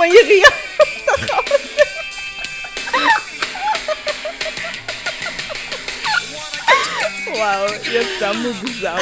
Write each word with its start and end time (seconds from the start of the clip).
כמו 0.00 0.14
ירייה. 0.14 0.48
וואו, 7.34 7.66
יצא 7.92 8.32
מוגזם. 8.32 8.96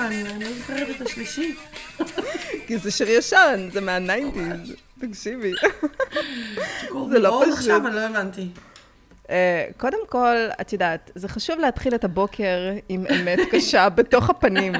אני 0.00 0.24
לא 0.44 0.52
זוכרת 0.58 0.90
את 0.96 1.00
השלישי. 1.06 1.54
כי 2.66 2.78
זה 2.78 2.90
שיר 2.90 3.10
ישן, 3.10 3.68
זה 3.72 3.80
מהניינטיז. 3.80 4.74
תקשיבי. 5.00 5.52
זה 7.10 7.18
לא 7.18 7.42
פשוט. 7.44 7.58
עכשיו, 7.58 7.86
אני 7.86 7.94
לא 7.96 8.00
הבנתי. 8.00 8.48
אה, 9.30 9.66
קודם 9.76 9.98
כל, 10.08 10.36
את 10.60 10.72
יודעת, 10.72 11.10
זה 11.14 11.28
חשוב 11.28 11.58
להתחיל 11.58 11.94
את 11.94 12.04
הבוקר 12.04 12.58
עם 12.88 13.06
אמת 13.06 13.38
קשה 13.50 13.88
בתוך 13.88 14.30
הפנים. 14.30 14.72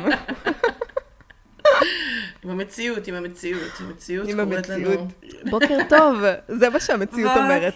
עם 2.49 2.61
המציאות, 2.61 3.07
עם 3.07 3.15
המציאות. 3.15 3.73
המציאות 3.81 4.29
עם 4.29 4.45
קוראת 4.45 4.69
לנו... 4.69 4.91
המציאות. 4.91 5.09
בוקר 5.51 5.79
טוב, 5.89 6.19
זה 6.49 6.71
מה 6.71 6.81
שהמציאות 6.81 7.33
אומרת. 7.37 7.75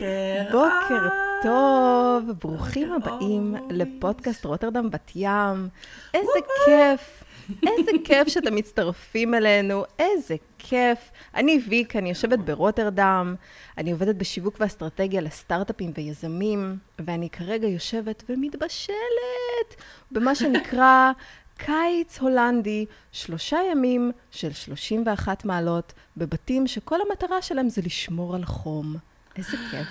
בוקר 0.53 0.53
בוקר 0.53 0.95
אור. 0.95 1.33
טוב, 1.43 2.31
ברוכים 2.41 2.89
בוקר 2.89 3.11
הבאים. 3.11 3.55
לפודקאסט 3.71 4.45
רוטרדם 4.45 4.91
בת 4.91 5.13
ים. 5.15 5.69
איזה 6.15 6.39
כיף, 6.65 7.25
איזה 7.67 7.91
כיף 8.05 8.29
שאתם 8.29 8.55
מצטרפים 8.55 9.35
אלינו, 9.35 9.85
איזה 9.99 10.37
כיף. 10.59 10.99
אני 11.35 11.61
ויק, 11.69 11.97
אני 11.97 12.09
יושבת 12.09 12.39
ברוטרדם, 12.39 13.35
אני 13.79 13.93
עובדת 13.93 14.17
בשיווק 14.17 14.57
ואסטרטגיה 14.61 15.21
לסטארט-אפים 15.21 15.93
ויזמים, 15.97 16.77
ואני 17.07 17.31
כרגע 17.31 17.69
יושבת 17.69 18.23
ומתבשלת 18.29 19.77
במה 20.11 20.35
שנקרא 20.35 21.13
קיץ 21.57 22.19
הולנדי, 22.19 22.87
שלושה 23.13 23.59
ימים 23.71 24.13
של 24.31 24.53
31 24.53 25.45
מעלות, 25.45 25.93
בבתים 26.17 26.67
שכל 26.67 26.99
המטרה 27.09 27.43
שלהם 27.43 27.69
זה 27.69 27.83
לשמור 27.83 28.35
על 28.35 28.45
חום. 28.45 28.97
איזה 29.37 29.57
כיף. 29.71 29.89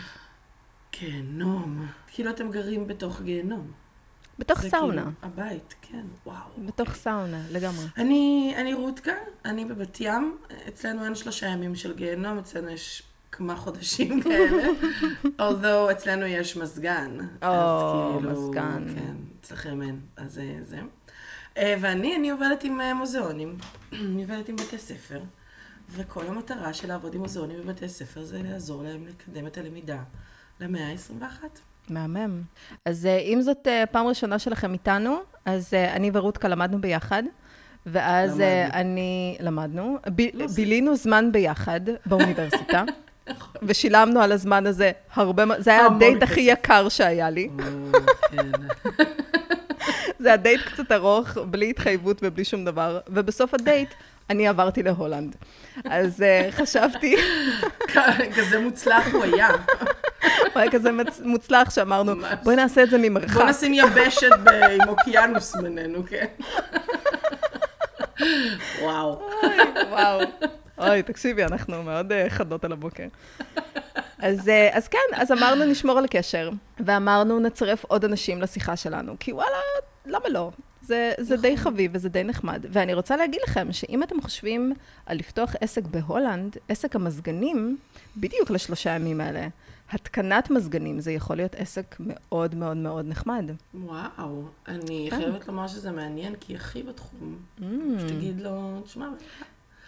גיהנום. 0.99 1.87
כאילו 2.07 2.29
אתם 2.29 2.51
גרים 2.51 2.87
בתוך 2.87 3.21
גיהנום. 3.21 3.71
בתוך 4.39 4.61
סאונה. 4.61 5.01
כאילו 5.01 5.15
הבית, 5.21 5.75
כן, 5.81 6.05
וואו. 6.25 6.37
בתוך 6.65 6.95
סאונה, 6.95 7.41
לגמרי. 7.51 7.85
אני, 7.97 8.53
אני 8.57 8.73
רותקה, 8.73 9.11
אני 9.45 9.65
בבת 9.65 9.97
ים. 10.01 10.37
אצלנו 10.67 11.05
אין 11.05 11.15
שלושה 11.15 11.47
ימים 11.47 11.75
של 11.75 11.95
גיהנום, 11.95 12.37
אצלנו 12.37 12.69
יש 12.69 13.03
כמה 13.31 13.55
חודשים 13.55 14.21
כאלה. 14.23 14.63
although 15.23 15.91
אצלנו 15.91 16.25
יש 16.25 16.57
מזגן. 16.57 17.17
או, 17.43 18.17
כאילו, 18.19 18.31
מזגן. 18.31 18.85
כן, 18.95 19.15
אצלכם 19.41 19.81
אין, 19.81 19.99
אז 20.17 20.33
זה 20.33 20.55
זה. 20.61 20.77
אה, 20.77 20.81
ואני, 21.59 22.15
אני 22.15 22.29
עובדת 22.29 22.63
עם 22.63 22.81
אה, 22.81 22.93
מוזיאונים, 22.93 23.55
אני 23.93 24.21
עובדת 24.23 24.49
עם 24.49 24.55
בתי 24.55 24.77
ספר, 24.77 25.19
וכל 25.89 26.23
המטרה 26.27 26.73
של 26.73 26.87
לעבוד 26.87 27.15
עם 27.15 27.21
מוזיאונים 27.21 27.57
ובתי 27.63 27.89
ספר 27.89 28.23
זה 28.23 28.41
לעזור 28.43 28.83
להם 28.83 29.05
לקדם 29.07 29.47
את 29.47 29.57
הלמידה 29.57 29.97
למאה 30.59 30.87
ה-21. 30.87 31.43
מהמם. 31.89 32.41
אז 32.85 33.05
אה, 33.05 33.17
אם 33.17 33.41
זאת 33.41 33.67
אה, 33.67 33.83
פעם 33.91 34.07
ראשונה 34.07 34.39
שלכם 34.39 34.73
איתנו, 34.73 35.17
אז 35.45 35.73
אה, 35.73 35.93
אני 35.95 36.11
ורותקה 36.13 36.47
למדנו 36.47 36.81
ביחד. 36.81 37.23
ואז 37.85 38.41
אה, 38.41 38.63
למדנו. 38.63 38.79
אני, 38.79 39.37
למדנו, 39.39 39.97
ב- 40.15 40.21
לא, 40.33 40.47
זה- 40.47 40.55
בילינו 40.55 40.95
זמן 40.95 41.31
ביחד 41.31 41.81
באוניברסיטה, 42.05 42.83
ושילמנו 43.67 44.21
על 44.21 44.31
הזמן 44.31 44.65
הזה 44.67 44.91
הרבה, 45.13 45.43
זה 45.59 45.71
היה 45.71 45.85
הדייט. 45.85 46.23
הכי 46.23 46.41
יקר 46.41 46.89
שהיה 46.89 47.29
לי. 47.29 47.49
זה 50.19 50.33
הדייט 50.33 50.61
קצת 50.61 50.91
ארוך, 50.91 51.37
בלי 51.37 51.69
התחייבות 51.69 52.17
ובלי 52.23 52.45
שום 52.45 52.65
דבר, 52.65 52.99
ובסוף 53.07 53.53
הדייט 53.53 53.89
אני 54.29 54.47
עברתי 54.47 54.83
להולנד. 54.83 55.35
אז 55.85 56.21
אה, 56.21 56.47
חשבתי, 56.51 57.15
כזה 58.35 58.59
מוצלח 58.59 59.07
הוא 59.13 59.23
היה. 59.23 59.49
הוא 60.21 60.61
היה 60.61 60.71
כזה 60.71 60.89
מוצלח 61.23 61.69
שאמרנו. 61.69 62.13
בואי 62.43 62.55
נעשה 62.55 62.83
את 62.83 62.89
זה 62.89 62.97
ממרחק. 62.97 63.41
נשים 63.41 63.73
יבשת 63.73 64.29
עם 64.81 64.89
אוקיינוס 64.89 65.55
בינינו, 65.55 66.03
כן? 66.07 66.25
וואו. 68.81 69.21
וואו. 69.89 70.21
אוי, 70.77 71.03
תקשיבי, 71.03 71.43
אנחנו 71.43 71.83
מאוד 71.83 72.11
אה, 72.11 72.29
חדות 72.29 72.65
על 72.65 72.71
הבוקר. 72.71 73.07
אז, 74.19 74.49
אה, 74.49 74.69
אז 74.73 74.87
כן, 74.87 74.99
אז 75.15 75.31
אמרנו 75.31 75.65
נשמור 75.65 75.97
על 75.97 76.05
קשר, 76.09 76.49
ואמרנו 76.79 77.39
נצרף 77.39 77.85
עוד 77.85 78.05
אנשים 78.05 78.41
לשיחה 78.41 78.75
שלנו, 78.75 79.15
כי 79.19 79.33
וואלה, 79.33 79.57
למה 80.05 80.29
לא? 80.29 80.51
זה, 80.81 81.11
זה 81.19 81.37
די 81.37 81.57
חביב 81.57 81.91
וזה 81.93 82.09
די 82.09 82.23
נחמד. 82.23 82.65
ואני 82.69 82.93
רוצה 82.93 83.17
להגיד 83.17 83.41
לכם 83.47 83.71
שאם 83.71 84.03
אתם 84.03 84.21
חושבים 84.21 84.73
על 85.05 85.17
לפתוח 85.17 85.55
עסק 85.61 85.83
בהולנד, 85.85 86.57
עסק 86.69 86.95
המזגנים, 86.95 87.77
בדיוק 88.17 88.49
לשלושה 88.49 88.89
ימים 88.89 89.21
האלה, 89.21 89.47
התקנת 89.91 90.49
מזגנים, 90.49 90.99
זה 90.99 91.11
יכול 91.11 91.35
להיות 91.35 91.55
עסק 91.55 91.95
מאוד 91.99 92.55
מאוד 92.55 92.77
מאוד 92.77 93.05
נחמד. 93.07 93.45
וואו. 93.73 94.43
אני 94.67 95.07
כן. 95.11 95.15
חייבת 95.17 95.47
לומר 95.47 95.67
שזה 95.67 95.91
מעניין, 95.91 96.35
כי 96.39 96.55
אחי 96.55 96.83
בתחום. 96.83 97.37
שתגיד 97.99 98.41
לו, 98.41 98.81
תשמע, 98.85 99.07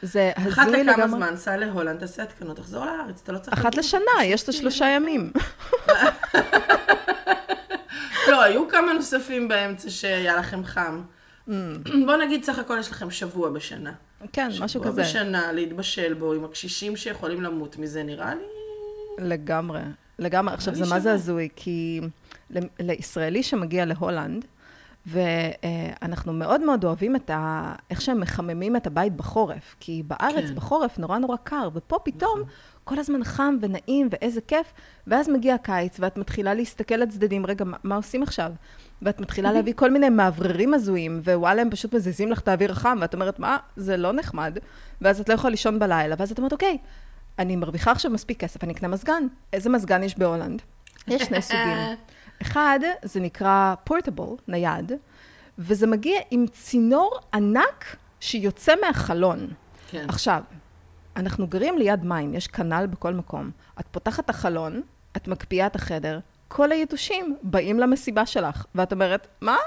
זה 0.02 0.32
אחת 0.36 0.68
הזוי 0.68 0.84
לכמה 0.84 0.98
לגמרי. 0.98 1.20
זמן, 1.20 1.38
סע 1.38 1.58
להולנד, 1.58 2.00
תעשה 2.00 2.24
התקנות, 2.24 2.58
תחזור 2.58 2.86
לארץ, 2.86 3.22
אתה 3.24 3.32
לא 3.32 3.40
צריך... 3.40 3.60
אחת. 3.60 3.76
לשנה, 3.76 4.24
יש 4.24 4.44
את 4.44 4.50
השלושה 4.50 4.86
ימים. 4.86 5.32
לא, 8.34 8.44
היו 8.44 8.68
כמה 8.68 8.94
נוספים 8.94 9.48
באמצע 9.48 9.90
שהיה 9.90 10.36
לכם 10.36 10.64
חם. 10.64 11.02
Mm. 11.48 11.52
בוא 12.06 12.16
נגיד, 12.16 12.44
סך 12.44 12.60
הכל 12.60 12.78
יש 12.80 12.92
לכם 12.92 13.12
שבוע 13.12 13.50
בשנה. 13.50 13.92
כן, 14.34 14.48
משהו 14.48 14.70
שבוע 14.70 14.88
כזה. 14.88 15.02
בשנה 15.02 15.52
להתבשל 15.52 16.14
בו 16.14 16.34
עם 16.34 16.46
הקשישים 16.46 16.96
שיכולים 16.96 17.42
למות 17.42 17.78
מזה, 17.78 18.04
נראה 18.04 18.36
לי... 18.36 18.44
לגמרי, 19.20 19.82
לגמרי. 20.20 20.54
עכשיו, 20.54 20.76
זה 20.76 20.86
מה 20.90 21.00
זה. 21.00 21.14
הזוי? 21.14 21.50
כי 21.56 22.02
לישראלי 22.80 23.44
שמגיע 23.44 23.86
להולנד, 23.86 24.46
ואנחנו 25.06 26.34
מאוד 26.34 26.62
מאוד 26.62 26.84
אוהבים 26.86 27.16
את 27.16 27.30
ה... 27.30 27.74
איך 27.90 28.02
שהם 28.02 28.20
מחממים 28.20 28.76
את 28.76 28.88
הבית 28.88 29.16
בחורף. 29.16 29.76
כי 29.80 30.04
בארץ, 30.08 30.46
כן. 30.48 30.56
בחורף, 30.56 31.00
נורא 31.00 31.18
נורא 31.18 31.36
קר, 31.44 31.70
ופה 31.74 32.00
פתאום 32.04 32.44
כל 32.84 33.00
הזמן 33.00 33.24
חם 33.24 33.58
ונעים 33.62 34.08
ואיזה 34.12 34.42
כיף, 34.42 34.74
ואז 35.08 35.30
מגיע 35.30 35.56
הקיץ, 35.56 35.98
ואת 36.00 36.18
מתחילה 36.18 36.54
להסתכל 36.54 36.96
לצדדים, 36.96 37.46
רגע, 37.46 37.66
מה, 37.66 37.78
מה 37.84 37.96
עושים 37.96 38.24
עכשיו? 38.24 38.52
ואת 39.02 39.20
מתחילה 39.20 39.52
להביא 39.52 39.74
כל 39.76 39.92
מיני 39.92 40.10
מאווררים 40.10 40.74
הזויים, 40.74 41.22
ווואלה, 41.24 41.62
הם 41.62 41.70
פשוט 41.70 41.94
מזיזים 41.94 42.32
לך 42.32 42.40
את 42.40 42.48
האוויר 42.48 42.72
החם, 42.72 42.98
ואת 43.02 43.14
אומרת, 43.14 43.40
מה, 43.40 43.58
זה 43.76 43.98
לא 43.98 44.14
נחמד. 44.14 44.58
ואז 45.02 45.20
את 45.20 45.30
לא 45.30 45.34
יכולה 45.34 45.52
לישון 45.52 45.80
בלילה, 45.80 46.16
ואז 46.20 46.32
את 46.32 46.38
אומרת, 46.38 46.52
אוקיי, 46.52 46.78
אני 47.40 47.56
מרוויחה 47.56 47.92
עכשיו 47.92 48.12
מספיק 48.12 48.40
כסף, 48.40 48.64
אני 48.64 48.74
אקנה 48.74 48.88
מזגן. 48.88 49.24
איזה 49.54 49.70
מזגן 49.70 50.04
יש 50.04 50.18
בהולנד? 50.18 50.62
יש 51.08 51.22
שני 51.22 51.42
סוגים. 51.52 51.78
אחד, 52.42 52.80
זה 53.04 53.20
נקרא 53.20 53.76
portable, 53.84 54.36
נייד, 54.48 54.92
וזה 55.60 55.88
מגיע 55.88 56.20
עם 56.32 56.46
צינור 56.48 57.20
ענק 57.34 57.96
שיוצא 58.20 58.74
מהחלון. 58.82 59.48
כן. 59.90 60.06
עכשיו, 60.10 60.42
אנחנו 61.16 61.48
גרים 61.48 61.78
ליד 61.78 62.06
מים, 62.06 62.34
יש 62.34 62.48
canal 62.48 62.86
בכל 62.90 63.14
מקום. 63.14 63.52
את 63.80 63.86
פותחת 63.92 64.26
את 64.26 64.30
החלון, 64.30 64.82
את 65.18 65.28
מקפיאה 65.28 65.68
את 65.68 65.76
החדר, 65.76 66.20
כל 66.48 66.72
היתושים 66.72 67.38
באים 67.44 67.80
למסיבה 67.80 68.26
שלך, 68.26 68.66
ואת 68.76 68.94
אומרת, 68.94 69.28
מה? 69.42 69.58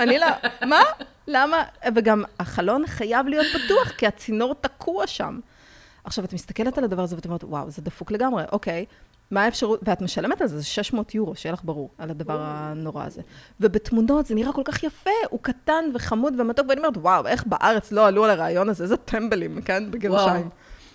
אני 0.00 0.18
לא, 0.18 0.26
מה? 0.66 0.80
למה? 1.26 1.62
וגם 1.94 2.22
החלון 2.40 2.86
חייב 2.86 3.26
להיות 3.26 3.46
פתוח, 3.46 3.90
כי 3.90 4.06
הצינור 4.06 4.54
תקוע 4.54 5.06
שם. 5.06 5.40
עכשיו, 6.04 6.24
את 6.24 6.32
מסתכלת 6.32 6.78
על 6.78 6.84
הדבר 6.84 7.02
הזה 7.02 7.16
ואת 7.16 7.24
אומרת, 7.24 7.44
וואו, 7.44 7.70
זה 7.70 7.82
דפוק 7.82 8.10
לגמרי, 8.10 8.44
אוקיי. 8.52 8.84
מה 9.30 9.44
האפשרות, 9.44 9.80
ואת 9.82 10.02
משלמת 10.02 10.40
על 10.40 10.46
זה, 10.46 10.58
זה 10.58 10.64
600 10.64 11.14
יורו, 11.14 11.34
שיהיה 11.34 11.52
לך 11.52 11.60
ברור, 11.64 11.90
על 11.98 12.10
הדבר 12.10 12.38
הנורא 12.40 13.04
הזה. 13.04 13.22
ובתמונות 13.60 14.26
זה 14.26 14.34
נראה 14.34 14.52
כל 14.52 14.62
כך 14.64 14.82
יפה, 14.82 15.10
הוא 15.30 15.40
קטן 15.42 15.84
וחמוד 15.94 16.40
ומתוק, 16.40 16.66
ואני 16.68 16.80
אומרת, 16.80 16.96
וואו, 16.96 17.26
איך 17.26 17.46
בארץ 17.46 17.92
לא 17.92 18.06
עלו 18.06 18.24
על 18.24 18.30
הרעיון 18.30 18.68
הזה, 18.68 18.84
איזה 18.84 18.96
טמבלים, 18.96 19.62
כן? 19.62 19.90
בגרשיים. 19.90 20.48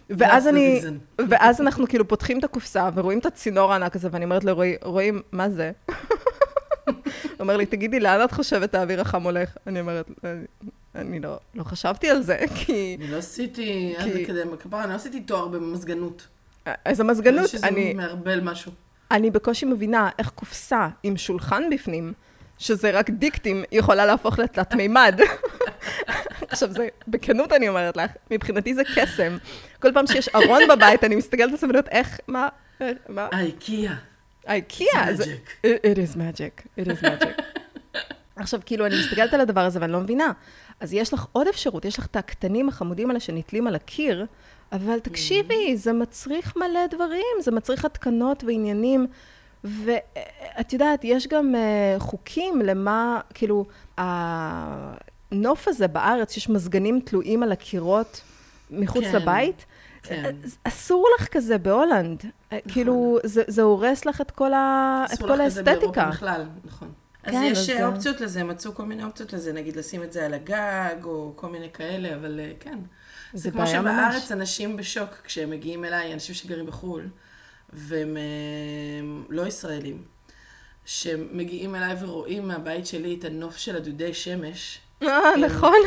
ואז 0.09 0.47
אני. 0.47 0.81
ואז 1.29 1.61
אנחנו 1.61 1.87
כאילו 1.87 2.07
פותחים 2.07 2.39
את 2.39 2.43
הקופסה 2.43 2.89
ורואים 2.95 3.19
את 3.19 3.25
הצינור 3.25 3.71
הענק 3.73 3.95
הזה, 3.95 4.07
ואני 4.11 4.25
אומרת 4.25 4.43
לרועי, 4.43 4.75
רועי, 4.83 5.11
מה 5.31 5.49
זה? 5.49 5.71
הוא 6.85 6.93
אומר 7.39 7.57
לי, 7.57 7.65
תגידי, 7.65 7.99
לאן 7.99 8.23
את 8.23 8.31
חושבת 8.31 8.75
האוויר 8.75 9.01
החם 9.01 9.23
הולך? 9.23 9.49
אני 9.67 9.79
אומרת, 9.79 10.09
"אני- 10.95 11.19
לא, 11.19 11.37
לא 11.55 11.63
חשבתי 11.63 12.09
על 12.09 12.21
זה, 12.21 12.37
כי... 12.65 12.97
אני 12.99 13.07
לא 13.11 13.17
עשיתי, 13.17 13.93
עד 13.97 14.03
כי- 14.03 14.25
כדי 14.25 14.41
כפרה, 14.59 14.83
אני 14.83 14.89
לא 14.89 14.95
עשיתי 14.95 15.19
תואר 15.21 15.47
במזגנות. 15.47 16.27
איזה 16.85 17.03
אני, 17.63 17.93
מערבל 17.93 18.39
משהו. 18.41 18.71
אני 19.11 19.31
בקושי 19.31 19.65
מבינה 19.65 20.09
איך 20.19 20.29
קופסה 20.29 20.87
עם 21.03 21.17
שולחן 21.17 21.63
בפנים, 21.71 22.13
שזה 22.57 22.91
רק 22.91 23.09
דיקטים, 23.09 23.63
יכולה 23.71 24.05
להפוך 24.05 24.39
לתלת 24.39 24.73
מימד. 24.73 25.19
עכשיו, 26.49 26.71
זה, 26.71 26.87
בכנות 27.07 27.53
אני 27.53 27.69
אומרת 27.69 27.97
לך, 27.97 28.11
מבחינתי 28.31 28.73
זה 28.73 28.81
קסם. 28.95 29.37
כל 29.81 29.93
פעם 29.93 30.07
שיש 30.07 30.29
ארון 30.29 30.61
בבית, 30.69 31.03
אני 31.03 31.15
מסתכלת 31.15 31.51
על 31.51 31.57
זה 31.57 31.67
ואני 31.67 31.77
אומרת, 31.77 31.87
איך, 31.89 32.19
מה, 32.27 32.47
מה, 33.09 33.27
האיקאה. 33.31 33.95
אייקיה, 34.47 35.09
It's 35.09 35.11
זה... 35.13 35.23
magic. 35.23 35.65
It, 35.65 35.97
is 35.97 36.15
magic, 36.15 36.81
it 36.81 36.87
is 36.87 37.03
magic. 37.03 37.41
עכשיו, 38.35 38.59
כאילו, 38.65 38.85
אני 38.85 38.95
מסתכלת 38.99 39.33
על 39.33 39.41
הדבר 39.41 39.61
הזה 39.61 39.79
ואני 39.81 39.91
לא 39.91 39.99
מבינה. 39.99 40.31
אז 40.79 40.93
יש 40.93 41.13
לך 41.13 41.25
עוד 41.31 41.47
אפשרות, 41.47 41.85
יש 41.85 41.99
לך 41.99 42.05
את 42.05 42.15
הקטנים 42.15 42.69
החמודים 42.69 43.09
האלה 43.09 43.19
שנתלים 43.19 43.67
על 43.67 43.75
הקיר, 43.75 44.25
אבל 44.71 44.99
תקשיבי, 44.99 45.77
זה 45.77 45.93
מצריך 45.93 46.57
מלא 46.57 46.87
דברים, 46.89 47.41
זה 47.41 47.51
מצריך 47.51 47.85
התקנות 47.85 48.43
ועניינים. 48.43 49.07
ואת 49.63 50.73
יודעת, 50.73 50.99
יש 51.03 51.27
גם 51.27 51.55
uh, 51.55 51.99
חוקים 51.99 52.61
למה, 52.61 53.19
כאילו, 53.33 53.65
הנוף 55.31 55.67
הזה 55.67 55.87
בארץ, 55.87 56.31
שיש 56.31 56.49
מזגנים 56.49 56.99
תלויים 56.99 57.43
על 57.43 57.51
הקירות 57.51 58.21
מחוץ 58.71 59.03
כן, 59.03 59.15
לבית, 59.15 59.65
כן. 60.03 60.35
אסור 60.63 61.07
לך 61.19 61.27
כזה 61.27 61.57
בהולנד. 61.57 62.25
נכון. 62.25 62.71
כאילו, 62.73 63.19
זה, 63.23 63.43
זה 63.47 63.61
הורס 63.61 64.05
לך 64.05 64.21
את 64.21 64.31
כל, 64.31 64.53
ה, 64.53 65.05
את 65.13 65.19
כל 65.19 65.41
האסתטיקה. 65.41 65.41
אסור 65.41 65.43
לך 65.45 65.51
כזה 65.51 65.63
באירופה 65.63 66.05
בכלל, 66.05 66.45
נכון. 66.65 66.91
אז 67.23 67.33
כן, 67.33 67.49
יש 67.51 67.69
אז 67.69 67.93
אופציות 67.93 68.21
לזה, 68.21 68.43
מצאו 68.43 68.75
כל 68.75 68.85
מיני 68.85 69.03
אופציות 69.03 69.33
לזה, 69.33 69.53
נגיד 69.53 69.75
לשים 69.75 70.03
את 70.03 70.13
זה 70.13 70.25
על 70.25 70.33
הגג, 70.33 71.03
או 71.03 71.33
כל 71.35 71.49
מיני 71.49 71.69
כאלה, 71.71 72.15
אבל 72.15 72.39
אה, 72.39 72.51
כן. 72.59 72.79
זה, 73.33 73.43
זה 73.43 73.51
כמו 73.51 73.67
שבארץ 73.67 74.13
ממש. 74.23 74.31
אנשים 74.31 74.77
בשוק 74.77 75.09
כשהם 75.23 75.49
מגיעים 75.49 75.85
אליי, 75.85 76.13
אנשים 76.13 76.35
שגרים 76.35 76.65
בחו"ל, 76.65 77.07
והם 77.73 78.17
אה, 78.17 78.21
לא 79.29 79.47
ישראלים, 79.47 80.03
שמגיעים 80.85 81.75
אליי 81.75 81.95
ורואים 81.99 82.47
מהבית 82.47 82.87
שלי 82.87 83.15
את 83.19 83.23
הנוף 83.23 83.57
של 83.57 83.75
הדודי 83.75 84.13
שמש. 84.13 84.79
אה, 85.03 85.37
נכון. 85.37 85.77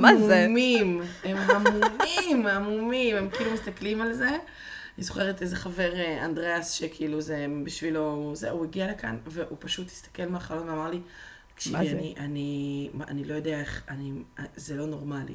מה 0.00 0.16
זה? 0.16 0.36
המומים, 0.44 1.02
הם 1.24 1.36
המומים, 1.36 2.46
המומים, 2.46 3.16
הם 3.16 3.30
כאילו 3.30 3.52
מסתכלים 3.52 4.00
על 4.00 4.12
זה. 4.12 4.28
אני 4.28 5.04
זוכרת 5.04 5.42
איזה 5.42 5.56
חבר, 5.56 5.94
אה, 5.94 6.24
אנדריאס, 6.24 6.70
שכאילו 6.70 7.20
זה 7.20 7.46
בשבילו, 7.64 8.32
זה, 8.34 8.50
הוא 8.50 8.64
הגיע 8.64 8.90
לכאן, 8.90 9.16
והוא 9.26 9.56
פשוט 9.60 9.86
הסתכל 9.86 10.26
מהחלון 10.26 10.68
ואמר 10.68 10.90
לי, 10.90 11.00
תקשיבי, 11.54 11.76
אני, 11.76 12.14
אני, 12.18 12.90
אני 13.08 13.24
לא 13.24 13.34
יודע 13.34 13.60
איך, 13.60 13.82
אני, 13.88 14.12
זה 14.56 14.76
לא 14.76 14.86
נורמלי. 14.86 15.34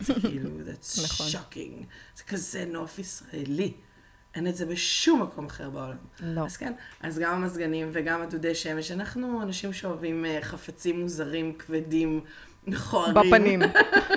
זה 0.00 0.14
כאילו, 0.14 0.50
that's 0.50 1.04
נכון. 1.04 1.26
shocking. 1.26 1.84
זה 2.16 2.24
כזה 2.24 2.64
נוף 2.64 2.98
ישראלי. 2.98 3.72
אין 4.34 4.46
את 4.46 4.56
זה 4.56 4.66
בשום 4.66 5.22
מקום 5.22 5.46
אחר 5.46 5.70
בעולם. 5.70 5.96
לא. 6.20 6.44
אז 6.44 6.56
כן, 6.56 6.72
אז 7.00 7.18
גם 7.18 7.34
המזגנים 7.34 7.88
וגם 7.92 8.22
הדודי 8.22 8.54
שמש, 8.54 8.90
אנחנו 8.90 9.42
אנשים 9.42 9.72
שאוהבים 9.72 10.24
אה, 10.24 10.38
חפצים 10.42 11.00
מוזרים, 11.00 11.52
כבדים, 11.58 12.20
מכוערים. 12.66 13.14
בפנים. 13.14 13.62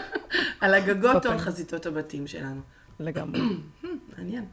על 0.61 0.73
הגגות 0.73 1.25
או 1.25 1.31
על 1.31 1.37
חזיתות 1.37 1.85
הבתים 1.85 2.27
שלנו. 2.27 2.61
לגמרי. 2.99 3.39
מעניין. 4.17 4.45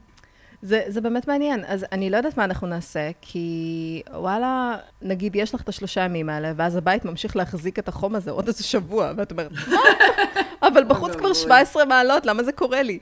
זה, 0.61 0.83
זה 0.87 1.01
באמת 1.01 1.27
מעניין. 1.27 1.63
אז 1.67 1.85
אני 1.91 2.09
לא 2.09 2.17
יודעת 2.17 2.37
מה 2.37 2.43
אנחנו 2.43 2.67
נעשה, 2.67 3.09
כי 3.21 4.01
וואלה, 4.13 4.77
נגיד 5.01 5.35
יש 5.35 5.55
לך 5.55 5.61
את 5.61 5.69
השלושה 5.69 6.01
ימים 6.01 6.29
האלה, 6.29 6.53
ואז 6.55 6.75
הבית 6.75 7.05
ממשיך 7.05 7.35
להחזיק 7.35 7.79
את 7.79 7.87
החום 7.87 8.15
הזה 8.15 8.31
עוד 8.31 8.47
איזה 8.47 8.63
שבוע, 8.63 9.11
ואת 9.17 9.31
אומרת? 9.31 9.51
אבל 10.67 10.83
בחוץ 10.83 11.15
כבר 11.15 11.33
17 11.33 11.85
מעלות, 11.85 12.25
למה 12.25 12.43
זה 12.43 12.51
קורה 12.51 12.81
לי? 12.83 12.99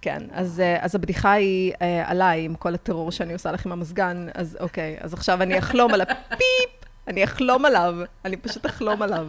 כן, 0.00 0.22
אז, 0.32 0.60
אה, 0.60 0.84
אז 0.84 0.94
הבדיחה 0.94 1.32
היא 1.32 1.72
אה, 1.82 2.10
עליי, 2.10 2.44
עם 2.44 2.54
כל 2.54 2.74
הטרור 2.74 3.12
שאני 3.12 3.32
עושה 3.32 3.52
לך 3.52 3.66
עם 3.66 3.72
המזגן, 3.72 4.28
אז 4.34 4.58
אוקיי, 4.60 4.96
אז 5.00 5.14
עכשיו 5.14 5.42
אני 5.42 5.58
אחלום 5.58 5.94
על 5.94 6.00
הפיפ, 6.00 6.70
אני 7.08 7.24
אחלום 7.24 7.64
עליו, 7.64 7.94
אני 8.24 8.36
פשוט 8.36 8.66
אחלום 8.66 9.02
עליו. 9.02 9.28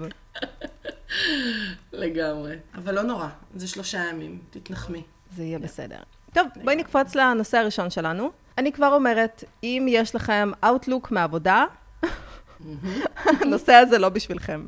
לגמרי. 1.93 2.55
אבל 2.75 2.95
לא 2.95 3.01
נורא, 3.01 3.27
זה 3.55 3.67
שלושה 3.67 3.97
ימים, 4.09 4.39
תתנחמי. 4.49 5.03
זה 5.35 5.43
יהיה 5.43 5.59
בסדר. 5.59 5.97
טוב, 6.33 6.47
בואי 6.63 6.75
נקפוץ 6.75 7.15
לנושא 7.15 7.57
הראשון 7.57 7.89
שלנו. 7.89 8.31
אני 8.57 8.71
כבר 8.71 8.93
אומרת, 8.93 9.43
אם 9.63 9.85
יש 9.89 10.15
לכם 10.15 10.51
Outlook 10.65 11.07
מעבודה, 11.11 11.65
הנושא 13.25 13.73
הזה 13.73 13.97
לא 13.97 14.09
בשבילכם. 14.09 14.65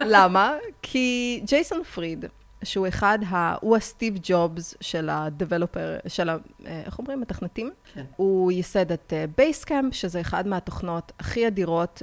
למה? 0.00 0.54
כי 0.82 1.40
ג'ייסון 1.44 1.84
פריד, 1.84 2.24
שהוא 2.64 2.88
אחד, 2.88 3.18
ה... 3.30 3.54
הוא 3.60 3.76
הסטיב 3.76 4.18
ג'ובס 4.22 4.74
של 4.80 5.08
ה 5.10 5.18
developer, 5.18 5.96
של 6.08 6.28
ה... 6.28 6.36
איך 6.66 6.98
אומרים? 6.98 7.20
מתכנתים. 7.20 7.70
כן. 7.94 8.04
הוא 8.16 8.52
ייסד 8.52 8.92
את 8.92 9.12
Basecamp, 9.36 9.94
שזה 9.94 10.20
אחד 10.20 10.48
מהתוכנות 10.48 11.12
הכי 11.18 11.46
אדירות 11.46 12.02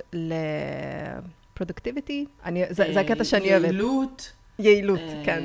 ל 1.54 1.59
productivity. 1.59 2.26
זה, 2.70 2.86
זה 2.94 3.00
הקטע 3.00 3.24
שאני 3.24 3.52
אוהבת. 3.52 3.66
יעילות. 3.66 4.34
יעילות, 4.60 5.00
כן. 5.24 5.44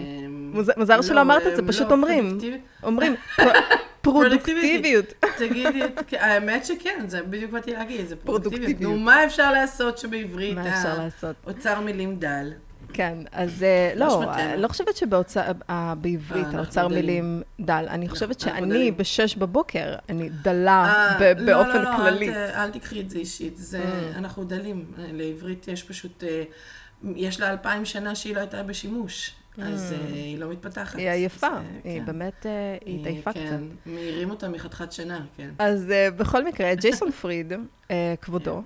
מוזר 0.76 1.02
שלא 1.02 1.20
אמרת 1.20 1.46
את 1.46 1.56
זה, 1.56 1.62
פשוט 1.66 1.90
אומרים. 1.90 2.38
אומרים, 2.82 3.14
פרודוקטיביות. 4.02 5.04
תגידי, 5.38 5.80
האמת 6.12 6.64
שכן, 6.64 7.04
זה 7.08 7.22
בדיוק 7.22 7.50
באתי 7.50 7.72
להגיד, 7.72 8.06
זה 8.06 8.16
פרודוקטיביות. 8.16 8.80
נו, 8.80 8.98
מה 8.98 9.24
אפשר 9.24 9.52
לעשות 9.52 9.98
שבעברית 9.98 10.58
האוצר 11.44 11.80
מילים 11.80 12.16
דל? 12.16 12.52
כן, 12.96 13.18
אז 13.32 13.64
לא, 13.96 14.34
אני 14.34 14.62
לא 14.62 14.68
חושבת 14.68 14.96
שבעברית 14.96 16.46
האוצר 16.54 16.88
מילים 16.88 17.42
דל. 17.60 17.86
אני 17.88 18.08
חושבת 18.08 18.40
שאני 18.40 18.90
בשש 18.90 19.36
בבוקר, 19.36 19.94
אני 20.08 20.28
דלה 20.28 21.16
באופן 21.46 21.84
כללי. 21.96 22.26
לא, 22.26 22.34
לא, 22.34 22.38
אל 22.38 22.70
תקחי 22.70 23.00
את 23.00 23.10
זה 23.10 23.18
אישית. 23.18 23.58
אנחנו 24.16 24.44
דלים. 24.44 24.84
לעברית 24.98 25.68
יש 25.68 25.82
פשוט, 25.82 26.24
יש 27.16 27.40
לה 27.40 27.50
אלפיים 27.50 27.84
שנה 27.84 28.14
שהיא 28.14 28.34
לא 28.34 28.40
הייתה 28.40 28.62
בשימוש. 28.62 29.34
אז 29.62 29.92
mm. 29.92 30.12
היא 30.12 30.38
לא 30.38 30.50
מתפתחת. 30.50 30.98
היא 30.98 31.10
עייפה, 31.10 31.46
היא 31.84 32.00
כן. 32.00 32.06
באמת, 32.06 32.46
היא 32.84 33.00
התעייפה 33.00 33.30
קצת. 33.30 33.40
כן, 33.40 33.60
מעירים 33.86 34.30
אותה 34.30 34.48
מחתיכת 34.48 34.92
שינה, 34.92 35.20
כן. 35.36 35.50
אז 35.58 35.92
בכל 36.16 36.44
מקרה, 36.44 36.74
ג'ייסון 36.74 37.10
פריד, 37.10 37.52
כבודו, 38.20 38.62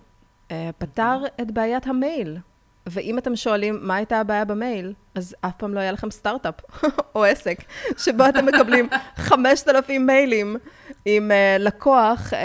פתר 0.78 1.18
את 1.40 1.50
בעיית 1.50 1.86
המייל. 1.86 2.36
ואם 2.90 3.18
אתם 3.18 3.36
שואלים 3.36 3.78
מה 3.82 3.94
הייתה 3.94 4.20
הבעיה 4.20 4.44
במייל, 4.44 4.92
אז 5.14 5.36
אף 5.40 5.56
פעם 5.56 5.74
לא 5.74 5.80
היה 5.80 5.92
לכם 5.92 6.10
סטארט-אפ 6.10 6.54
או 7.14 7.24
עסק, 7.24 7.58
שבו 7.98 8.28
אתם 8.28 8.46
מקבלים 8.46 8.88
5,000 9.16 10.06
מיילים 10.06 10.56
עם 11.04 11.30
uh, 11.30 11.62
לקוח 11.62 12.32
uh, 12.32 12.36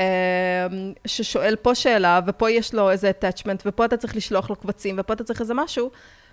ששואל 1.06 1.56
פה 1.56 1.76
שאלה, 1.76 2.20
ופה 2.28 2.50
יש 2.50 2.74
לו 2.74 2.92
איזה 2.92 3.12
attachment, 3.12 3.62
ופה 3.66 3.86
אתה 3.86 3.98
צריך 3.98 4.16
לשלוח 4.16 4.50
לו 4.50 4.56
קבצים, 4.56 4.96
ופה 5.00 5.14
אתה 5.14 5.24
צריך 5.24 5.42
איזה 5.42 5.54
משהו, 5.54 5.92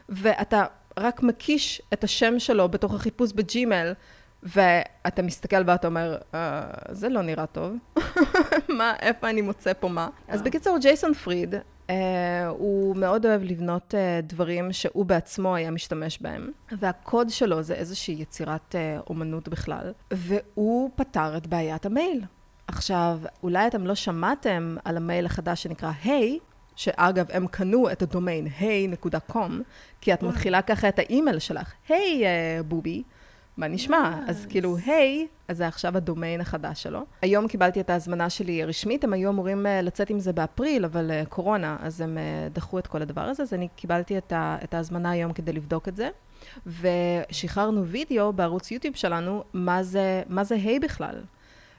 ואתה 0.08 0.64
רק 0.98 1.22
מקיש 1.22 1.82
את 1.92 2.04
השם 2.04 2.38
שלו 2.38 2.68
בתוך 2.68 2.94
החיפוש 2.94 3.32
בג'ימל, 3.32 3.92
ואתה 4.42 5.22
מסתכל 5.22 5.62
ואתה 5.66 5.86
אומר, 5.86 6.16
אה, 6.34 6.62
זה 6.90 7.08
לא 7.08 7.22
נראה 7.22 7.46
טוב. 7.46 7.72
מה, 8.78 8.94
איפה 9.00 9.30
אני 9.30 9.40
מוצא 9.40 9.72
פה 9.80 9.88
מה? 9.88 10.08
אז 10.28 10.42
בקיצור, 10.42 10.78
ג'ייסון 10.78 11.14
פריד, 11.14 11.54
אה, 11.90 12.48
הוא 12.48 12.96
מאוד 12.96 13.26
אוהב 13.26 13.42
לבנות 13.42 13.94
אה, 13.94 14.20
דברים 14.22 14.72
שהוא 14.72 15.06
בעצמו 15.06 15.54
היה 15.54 15.70
משתמש 15.70 16.18
בהם, 16.20 16.50
והקוד 16.72 17.30
שלו 17.30 17.62
זה 17.62 17.74
איזושהי 17.74 18.14
יצירת 18.14 18.74
אה, 18.74 18.98
אומנות 19.10 19.48
בכלל, 19.48 19.92
והוא 20.10 20.90
פתר 20.96 21.36
את 21.36 21.46
בעיית 21.46 21.86
המייל. 21.86 22.24
עכשיו, 22.66 23.18
אולי 23.42 23.66
אתם 23.66 23.86
לא 23.86 23.94
שמעתם 23.94 24.76
על 24.84 24.96
המייל 24.96 25.26
החדש 25.26 25.62
שנקרא 25.62 25.92
היי, 26.04 26.38
hey, 26.40 26.44
שאגב, 26.76 27.26
הם 27.32 27.46
קנו 27.46 27.90
את 27.92 28.02
הדומיין 28.02 28.46
hey.com, 28.46 29.50
כי 30.00 30.14
את 30.14 30.22
מתחילה 30.22 30.62
ככה 30.62 30.88
את 30.88 30.98
האימייל 30.98 31.38
שלך, 31.38 31.72
היי 31.88 32.22
hey, 32.24 32.62
בובי. 32.62 33.02
מה 33.60 33.68
נשמע? 33.68 34.20
Yes. 34.26 34.30
אז 34.30 34.46
כאילו, 34.46 34.76
היי, 34.86 35.26
אז 35.48 35.56
זה 35.56 35.66
עכשיו 35.66 35.96
הדומיין 35.96 36.40
החדש 36.40 36.82
שלו. 36.82 37.00
היום 37.22 37.48
קיבלתי 37.48 37.80
את 37.80 37.90
ההזמנה 37.90 38.30
שלי 38.30 38.64
רשמית, 38.64 39.04
הם 39.04 39.12
היו 39.12 39.30
אמורים 39.30 39.66
uh, 39.66 39.68
לצאת 39.82 40.10
עם 40.10 40.20
זה 40.20 40.32
באפריל, 40.32 40.84
אבל 40.84 41.10
uh, 41.10 41.28
קורונה, 41.28 41.76
אז 41.80 42.00
הם 42.00 42.18
דחו 42.52 42.78
את 42.78 42.86
כל 42.86 43.02
הדבר 43.02 43.20
הזה, 43.20 43.42
אז 43.42 43.54
אני 43.54 43.68
קיבלתי 43.76 44.18
את, 44.18 44.32
ה, 44.32 44.56
את 44.64 44.74
ההזמנה 44.74 45.10
היום 45.10 45.32
כדי 45.32 45.52
לבדוק 45.52 45.88
את 45.88 45.96
זה. 45.96 46.08
ושחררנו 46.66 47.86
וידאו 47.86 48.32
בערוץ 48.32 48.70
יוטיוב 48.70 48.96
שלנו, 48.96 49.44
מה 49.52 49.82
זה, 49.82 50.22
מה 50.28 50.44
זה 50.44 50.54
היי 50.54 50.78
בכלל. 50.78 51.20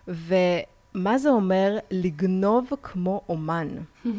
ו... 0.07 0.35
מה 0.93 1.17
זה 1.17 1.29
אומר 1.29 1.77
לגנוב 1.91 2.69
כמו 2.83 3.21
אומן? 3.29 3.67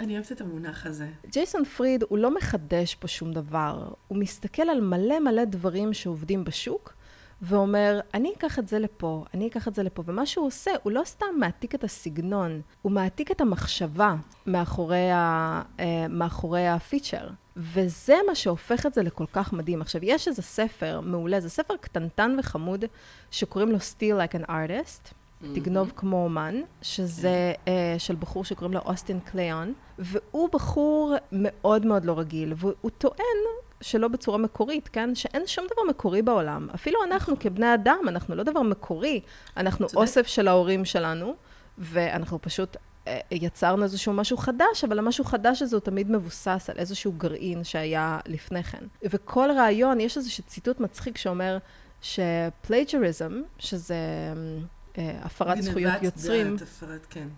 אני 0.00 0.14
אוהבת 0.14 0.32
את 0.32 0.40
המונח 0.40 0.86
הזה. 0.86 1.08
ג'ייסון 1.30 1.64
פריד 1.64 2.04
הוא 2.08 2.18
לא 2.18 2.34
מחדש 2.34 2.94
פה 2.94 3.08
שום 3.08 3.32
דבר, 3.32 3.88
הוא 4.08 4.18
מסתכל 4.18 4.62
על 4.62 4.80
מלא 4.80 5.20
מלא 5.20 5.44
דברים 5.44 5.94
שעובדים 5.94 6.44
בשוק, 6.44 6.94
ואומר, 7.42 8.00
אני 8.14 8.32
אקח 8.36 8.58
את 8.58 8.68
זה 8.68 8.78
לפה, 8.78 9.24
אני 9.34 9.48
אקח 9.48 9.68
את 9.68 9.74
זה 9.74 9.82
לפה. 9.82 10.02
ומה 10.06 10.26
שהוא 10.26 10.46
עושה, 10.46 10.70
הוא 10.82 10.92
לא 10.92 11.02
סתם 11.04 11.26
מעתיק 11.38 11.74
את 11.74 11.84
הסגנון, 11.84 12.60
הוא 12.82 12.92
מעתיק 12.92 13.30
את 13.30 13.40
המחשבה 13.40 14.14
מאחורי, 14.46 15.10
ה, 15.10 15.62
אה, 15.80 16.06
מאחורי 16.08 16.68
הפיצ'ר. 16.68 17.28
וזה 17.56 18.16
מה 18.28 18.34
שהופך 18.34 18.86
את 18.86 18.94
זה 18.94 19.02
לכל 19.02 19.24
כך 19.32 19.52
מדהים. 19.52 19.82
עכשיו, 19.82 20.04
יש 20.04 20.28
איזה 20.28 20.42
ספר 20.42 21.00
מעולה, 21.00 21.40
זה 21.40 21.50
ספר 21.50 21.76
קטנטן 21.76 22.36
וחמוד, 22.38 22.84
שקוראים 23.30 23.72
לו 23.72 23.78
Steal 23.78 24.28
Like 24.28 24.34
an 24.34 24.48
Artist. 24.48 25.21
תגנוב 25.54 25.92
כמו 25.96 26.24
אומן, 26.24 26.54
שזה 26.82 27.52
uh, 27.64 27.68
של 27.98 28.16
בחור 28.16 28.44
שקוראים 28.44 28.74
לו 28.74 28.80
אוסטין 28.80 29.20
קליון, 29.20 29.72
והוא 29.98 30.48
בחור 30.52 31.14
מאוד 31.32 31.86
מאוד 31.86 32.04
לא 32.04 32.18
רגיל, 32.18 32.54
והוא 32.56 32.90
טוען 32.98 33.38
שלא 33.80 34.08
בצורה 34.08 34.38
מקורית, 34.38 34.88
כן? 34.88 35.14
שאין 35.14 35.46
שום 35.46 35.64
דבר 35.72 35.82
מקורי 35.90 36.22
בעולם. 36.22 36.68
אפילו 36.74 36.98
אנחנו 37.04 37.38
כבני 37.38 37.74
אדם, 37.74 37.98
אנחנו 38.08 38.34
לא 38.34 38.42
דבר 38.42 38.62
מקורי, 38.62 39.20
אנחנו 39.56 39.86
אוסף 39.96 40.26
של 40.26 40.48
ההורים 40.48 40.84
שלנו, 40.84 41.34
ואנחנו 41.78 42.42
פשוט 42.42 42.76
אה, 43.06 43.20
יצרנו 43.30 43.82
איזשהו 43.82 44.12
משהו 44.12 44.36
חדש, 44.36 44.84
אבל 44.84 44.98
המשהו 44.98 45.24
חדש 45.24 45.62
הזה 45.62 45.76
הוא 45.76 45.80
תמיד 45.80 46.10
מבוסס 46.10 46.70
על 46.70 46.78
איזשהו 46.78 47.12
גרעין 47.12 47.64
שהיה 47.64 48.18
לפני 48.26 48.62
כן. 48.62 48.84
וכל 49.04 49.48
רעיון, 49.56 50.00
יש 50.00 50.16
איזשהו 50.16 50.44
ציטוט 50.44 50.80
מצחיק 50.80 51.18
שאומר 51.18 51.58
ש 52.00 52.22
plagiarism, 52.22 53.42
שזה 53.58 53.94
אה, 53.94 54.62
הפרת 54.98 55.62
זכויות 55.62 56.02
יוצרים... 56.02 56.46
גנבת 56.46 56.60
דעת, 56.60 56.68
הפרת, 56.68 57.06
כן. 57.10 57.28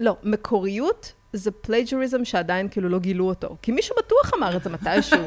לא, 0.00 0.16
מקוריות 0.22 1.12
זה 1.32 1.50
plagiarism 1.50 2.24
שעדיין 2.24 2.68
כאילו 2.68 2.88
לא 2.88 2.98
גילו 2.98 3.28
אותו. 3.28 3.56
כי 3.62 3.72
מישהו 3.72 3.96
בטוח 3.98 4.34
אמר 4.38 4.56
את 4.56 4.62
זה 4.62 4.70
מתישהו. 4.70 5.26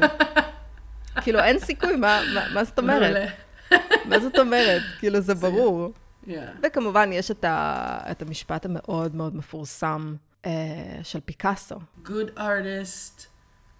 כאילו, 1.22 1.40
אין 1.40 1.58
סיכוי, 1.58 1.96
מה, 1.96 2.20
מה, 2.34 2.54
מה 2.54 2.64
זאת 2.64 2.78
אומרת? 2.78 3.28
מה 4.08 4.20
זאת 4.20 4.38
אומרת? 4.38 4.82
כאילו, 4.98 5.20
זה 5.28 5.34
ברור. 5.34 5.92
Yeah. 6.26 6.28
וכמובן, 6.62 7.10
יש 7.12 7.30
את, 7.30 7.44
ה, 7.44 7.98
את 8.10 8.22
המשפט 8.22 8.64
המאוד 8.64 9.14
מאוד 9.14 9.36
מפורסם 9.36 10.14
uh, 10.42 10.46
של 11.02 11.20
פיקאסו. 11.20 11.76
Good 12.04 12.38
artists 12.38 13.26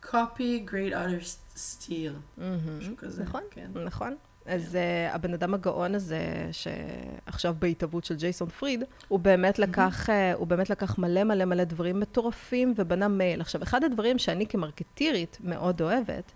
copy, 0.03 0.71
great 0.71 0.93
artists 0.93 1.57
steal. 1.57 2.41
משהו 2.79 2.97
כזה. 2.97 3.23
נכון, 3.23 3.43
כן. 3.51 3.71
נכון. 3.85 4.17
אז 4.47 4.75
uh, 4.75 5.15
הבן 5.15 5.35
אדם 5.35 5.55
הגאון 5.55 5.95
הזה, 5.95 6.49
שעכשיו 6.53 7.55
בהתהוות 7.59 8.05
של 8.05 8.17
ג'ייסון 8.17 8.49
פריד, 8.49 8.85
הוא 9.09 9.19
באמת 9.19 9.59
לקח, 9.59 10.09
uh, 10.09 10.13
הוא 10.35 10.47
באמת 10.47 10.71
לקח 10.71 10.99
מלא 10.99 11.25
מלא 11.25 11.45
מלא 11.45 11.65
דברים 11.65 12.01
מטורפים 12.01 12.75
ובנה 12.77 13.09
מייל. 13.09 13.41
עכשיו, 13.41 13.63
אחד 13.63 13.85
הדברים 13.85 14.19
שאני 14.19 14.47
כמרקטירית 14.47 15.39
מאוד 15.41 15.81
אוהבת, 15.81 16.33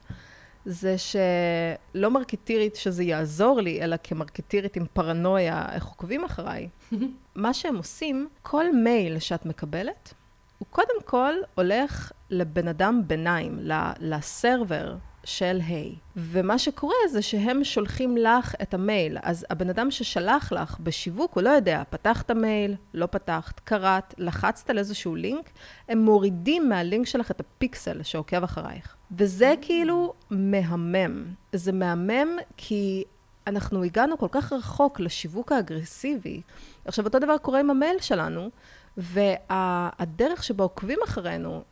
זה 0.65 0.97
שלא 0.99 2.11
מרקטירית 2.11 2.77
שזה 2.77 3.05
יעזור 3.05 3.61
לי, 3.61 3.83
אלא 3.83 3.97
כמרקטירית 4.03 4.77
עם 4.77 4.87
פרנויה, 4.93 5.67
איך 5.73 5.87
עוקבים 5.87 6.25
אחריי. 6.25 6.69
מה 7.35 7.55
שהם 7.55 7.77
עושים, 7.77 8.29
כל 8.43 8.77
מייל 8.77 9.19
שאת 9.19 9.47
מקבלת, 9.47 10.15
הוא 10.59 10.67
קודם 10.71 11.03
כל 11.05 11.33
הולך 11.55 12.13
לבן 12.31 12.69
אדם 12.69 13.03
ביניים, 13.07 13.59
לסרבר 14.01 14.97
של 15.29 15.61
היי. 15.67 15.95
ומה 16.17 16.59
שקורה 16.59 16.95
זה 17.09 17.23
שהם 17.23 17.65
שולחים 17.65 18.17
לך 18.17 18.55
את 18.63 18.75
המייל. 18.75 19.19
אז 19.23 19.47
הבן 19.51 19.71
אדם 19.71 19.91
ששלח 19.91 20.53
לך 20.53 20.81
בשיווק, 20.81 21.35
הוא 21.35 21.43
לא 21.43 21.51
יודע, 21.51 21.83
פתחת 21.91 22.31
מייל, 22.31 22.75
לא 22.95 23.07
פתחת, 23.07 23.61
קראת, 23.61 24.15
לחצת 24.19 24.71
על 24.71 24.79
איזשהו 24.79 25.15
לינק, 25.15 25.51
הם 25.89 25.99
מורידים 25.99 26.69
מהלינק 26.69 27.07
שלך 27.07 27.31
את 27.31 27.41
הפיקסל 27.41 28.03
שעוקב 28.03 28.43
אחרייך. 28.43 28.97
וזה 29.17 29.55
כאילו 29.61 30.15
מהמם. 30.31 31.25
זה 31.53 31.73
מהמם 31.73 32.29
כי 32.57 33.05
אנחנו 33.47 33.83
הגענו 33.83 34.19
כל 34.19 34.29
כך 34.31 34.53
רחוק 34.53 35.01
לשיווק 35.01 35.53
האגרסיבי. 35.53 36.41
עכשיו, 36.85 37.05
אותו 37.05 37.19
דבר 37.19 37.39
קורה 37.39 37.61
עם 37.61 37.71
המייל 37.71 38.01
שלנו, 38.01 38.51
והדרך 38.97 40.45
שבה 40.45 40.65
עוקבים 40.65 40.99
אחרינו, 41.05 41.63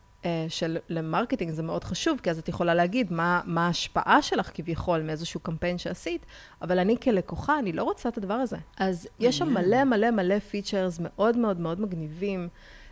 של 0.47 0.77
ל 0.89 0.95
marketing 0.95 1.51
זה 1.51 1.63
מאוד 1.63 1.83
חשוב, 1.83 2.19
כי 2.23 2.29
אז 2.29 2.39
את 2.39 2.49
יכולה 2.49 2.73
להגיד 2.73 3.13
מה, 3.13 3.41
מה 3.45 3.67
ההשפעה 3.67 4.21
שלך 4.21 4.51
כביכול 4.53 5.01
מאיזשהו 5.01 5.39
קמפיין 5.39 5.77
שעשית, 5.77 6.25
אבל 6.61 6.79
אני 6.79 6.97
כלקוחה, 7.03 7.59
אני 7.59 7.73
לא 7.73 7.83
רוצה 7.83 8.09
את 8.09 8.17
הדבר 8.17 8.33
הזה. 8.33 8.57
אז 8.77 9.07
יש 9.19 9.37
שם 9.37 9.53
מלא 9.53 9.83
מלא 9.83 10.11
מלא 10.11 10.39
features 10.39 10.97
מאוד 11.01 11.37
מאוד 11.37 11.59
מאוד 11.59 11.81
מגניבים. 11.81 12.49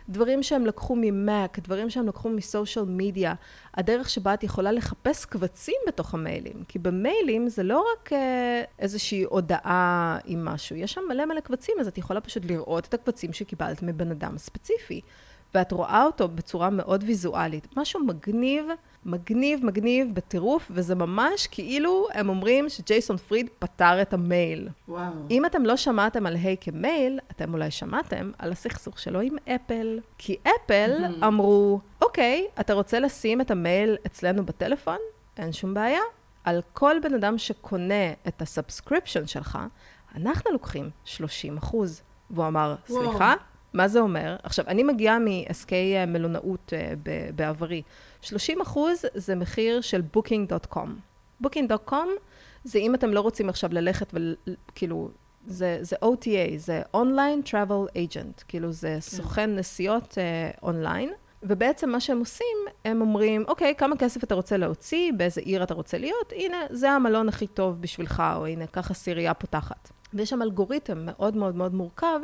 דברים 0.08 0.42
שהם 0.42 0.66
לקחו 0.66 0.96
מ 1.00 1.12
Mac, 1.12 1.58
דברים 1.58 1.90
שהם 1.90 2.06
לקחו 2.06 2.28
מ 2.28 2.36
social 2.36 2.84
media, 2.88 3.34
הדרך 3.74 4.10
שבה 4.10 4.34
את 4.34 4.44
יכולה 4.44 4.72
לחפש 4.72 5.24
קבצים 5.24 5.74
בתוך 5.88 6.14
המיילים. 6.14 6.64
כי 6.68 6.78
במיילים 6.78 7.48
זה 7.48 7.62
לא 7.62 7.86
רק 7.92 8.10
איזושהי 8.78 9.22
הודעה 9.22 10.18
עם 10.24 10.44
משהו, 10.44 10.76
יש 10.76 10.92
שם 10.92 11.00
מלא 11.08 11.24
מלא 11.24 11.40
קבצים, 11.40 11.74
אז 11.80 11.88
את 11.88 11.98
יכולה 11.98 12.20
פשוט 12.20 12.44
לראות 12.44 12.84
את 12.84 12.94
הקבצים 12.94 13.32
שקיבלת 13.32 13.82
מבן 13.82 14.10
אדם 14.10 14.38
ספציפי. 14.38 15.00
ואת 15.56 15.72
רואה 15.72 16.04
אותו 16.04 16.28
בצורה 16.28 16.70
מאוד 16.70 17.04
ויזואלית. 17.06 17.66
משהו 17.76 18.00
מגניב, 18.00 18.66
מגניב, 19.04 19.64
מגניב, 19.64 20.14
בטירוף, 20.14 20.70
וזה 20.70 20.94
ממש 20.94 21.46
כאילו 21.46 22.08
הם 22.12 22.28
אומרים 22.28 22.68
שג'ייסון 22.68 23.16
פריד 23.16 23.50
פתר 23.58 24.02
את 24.02 24.12
המייל. 24.12 24.68
וואו. 24.88 25.12
אם 25.30 25.46
אתם 25.46 25.64
לא 25.64 25.76
שמעתם 25.76 26.26
על 26.26 26.36
Hey 26.36 26.56
כמייל, 26.60 27.20
אתם 27.30 27.52
אולי 27.54 27.70
שמעתם 27.70 28.30
על 28.38 28.52
הסכסוך 28.52 28.98
שלו 28.98 29.20
עם 29.20 29.36
אפל. 29.48 30.00
כי 30.18 30.36
אפל 30.42 31.04
אמרו, 31.26 31.80
אוקיי, 32.02 32.46
אתה 32.60 32.74
רוצה 32.74 33.00
לשים 33.00 33.40
את 33.40 33.50
המייל 33.50 33.96
אצלנו 34.06 34.46
בטלפון? 34.46 34.98
אין 35.36 35.52
שום 35.52 35.74
בעיה. 35.74 36.00
על 36.44 36.60
כל 36.72 36.96
בן 37.02 37.14
אדם 37.14 37.38
שקונה 37.38 38.12
את 38.28 38.42
ה 38.42 38.49
subscription 38.49 39.26
שלך, 39.26 39.58
אנחנו 40.16 40.50
לוקחים 40.52 40.90
30 41.04 41.56
אחוז. 41.56 42.02
והוא 42.30 42.46
אמר, 42.46 42.74
סליחה? 42.86 43.34
מה 43.76 43.88
זה 43.88 44.00
אומר? 44.00 44.36
עכשיו, 44.42 44.64
אני 44.68 44.82
מגיעה 44.82 45.18
מעסקי 45.18 46.04
מלונאות 46.06 46.72
בעברי. 47.34 47.82
30 48.20 48.60
אחוז 48.60 49.02
זה 49.14 49.34
מחיר 49.34 49.80
של 49.80 50.02
booking.com. 50.16 50.88
booking.com 51.44 52.08
זה 52.64 52.78
אם 52.78 52.94
אתם 52.94 53.10
לא 53.10 53.20
רוצים 53.20 53.48
עכשיו 53.48 53.70
ללכת 53.72 54.14
וכאילו, 54.14 55.10
זה, 55.46 55.78
זה 55.80 55.96
OTA, 56.04 56.56
זה 56.56 56.82
Online 56.94 57.48
Travel 57.48 57.90
Agent, 57.94 58.44
כאילו 58.48 58.72
זה 58.72 58.88
כן. 58.94 59.00
סוכן 59.00 59.54
נסיעות 59.54 60.18
אונליין. 60.62 61.08
uh, 61.08 61.26
ובעצם 61.42 61.90
מה 61.90 62.00
שהם 62.00 62.18
עושים, 62.18 62.56
הם 62.84 63.00
אומרים, 63.00 63.44
אוקיי, 63.48 63.74
כמה 63.78 63.96
כסף 63.96 64.24
אתה 64.24 64.34
רוצה 64.34 64.56
להוציא, 64.56 65.12
באיזה 65.16 65.40
עיר 65.40 65.62
אתה 65.62 65.74
רוצה 65.74 65.98
להיות, 65.98 66.32
הנה, 66.36 66.56
זה 66.70 66.90
המלון 66.90 67.28
הכי 67.28 67.46
טוב 67.46 67.80
בשבילך, 67.80 68.22
או 68.36 68.46
הנה, 68.46 68.66
ככה 68.66 68.94
סירייה 68.94 69.34
פותחת. 69.34 69.90
ויש 70.16 70.30
שם 70.30 70.42
אלגוריתם 70.42 70.98
מאוד 71.06 71.36
מאוד 71.36 71.54
מאוד 71.54 71.74
מורכב, 71.74 72.20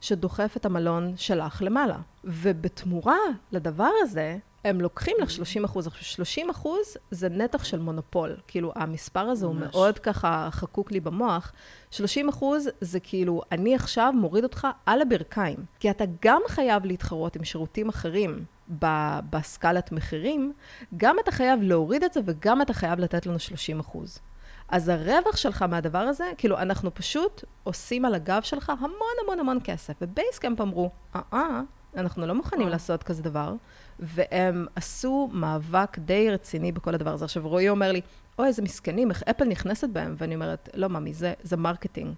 שדוחף 0.00 0.54
את 0.56 0.66
המלון 0.66 1.14
שלך 1.16 1.62
למעלה. 1.62 1.98
ובתמורה 2.24 3.18
לדבר 3.52 3.90
הזה, 4.02 4.38
הם 4.64 4.80
לוקחים 4.80 5.16
לך 5.22 5.30
30 5.30 5.64
אחוז. 5.64 5.86
עכשיו, 5.86 6.04
30 6.04 6.50
אחוז 6.50 6.96
זה 7.10 7.28
נתח 7.28 7.64
של 7.64 7.78
מונופול. 7.78 8.36
כאילו, 8.46 8.72
המספר 8.74 9.20
הזה 9.20 9.46
ממש. 9.46 9.56
הוא 9.56 9.60
מאוד 9.60 9.98
ככה 9.98 10.48
חקוק 10.52 10.92
לי 10.92 11.00
במוח. 11.00 11.52
30 11.90 12.28
אחוז 12.28 12.68
זה 12.80 13.00
כאילו, 13.00 13.42
אני 13.52 13.74
עכשיו 13.74 14.12
מוריד 14.16 14.44
אותך 14.44 14.66
על 14.86 15.02
הברכיים. 15.02 15.56
כי 15.80 15.90
אתה 15.90 16.04
גם 16.22 16.42
חייב 16.48 16.84
להתחרות 16.84 17.36
עם 17.36 17.44
שירותים 17.44 17.88
אחרים 17.88 18.44
בסקלת 19.30 19.92
מחירים, 19.92 20.52
גם 20.96 21.16
אתה 21.22 21.30
חייב 21.30 21.62
להוריד 21.62 22.04
את 22.04 22.12
זה 22.12 22.20
וגם 22.24 22.62
אתה 22.62 22.72
חייב 22.72 22.98
לתת 22.98 23.26
לנו 23.26 23.38
30 23.38 23.80
אחוז. 23.80 24.18
אז 24.68 24.88
הרווח 24.88 25.36
שלך 25.36 25.62
מהדבר 25.62 25.98
הזה, 25.98 26.24
כאילו, 26.38 26.58
אנחנו 26.58 26.94
פשוט 26.94 27.44
עושים 27.64 28.04
על 28.04 28.14
הגב 28.14 28.42
שלך 28.42 28.72
המון 28.80 29.14
המון 29.22 29.40
המון 29.40 29.58
כסף. 29.64 29.94
ו 30.00 30.07
Basecamp 30.07 30.60
אמרו, 30.60 30.90
אה-אה, 31.16 31.60
אנחנו 31.96 32.26
לא 32.26 32.34
מוכנים 32.34 32.68
לעשות 32.68 33.02
כזה 33.02 33.22
דבר, 33.22 33.54
והם 33.98 34.66
עשו 34.76 35.30
מאבק 35.32 35.98
די 35.98 36.30
רציני 36.30 36.72
בכל 36.72 36.94
הדבר 36.94 37.12
הזה. 37.12 37.24
עכשיו, 37.24 37.48
רועי 37.48 37.68
אומר 37.68 37.92
לי, 37.92 38.00
אוי, 38.38 38.46
איזה 38.46 38.62
מסכנים, 38.62 39.10
איך 39.10 39.22
אפל 39.30 39.44
נכנסת 39.44 39.88
בהם? 39.88 40.14
ואני 40.18 40.34
אומרת, 40.34 40.68
לא, 40.74 40.88
ממי, 40.88 41.14
זה, 41.14 41.32
זה 41.42 41.56
marketing. 41.56 42.14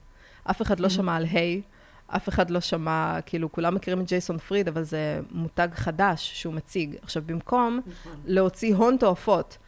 אף 0.50 0.62
אחד 0.62 0.80
לא 0.80 0.88
שמע 0.88 1.16
על 1.16 1.24
Hey, 1.24 1.62
אף 2.06 2.28
אחד 2.28 2.50
לא 2.50 2.60
שמע, 2.60 3.18
כאילו, 3.26 3.52
כולם 3.52 3.74
מכירים 3.74 4.00
את 4.00 4.06
ג'ייסון 4.08 4.38
פריד, 4.38 4.68
אבל 4.68 4.82
זה 4.82 5.20
מותג 5.30 5.68
חדש 5.74 6.30
שהוא 6.34 6.54
מציג. 6.54 6.96
עכשיו, 7.02 7.22
במקום 7.26 7.80
נכון. 7.86 8.12
להוציא 8.24 8.74
הון 8.74 8.96
תועפות, 8.96 9.58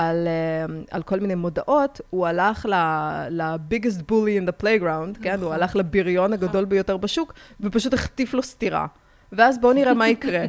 על, 0.00 0.28
uh, 0.28 0.86
על 0.90 1.02
כל 1.02 1.20
מיני 1.20 1.34
מודעות, 1.34 2.00
הוא 2.10 2.26
הלך 2.26 2.66
ל-biggest 3.30 4.00
bully 4.00 4.42
in 4.42 4.48
the 4.48 4.62
playground, 4.62 5.10
נכון. 5.10 5.22
כן? 5.22 5.40
הוא 5.42 5.52
הלך 5.52 5.76
לבריון 5.76 6.32
הגדול 6.32 6.50
נכון. 6.50 6.68
ביותר 6.68 6.96
בשוק, 6.96 7.34
ופשוט 7.60 7.94
החטיף 7.94 8.34
לו 8.34 8.42
סטירה. 8.42 8.86
ואז 9.32 9.60
בואו 9.60 9.72
נראה 9.72 9.94
מה 9.94 10.08
יקרה. 10.08 10.44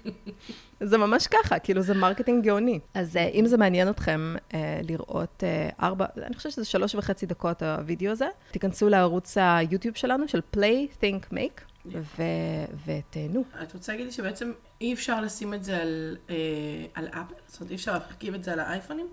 זה 0.80 0.98
ממש 0.98 1.26
ככה, 1.26 1.58
כאילו 1.58 1.82
זה 1.82 1.94
marketing 1.94 2.44
גאוני. 2.44 2.78
אז 2.94 3.16
uh, 3.16 3.34
אם 3.34 3.46
זה 3.46 3.56
מעניין 3.56 3.88
אתכם 3.88 4.34
uh, 4.48 4.54
לראות 4.82 5.42
uh, 5.42 5.82
ארבע, 5.82 6.06
אני 6.26 6.34
חושבת 6.34 6.52
שזה 6.52 6.64
שלוש 6.64 6.94
וחצי 6.94 7.26
דקות 7.26 7.62
הווידאו 7.62 8.10
הזה, 8.10 8.26
תיכנסו 8.50 8.88
לערוץ 8.88 9.36
היוטיוב 9.40 9.96
שלנו, 9.96 10.28
של 10.28 10.40
play, 10.56 11.02
think, 11.02 11.34
make. 11.34 11.71
ותהנו. 12.86 13.44
את 13.62 13.74
רוצה 13.74 13.92
להגיד 13.92 14.06
לי 14.06 14.12
שבעצם 14.12 14.52
אי 14.80 14.94
אפשר 14.94 15.20
לשים 15.20 15.54
את 15.54 15.64
זה 15.64 15.82
על, 15.82 16.16
אה, 16.30 16.34
על 16.94 17.08
אפל? 17.08 17.34
זאת 17.46 17.60
אומרת, 17.60 17.70
אי 17.70 17.76
אפשר 17.76 17.92
להרכיב 17.92 18.34
את 18.34 18.44
זה 18.44 18.52
על 18.52 18.60
האייפונים? 18.60 19.06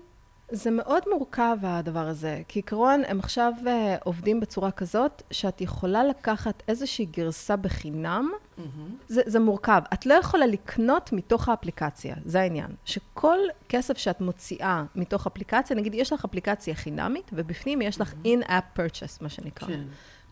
זה 0.52 0.70
מאוד 0.70 1.02
מורכב 1.10 1.56
הדבר 1.62 2.06
הזה. 2.06 2.42
כעיקרון, 2.48 3.02
הם 3.06 3.18
עכשיו 3.18 3.52
uh, 3.58 3.68
עובדים 4.04 4.40
בצורה 4.40 4.70
כזאת, 4.70 5.22
שאת 5.30 5.60
יכולה 5.60 6.04
לקחת 6.04 6.62
איזושהי 6.68 7.04
גרסה 7.04 7.56
בחינם. 7.56 8.30
Mm-hmm. 8.32 8.62
זה, 9.08 9.22
זה 9.26 9.40
מורכב. 9.40 9.82
את 9.94 10.06
לא 10.06 10.14
יכולה 10.14 10.46
לקנות 10.46 11.12
מתוך 11.12 11.48
האפליקציה, 11.48 12.16
זה 12.24 12.40
העניין. 12.40 12.70
שכל 12.84 13.38
כסף 13.68 13.98
שאת 13.98 14.20
מוציאה 14.20 14.84
מתוך 14.94 15.26
אפליקציה, 15.26 15.76
נגיד, 15.76 15.94
יש 15.94 16.12
לך 16.12 16.24
אפליקציה 16.24 16.74
חינמית, 16.74 17.30
ובפנים 17.32 17.82
יש 17.82 18.00
לך 18.00 18.12
mm-hmm. 18.12 18.44
in-app 18.44 18.78
purchase, 18.78 19.18
מה 19.20 19.28
שנקרא. 19.28 19.68
כן. 19.68 19.82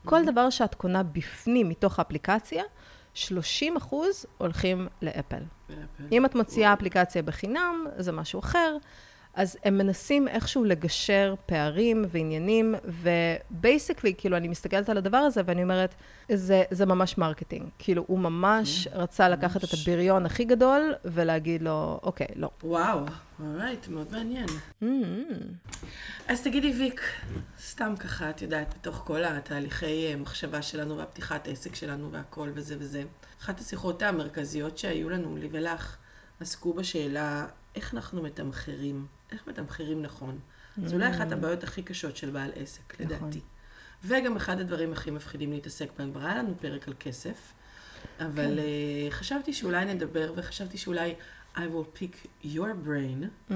כל 0.09 0.25
דבר 0.25 0.51
שאת 0.51 0.75
קונה 0.75 1.03
בפנים, 1.03 1.69
מתוך 1.69 1.99
האפליקציה, 1.99 2.63
30 3.15 3.77
אחוז 3.77 4.27
הולכים 4.39 4.89
לאפל. 5.03 5.43
אם 6.13 6.25
את 6.25 6.35
מוציאה 6.35 6.73
אפליקציה 6.73 7.23
בחינם, 7.23 7.87
זה 7.97 8.13
משהו 8.13 8.41
אחר, 8.41 8.77
אז 9.35 9.59
הם 9.65 9.79
מנסים 9.79 10.29
איכשהו 10.29 10.65
לגשר 10.65 11.35
פערים 11.47 12.05
ועניינים, 12.09 12.75
ו 12.85 12.96
basically, 12.96 14.15
כאילו, 14.19 14.37
אני 14.37 14.49
מסתכלת 14.49 14.89
על 14.89 14.99
הדבר 14.99 15.17
הזה 15.17 15.41
ואני 15.47 15.63
אומרת, 15.63 15.95
זה, 16.33 16.63
זה 16.71 16.87
ממש 16.87 17.19
marketing. 17.19 17.69
כאילו, 17.79 18.05
הוא 18.07 18.19
ממש 18.19 18.89
כן, 18.89 18.97
רצה 18.97 19.29
לקחת 19.29 19.65
את 19.65 19.75
ממש. 19.75 19.89
הבריון 19.89 20.27
הכי 20.27 20.45
גדול 20.45 20.95
ולהגיד 21.05 21.63
לו, 21.63 22.01
אוקיי, 22.03 22.27
לא. 22.37 22.51
וואו, 22.63 23.01
alright, 23.41 23.89
מאוד 23.89 24.07
מעניין. 24.13 24.47
אז 26.29 26.43
תגידי, 26.43 26.73
ויק, 26.73 27.03
סתם 27.61 27.95
ככה, 27.99 28.31
את 28.31 28.43
יודעת, 28.43 28.75
בתוך 28.75 29.03
כל 29.07 29.25
התהליכי 29.25 30.07
אה, 30.13 30.17
מחשבה 30.17 30.63
שלנו 30.63 30.99
והפתיחת 30.99 31.49
עסק 31.49 31.75
שלנו 31.75 32.13
והכל 32.13 32.51
וזה 32.55 32.77
וזה, 32.79 33.03
אחת 33.41 33.61
השיחות 33.61 34.03
המרכזיות 34.03 34.79
שהיו 34.79 35.11
לנו, 35.11 35.37
לי 35.37 35.49
ולך, 35.53 35.97
עסקו 36.41 36.75
בשאלה 36.75 37.47
איך 37.75 37.95
אנחנו 37.95 38.23
מתמחרים, 38.23 39.07
איך 39.33 39.47
מתמחרים 39.47 40.03
נכון. 40.03 40.39
זו 40.85 40.95
אולי 40.95 41.11
אחת 41.11 41.33
הבעיות 41.33 41.65
הכי 41.65 41.83
קשות 41.83 42.17
של 42.17 42.31
בעל 42.31 42.51
עסק, 42.55 43.01
נכון. 43.01 43.07
לדעתי. 43.17 43.41
וגם 44.05 44.37
אחד 44.37 44.61
הדברים 44.61 44.93
הכי 44.93 45.11
מפחידים 45.11 45.53
להתעסק 45.53 45.89
בהם. 45.99 46.13
כבר 46.13 46.27
היה 46.27 46.39
לנו 46.39 46.55
פרק 46.61 46.89
על 46.89 46.95
כסף, 47.01 47.53
אבל 48.21 48.45
כן. 48.45 48.63
uh, 49.11 49.13
חשבתי 49.13 49.53
שאולי 49.53 49.85
נדבר, 49.85 50.33
וחשבתי 50.37 50.79
שאולי 50.79 51.15
I 51.57 51.59
will 51.61 52.01
pick 52.01 52.27
your 52.45 52.73
brain 52.87 53.51
Mm. 53.51 53.53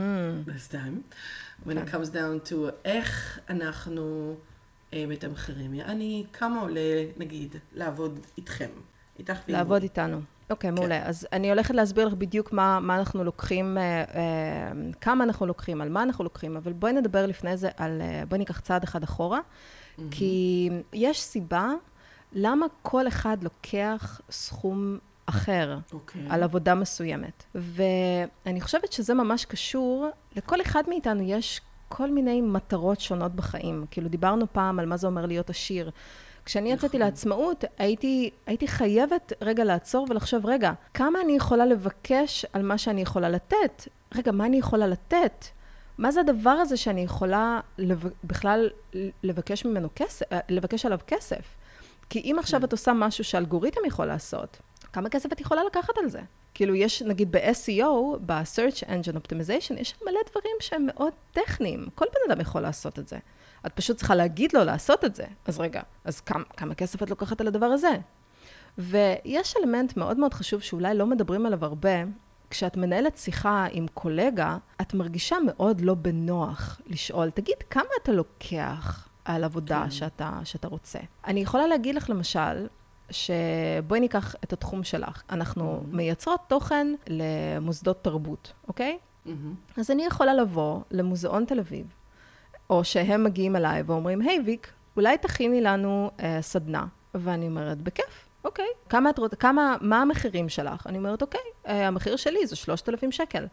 this 0.47 0.73
time, 0.73 1.15
when 1.67 1.73
it 1.73 1.91
כן. 1.91 1.93
comes 1.93 2.07
down 2.09 2.49
to 2.51 2.55
איך 2.85 3.39
אנחנו 3.51 4.37
uh, 4.91 4.95
מתמחרים. 5.09 5.81
אני, 5.81 6.25
כמה 6.33 6.61
עולה, 6.61 6.81
נגיד, 7.17 7.57
לעבוד 7.73 8.21
איתכם? 8.39 8.71
איתך 9.19 9.39
ועם 9.49 9.57
לעבוד. 9.57 9.83
איתנו. 9.83 10.21
אוקיי, 10.53 10.71
כן. 10.71 10.75
מעולה. 10.75 11.07
אז 11.07 11.27
אני 11.33 11.51
הולכת 11.51 11.75
להסביר 11.75 12.07
לך 12.07 12.15
בדיוק 12.15 12.53
מה, 12.53 12.81
מה 12.81 12.99
אנחנו 12.99 13.25
לוקחים, 13.25 13.79
אה, 13.79 13.83
אה, 14.15 14.73
כמה 15.01 15.25
אנחנו 15.25 15.47
לוקחים, 15.47 15.81
על 15.81 15.89
מה 15.89 16.03
אנחנו 16.03 16.25
לוקחים, 16.25 16.57
אבל 16.57 16.73
בואי 16.73 16.93
נדבר 16.93 17.27
לפני 17.27 17.57
זה 17.57 17.69
על, 17.77 18.01
אה, 18.01 18.23
בואי 18.29 18.39
ניקח 18.39 18.61
צעד 18.61 18.83
אחד 18.83 19.03
אחורה, 19.03 19.41
כי 20.11 20.71
יש 20.93 21.21
סיבה 21.21 21.69
למה 22.33 22.67
כל 22.83 23.09
אחד 23.09 23.37
לוקח 23.43 24.21
סכום 24.31 24.99
אחר 25.27 25.79
אוקיי. 25.93 26.23
על 26.29 26.43
עבודה 26.43 26.75
מסוימת. 26.75 27.45
ואני 27.55 28.61
חושבת 28.61 28.93
שזה 28.93 29.15
ממש 29.15 29.45
קשור, 29.45 30.09
לכל 30.37 30.61
אחד 30.61 30.83
מאיתנו 30.89 31.23
יש 31.23 31.61
כל 31.89 32.11
מיני 32.11 32.41
מטרות 32.41 33.01
שונות 33.01 33.35
בחיים. 33.35 33.85
כאילו, 33.91 34.09
דיברנו 34.09 34.47
פעם 34.53 34.79
על 34.79 34.87
מה 34.87 34.97
זה 34.97 35.07
אומר 35.07 35.27
להיות 35.27 35.51
עשיר. 35.51 35.91
כשאני 36.45 36.73
יצאתי 36.73 36.97
נכון. 36.97 37.01
לעצמאות, 37.01 37.65
הייתי, 37.79 38.31
הייתי 38.47 38.69
חייבת 38.69 39.33
רגע 39.41 39.65
לעצור 39.65 40.07
ולחשוב, 40.11 40.47
רגע, 40.47 40.73
כמה 40.95 41.21
אני 41.21 41.37
יכולה 41.37 41.67
לבקש 41.67 42.47
על 42.53 42.63
מה 42.63 42.79
שאני 42.79 43.03
יכולה 43.03 43.29
לתת? 43.29 43.89
רגע, 44.15 44.33
מה 44.33 44.47
אני 44.47 44.57
יכולה 44.57 44.87
לתת? 44.87 45.45
מה 45.99 46.11
זה 46.13 46.21
הדבר 46.21 46.51
הזה 46.51 46.77
שאני 46.77 47.01
יכולה 47.01 47.61
לב... 47.79 48.05
בכלל 48.25 48.71
לבקש 49.23 49.65
ממנו 49.65 49.89
כסף, 49.97 50.27
לבקש 50.49 50.87
עליו 50.87 50.99
כסף? 51.07 51.57
כי 52.11 52.21
אם 52.21 52.37
עכשיו 52.39 52.65
את 52.65 52.73
עושה 52.73 52.93
משהו 52.93 53.25
שאלגוריתם 53.25 53.81
יכול 53.87 54.07
לעשות, 54.07 54.59
כמה 54.93 55.09
כסף 55.09 55.33
את 55.33 55.41
יכולה 55.41 55.65
לקחת 55.65 55.99
על 55.99 56.09
זה? 56.09 56.21
כאילו, 56.55 56.75
יש, 56.75 57.03
נגיד 57.03 57.33
ב-SEO, 57.33 58.19
ב-Search 58.27 58.85
Engine 58.85 59.17
Optimization, 59.17 59.81
יש 59.81 59.95
מלא 60.03 60.21
דברים 60.31 60.57
שהם 60.61 60.87
מאוד 60.87 61.13
טכניים. 61.33 61.87
כל 61.95 62.05
בן 62.05 62.33
אדם 62.33 62.41
יכול 62.41 62.61
לעשות 62.61 62.99
את 62.99 63.09
זה. 63.09 63.19
את 63.67 63.73
פשוט 63.73 63.97
צריכה 63.97 64.15
להגיד 64.15 64.53
לו 64.55 64.65
לעשות 64.65 65.05
את 65.05 65.15
זה. 65.15 65.25
אז 65.47 65.61
רגע, 65.61 65.83
אז 66.05 66.21
כמה, 66.21 66.45
כמה 66.57 66.75
כסף 66.75 67.03
את 67.03 67.11
לוקחת 67.11 67.41
על 67.41 67.47
הדבר 67.49 67.67
הזה? 67.67 67.97
ויש 68.79 69.55
אלמנט 69.57 69.97
מאוד 69.97 70.19
מאוד 70.19 70.35
חשוב 70.35 70.61
שאולי 70.63 70.95
לא 70.95 71.07
מדברים 71.07 71.47
עליו 71.47 71.65
הרבה. 71.65 71.91
כשאת 72.51 72.77
מנהלת 72.77 73.17
שיחה 73.19 73.67
עם 73.71 73.87
קולגה, 73.95 74.57
את 74.81 74.95
מרגישה 74.95 75.37
מאוד 75.47 75.81
לא 75.81 75.95
בנוח 75.95 76.81
לשאול, 76.87 77.31
תגיד, 77.31 77.57
כמה 77.71 77.85
אתה 78.03 78.13
לוקח 78.13 79.09
על 79.25 79.45
עבודה 79.45 79.81
כן. 79.85 79.91
שאתה, 79.91 80.41
שאתה 80.45 80.69
רוצה? 80.69 80.99
אני 81.27 81.41
יכולה 81.41 81.67
להגיד 81.67 81.95
לך, 81.95 82.11
למשל, 82.11 82.67
שבואי 83.11 84.01
ניקח 84.01 84.35
את 84.45 84.53
התחום 84.53 84.85
שלך. 84.85 85.23
אנחנו 85.31 85.81
Mhm. 85.83 85.97
מייצרות 85.97 86.41
תוכן 86.47 86.87
למוסדות 87.07 88.05
תרבות, 88.05 88.53
אוקיי? 88.69 88.99
מהמם. 89.27 89.55
אז 89.77 89.91
אני 89.91 90.05
יכולה 90.05 90.35
לבוא 90.35 90.81
למוזיאון 90.91 91.45
תל 91.45 91.59
אביב, 91.59 91.87
או 92.73 92.85
שהם 92.85 93.25
מגיעים 93.25 93.57
אליי 93.57 93.83
ואומרים, 93.87 94.21
היי 94.21 94.41
ויק, 94.47 94.73
אולי 94.97 95.19
תכיני 95.19 95.61
לנו 95.61 96.11
אה, 96.21 96.39
סדנה. 96.43 96.85
ואני 97.15 97.47
אומרת, 97.47 97.79
בכיף, 97.79 98.29
אוקיי. 98.45 98.67
כמה 98.89 99.11
את 99.11 99.19
רוצה, 99.19 99.37
כמה, 99.37 99.77
מה 99.81 100.03
המחירים 100.03 100.49
שלך? 100.49 100.87
אני 100.87 100.99
אומרת, 100.99 101.23
אוקיי, 101.23 101.41
אה, 101.67 101.87
המחיר 101.87 102.17
שלי 102.17 102.47
זה 102.47 102.57
3,000 102.57 103.13
שקל. 103.13 103.47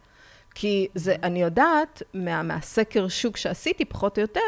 כי 0.56 0.88
זה, 0.96 1.16
אני 1.24 1.42
יודעת, 1.42 2.04
מה, 2.14 2.44
מהסקר 2.44 3.08
שוק 3.08 3.38
שעשיתי, 3.38 3.86
פחות 3.86 4.18
או 4.18 4.22
יותר, 4.22 4.40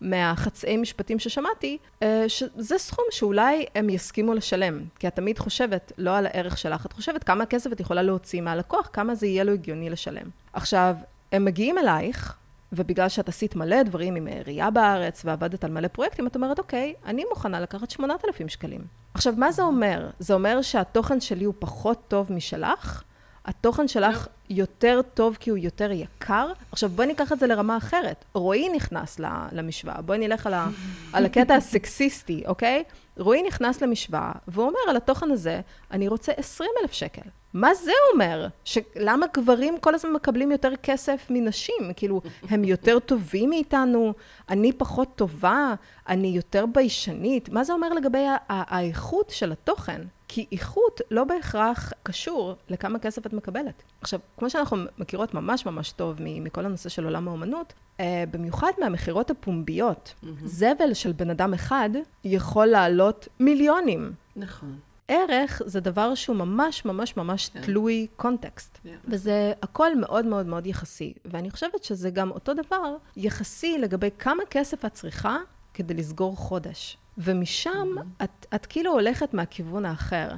מהחצאי 0.00 0.76
משפטים 0.76 1.18
ששמעתי, 1.18 1.78
אה, 2.02 2.24
שזה 2.28 2.78
סכום 2.78 3.04
שאולי 3.10 3.66
הם 3.74 3.90
יסכימו 3.90 4.34
לשלם. 4.34 4.80
כי 4.98 5.08
את 5.08 5.16
תמיד 5.16 5.38
חושבת, 5.38 5.92
לא 5.98 6.16
על 6.16 6.26
הערך 6.26 6.58
שלך, 6.58 6.86
את 6.86 6.92
חושבת 6.92 7.24
כמה 7.24 7.46
כסף 7.46 7.72
את 7.72 7.80
יכולה 7.80 8.02
להוציא 8.02 8.40
מהלקוח, 8.40 8.90
כמה 8.92 9.14
זה 9.14 9.26
יהיה 9.26 9.44
לו 9.44 9.52
הגיוני 9.52 9.90
לשלם. 9.90 10.26
עכשיו, 10.52 10.94
הם 11.32 11.44
מגיעים 11.44 11.78
אלייך, 11.78 12.38
ובגלל 12.72 13.08
שאת 13.08 13.28
עשית 13.28 13.56
מלא 13.56 13.82
דברים 13.82 14.14
עם 14.16 14.26
העירייה 14.26 14.70
בארץ 14.70 15.22
ועבדת 15.24 15.64
על 15.64 15.70
מלא 15.70 15.88
פרויקטים, 15.88 16.26
את 16.26 16.34
אומרת, 16.36 16.58
אוקיי, 16.58 16.94
אני 17.06 17.24
מוכנה 17.28 17.60
לקחת 17.60 17.90
8,000 17.90 18.48
שקלים. 18.48 18.80
עכשיו, 19.14 19.34
מה 19.36 19.52
זה 19.52 19.62
אומר? 19.62 20.10
זה 20.18 20.34
אומר 20.34 20.62
שהתוכן 20.62 21.20
שלי 21.20 21.44
הוא 21.44 21.54
פחות 21.58 22.02
טוב 22.08 22.32
משלך? 22.32 23.02
התוכן 23.44 23.88
שלך 23.88 24.26
יותר 24.50 25.00
טוב 25.14 25.36
כי 25.40 25.50
הוא 25.50 25.58
יותר 25.58 25.90
יקר? 25.92 26.52
עכשיו, 26.72 26.88
בואי 26.90 27.06
ניקח 27.06 27.32
את 27.32 27.38
זה 27.38 27.46
לרמה 27.46 27.76
אחרת. 27.76 28.24
רועי 28.34 28.68
נכנס 28.68 29.20
למשוואה. 29.52 30.02
בואי 30.02 30.18
נלך 30.18 30.46
על, 30.46 30.54
ה- 30.54 30.68
על 31.12 31.26
הקטע 31.26 31.54
הסקסיסטי, 31.54 32.42
אוקיי? 32.46 32.84
רועי 33.16 33.42
נכנס 33.42 33.80
למשוואה, 33.82 34.32
והוא 34.48 34.66
אומר, 34.66 34.78
על 34.90 34.96
התוכן 34.96 35.30
הזה, 35.30 35.60
אני 35.90 36.08
רוצה 36.08 36.32
20 36.36 36.70
אלף 36.82 36.92
שקל. 36.92 37.22
מה 37.54 37.74
זה 37.74 37.92
אומר? 38.12 38.48
למה 38.96 39.26
גברים 39.34 39.78
כל 39.80 39.94
הזמן 39.94 40.12
מקבלים 40.12 40.52
יותר 40.52 40.76
כסף 40.82 41.26
מנשים? 41.30 41.92
כאילו, 41.96 42.20
הם 42.48 42.64
יותר 42.64 42.98
טובים 42.98 43.50
מאיתנו? 43.50 44.12
אני 44.48 44.72
פחות 44.72 45.08
טובה? 45.16 45.74
אני 46.08 46.28
יותר 46.28 46.66
ביישנית? 46.66 47.48
מה 47.48 47.64
זה 47.64 47.72
אומר 47.72 47.88
לגבי 47.88 48.24
האיכות 48.48 49.30
של 49.30 49.52
התוכן? 49.52 50.00
כי 50.28 50.46
איכות 50.52 51.00
לא 51.10 51.24
בהכרח 51.24 51.92
קשור 52.02 52.54
לכמה 52.68 52.98
כסף 52.98 53.26
את 53.26 53.32
מקבלת. 53.32 53.82
עכשיו, 54.00 54.20
כמו 54.36 54.50
שאנחנו 54.50 54.76
מכירות 54.98 55.34
ממש 55.34 55.66
ממש 55.66 55.92
טוב 55.92 56.16
מכל 56.20 56.64
הנושא 56.66 56.88
של 56.88 57.04
עולם 57.04 57.28
האומנות, 57.28 57.72
אה, 58.00 58.24
במיוחד 58.30 58.72
מהמכירות 58.78 59.30
הפומביות, 59.30 60.14
זבל 60.44 60.94
של 60.94 61.12
בן 61.12 61.30
אדם 61.30 61.54
אחד 61.54 61.90
יכול 62.24 62.66
לעלות 62.66 63.28
מיליונים. 63.40 64.12
נכון. 64.36 64.78
ערך 65.08 65.62
זה 65.66 65.80
דבר 65.80 66.14
שהוא 66.14 66.36
ממש 66.36 66.84
ממש 66.84 67.16
ממש 67.16 67.48
כן. 67.48 67.62
תלוי 67.62 68.06
קונטקסט. 68.16 68.78
כן. 68.82 68.96
וזה 69.04 69.52
הכל 69.62 69.96
מאוד 69.96 70.26
מאוד 70.26 70.46
מאוד 70.46 70.66
יחסי. 70.66 71.12
ואני 71.24 71.50
חושבת 71.50 71.84
שזה 71.84 72.10
גם 72.10 72.30
אותו 72.30 72.54
דבר 72.54 72.96
יחסי 73.16 73.78
לגבי 73.78 74.08
כמה 74.18 74.42
כסף 74.50 74.84
את 74.84 74.92
צריכה 74.92 75.36
כדי 75.74 75.94
לסגור 75.94 76.36
חודש. 76.36 76.96
ומשם 77.18 77.88
את, 78.22 78.46
את 78.54 78.66
כאילו 78.66 78.92
הולכת 78.92 79.34
מהכיוון 79.34 79.84
האחר. 79.84 80.30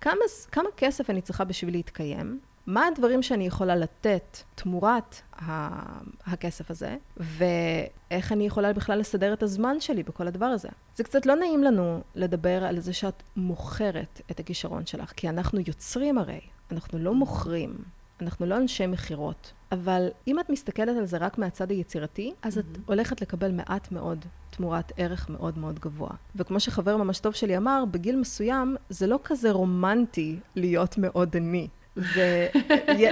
כמה, 0.00 0.14
כמה 0.52 0.68
כסף 0.76 1.10
אני 1.10 1.20
צריכה 1.20 1.44
בשביל 1.44 1.74
להתקיים? 1.74 2.40
מה 2.66 2.86
הדברים 2.86 3.22
שאני 3.22 3.46
יכולה 3.46 3.76
לתת 3.76 4.38
תמורת 4.54 5.16
ה- 5.34 6.00
הכסף 6.26 6.70
הזה, 6.70 6.96
ואיך 7.16 8.32
אני 8.32 8.46
יכולה 8.46 8.72
בכלל 8.72 8.98
לסדר 8.98 9.32
את 9.32 9.42
הזמן 9.42 9.80
שלי 9.80 10.02
בכל 10.02 10.28
הדבר 10.28 10.46
הזה. 10.46 10.68
זה 10.96 11.04
קצת 11.04 11.26
לא 11.26 11.34
נעים 11.36 11.64
לנו 11.64 12.00
לדבר 12.14 12.64
על 12.64 12.80
זה 12.80 12.92
שאת 12.92 13.22
מוכרת 13.36 14.20
את 14.30 14.40
הכישרון 14.40 14.86
שלך, 14.86 15.12
כי 15.16 15.28
אנחנו 15.28 15.60
יוצרים 15.66 16.18
הרי, 16.18 16.40
אנחנו 16.72 16.98
לא 16.98 17.14
מוכרים, 17.14 17.78
אנחנו 18.20 18.46
לא 18.46 18.56
אנשי 18.56 18.86
מכירות. 18.86 19.52
אבל 19.72 20.08
אם 20.28 20.40
את 20.40 20.50
מסתכלת 20.50 20.96
על 20.96 21.06
זה 21.06 21.16
רק 21.16 21.38
מהצד 21.38 21.70
היצירתי, 21.70 22.32
אז 22.42 22.58
את 22.58 22.64
הולכת 22.86 23.22
לקבל 23.22 23.52
מעט 23.52 23.92
מאוד 23.92 24.24
תמורת 24.50 24.92
ערך 24.96 25.30
מאוד 25.30 25.58
מאוד 25.58 25.78
גבוה. 25.78 26.10
וכמו 26.36 26.60
שחבר 26.60 26.96
ממש 26.96 27.18
טוב 27.20 27.32
שלי 27.34 27.56
אמר, 27.56 27.84
בגיל 27.90 28.16
מסוים 28.16 28.76
זה 28.88 29.06
לא 29.06 29.18
כזה 29.24 29.50
רומנטי 29.50 30.38
להיות 30.56 30.98
מאוד 30.98 31.36
עני. 31.36 31.68
זה, 31.96 32.48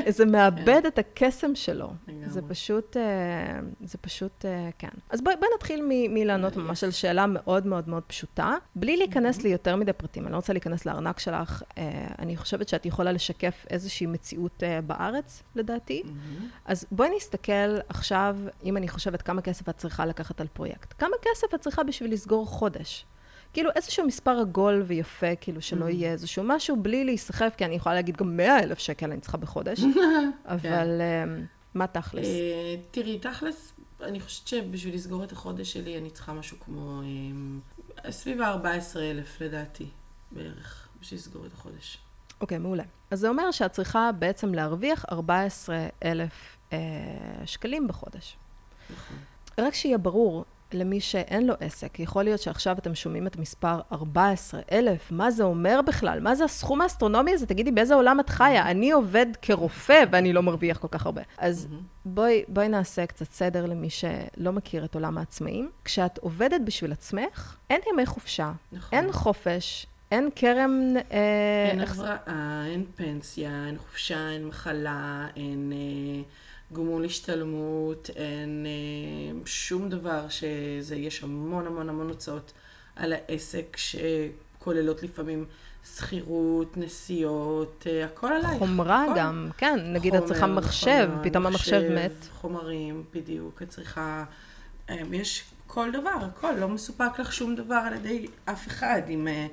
זה 0.09 0.25
מאבד 0.25 0.83
את 0.89 0.99
הקסם 0.99 1.55
שלו. 1.55 1.93
זה 2.27 2.41
פשוט, 2.49 2.97
אה, 2.97 3.03
זה 3.85 3.99
פשוט, 3.99 4.45
אה, 4.45 4.69
כן. 4.79 4.89
אז 5.11 5.21
בואי 5.21 5.35
בוא 5.37 5.47
נתחיל 5.57 5.83
מ- 5.89 6.15
מלענות 6.15 6.57
ממש 6.57 6.85
על 6.85 6.91
שאלה 6.91 7.27
מאוד 7.27 7.67
מאוד 7.67 7.89
מאוד 7.89 8.03
פשוטה, 8.03 8.55
בלי 8.77 8.97
להיכנס 8.97 9.43
ליותר 9.43 9.77
מדי 9.77 9.93
פרטים. 9.93 10.25
אני 10.25 10.33
לא 10.33 10.37
רוצה 10.37 10.53
להיכנס 10.53 10.87
לארנק 10.87 11.19
שלך. 11.19 11.63
אה, 11.79 11.83
אני 12.19 12.37
חושבת 12.37 12.69
שאת 12.69 12.87
יכולה 12.87 13.13
לשקף 13.13 13.67
איזושהי 13.71 14.07
מציאות 14.07 14.63
אה, 14.63 14.81
בארץ, 14.81 15.43
לדעתי. 15.57 16.03
אז 16.65 16.87
בואי 16.93 17.09
נסתכל 17.17 17.79
עכשיו, 17.89 18.37
אם 18.65 18.77
אני 18.77 18.89
חושבת 18.89 19.23
כמה 19.23 19.43
כסף 19.43 19.69
את 19.69 19.77
צריכה 19.77 20.07
לקחת 20.07 20.41
על 20.41 20.47
פרויקט. 20.53 20.95
כמה 20.99 21.17
כסף 21.23 21.55
את 21.55 21.61
צריכה 21.61 21.83
בשביל 21.83 22.13
לסגור 22.13 22.47
חודש? 22.47 23.05
כאילו 23.53 23.71
איזשהו 23.77 24.07
מספר 24.07 24.31
עגול 24.31 24.83
ויפה, 24.87 25.37
כאילו 25.41 25.63
שלא 25.63 25.87
Mm. 25.87 25.91
יהיה 25.91 26.13
איזשהו 26.13 26.45
משהו 26.47 26.77
בלי 26.83 27.05
להיסחף, 27.05 27.55
כי 27.57 27.65
אני 27.65 27.75
יכולה 27.75 27.95
להגיד 27.95 28.17
גם 28.17 28.37
100 28.37 28.59
אלף 28.59 28.79
שקל 28.79 29.11
אני 29.13 29.21
צריכה 29.21 29.39
בחודש, 29.39 29.81
אבל, 30.45 31.01
אמ, 31.25 31.45
מה 31.75 31.87
תכלס? 31.87 32.27
אה, 32.27 32.75
תראי, 32.91 33.19
תכלס, 33.19 33.73
אני 34.03 34.21
חושבת 34.21 34.49
שבשביל 34.49 34.95
לסגור 34.95 35.25
את 35.25 35.33
החודש 35.33 35.73
שלי, 35.73 35.99
אני 35.99 36.11
צריכה 36.11 36.33
משהו 36.33 36.57
כמו 36.61 37.01
אה, 38.05 38.13
סביב 38.13 38.41
ה-14,000 38.41 38.97
לדעתי, 39.45 39.87
בערך, 40.31 40.89
בשביל 41.01 41.21
לסגור 41.21 41.47
את 41.47 41.53
החודש. 41.53 41.99
אוקיי, 42.41 42.59
מעולה. 42.59 42.83
אז 43.11 43.19
זה 43.21 43.29
אומר 43.29 43.51
שאת 43.51 43.73
צריכה 43.73 44.11
בעצם 44.19 44.55
להרוויח 44.55 45.05
14,000 45.13 46.31
אה, 46.73 46.79
שקלים 47.47 47.89
בחודש. 47.89 48.37
נכון. 48.91 49.17
רק 49.59 49.75
שיהיה 49.75 49.99
ברור 49.99 50.45
למי 50.75 51.01
שאין 51.01 51.47
לו 51.47 51.55
עסק, 51.61 52.01
יכול 52.01 52.25
להיות 52.25 52.41
שעכשיו 52.41 52.79
אתם 52.79 52.95
שומעים 52.95 53.27
את 53.27 53.37
המספר 53.37 53.81
14,000, 53.93 55.13
מה 55.13 55.31
זה 55.31 55.43
אומר 55.45 55.81
בכלל? 55.87 56.21
מה 56.21 56.35
זה 56.35 56.45
הסכום 56.45 56.81
האסטרונומי 56.81 57.33
הזה? 57.33 57.47
תגידי, 57.47 57.71
באיזה 57.71 57.95
עולם 57.95 58.21
את 58.21 58.29
חיה? 58.29 58.71
אני 58.71 58.91
עובד 58.91 59.27
כרופא 59.43 60.05
ואני 60.13 60.33
לא 60.33 60.43
מרוויח 60.43 60.79
כל 60.79 60.89
כך 60.91 61.07
הרבה. 61.07 61.23
אז 61.39 61.69
בואי, 62.05 62.45
בואי 62.49 62.69
נעשה 62.69 63.07
קצת 63.07 63.31
סדר 63.31 63.67
למי 63.67 63.91
שלא 63.91 64.53
מכיר 64.53 64.85
את 64.85 64.95
עולם 64.95 65.19
העצמאים. 65.19 65.71
כשאת 65.85 66.19
עובדת 66.19 66.61
בשביל 66.65 66.93
עצמך, 66.93 67.57
אין 67.71 67.81
ימי 67.93 68.07
חופשה, 68.07 68.53
נכון. 68.73 68.99
אין 68.99 69.13
חופש, 69.13 69.87
אין 70.11 70.29
כרם... 70.37 70.95
אה, 71.13 71.71
אין 71.71 71.81
הבראה, 71.81 72.17
אין 72.67 72.85
פנסיה, 72.97 73.67
אין 73.67 73.79
חופשה, 73.79 74.31
אין 74.31 74.47
מחלה, 74.47 75.27
אין 75.37 75.73
אה, 75.73 76.23
גמול 76.73 77.05
השתלמות, 77.05 78.11
אין 78.17 78.67
אה, 78.67 79.41
שום 79.47 79.89
דבר 79.89 80.29
שזה, 80.29 80.97
יש 80.97 81.23
המון 81.23 81.67
המון 81.67 81.89
המון 81.89 82.09
הוצאות 82.09 82.53
על 82.97 83.13
העסק 83.13 83.77
שכוללות 83.77 85.03
לפעמים 85.03 85.45
שכירות, 85.97 86.77
נסיעות, 86.77 87.87
אה, 87.91 88.05
הכל 88.05 88.33
עלייך. 88.33 88.59
חומרה 88.59 89.05
הכל. 89.05 89.13
גם, 89.17 89.49
כן, 89.57 89.79
נגיד 89.93 90.15
את 90.15 90.25
צריכה 90.25 90.47
חומר, 90.47 90.61
מחשב, 90.61 91.09
חומר, 91.11 91.25
פתאום 91.25 91.47
המחשב 91.47 91.83
מת. 91.95 92.29
חומרים, 92.33 93.05
בדיוק, 93.15 93.63
את 93.63 93.69
צריכה... 93.69 94.25
אמ, 94.91 95.15
יש 95.15 95.45
כל 95.67 95.91
דבר, 95.93 96.17
הכל, 96.21 96.53
לא 96.53 96.69
מסופק 96.69 97.19
לך 97.19 97.33
שום 97.33 97.55
דבר 97.55 97.75
על 97.87 97.93
ידי 97.93 98.27
אף 98.45 98.67
אחד. 98.69 99.03
אם 99.09 99.29
אה, 99.29 99.43
אמ, 99.43 99.49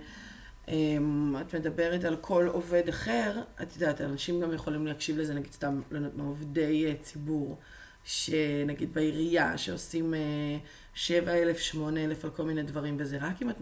את 0.70 1.56
מדברת 1.56 2.04
על 2.04 2.16
כל 2.16 2.48
עובד 2.52 2.90
אחר, 2.90 3.42
את 3.62 3.74
יודעת, 3.74 4.02
אנשים 4.02 4.42
גם 4.42 4.54
יכולים 4.54 4.88
להקשיב 4.88 5.18
לזה, 5.18 5.34
נגיד 5.34 5.52
סתם, 5.52 5.82
לא 5.92 5.98
יודעת 5.98 6.16
מה, 6.16 6.24
עובדי 6.24 6.86
אה, 6.86 6.94
ציבור, 7.02 7.58
שנגיד 8.04 8.94
בעירייה, 8.94 9.58
שעושים 9.58 10.14
אה, 10.14 10.58
7,000, 10.94 11.58
8,000 11.58 12.26
על 12.26 12.32
כל 12.32 12.44
מיני 12.44 12.64
דברים, 12.64 12.96
וזה 13.00 13.18
רק 13.22 13.42
אם 13.42 13.50
את 13.50 13.56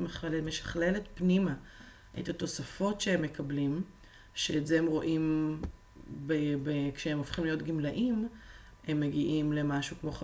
משכללת 0.46 1.04
פנימה 1.16 1.54
את 2.20 2.30
התוספות 2.30 3.02
שהם 3.02 3.22
מקבלים, 3.22 3.82
שאת 4.34 4.68
זה 4.68 4.78
הם 4.80 4.86
רואים 4.88 5.58
ב- 6.28 6.56
ב- 6.64 6.92
כשהם 6.96 7.18
הופכים 7.18 7.44
להיות 7.44 7.62
גמלאים, 7.62 8.28
הם 8.88 9.00
מגיעים 9.00 9.54
למשהו 9.54 9.96
כמו 10.02 10.12
15-16 10.12 10.24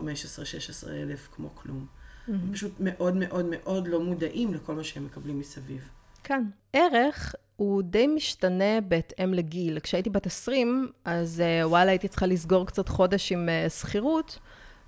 אלף, 0.90 1.30
כמו 1.36 1.56
כלום. 1.56 1.86
הם 2.28 2.54
פשוט 2.54 2.72
מאוד 2.80 3.16
מאוד 3.16 3.46
מאוד 3.50 3.88
לא 3.88 4.00
מודעים 4.00 4.54
לכל 4.54 4.76
מה 4.76 4.84
שהם 4.84 5.06
מקבלים 5.06 5.40
מסביב. 5.40 5.90
כן. 6.32 6.44
ערך 6.74 7.36
הוא 7.56 7.82
די 7.84 8.08
משתנה 8.08 8.82
בהתאם 8.88 9.34
לגיל. 9.34 9.80
כשהייתי 9.80 10.10
בת 10.10 10.26
20, 10.26 10.88
אז 11.06 11.42
אה, 11.42 11.68
וואלה, 11.68 11.92
הייתי 11.92 12.08
צריכה 12.08 12.26
לסגור 12.26 12.66
קצת 12.66 12.90
חודש 12.90 13.32
עם 13.32 13.50
אה, 13.50 13.70
שכירות, 13.70 14.40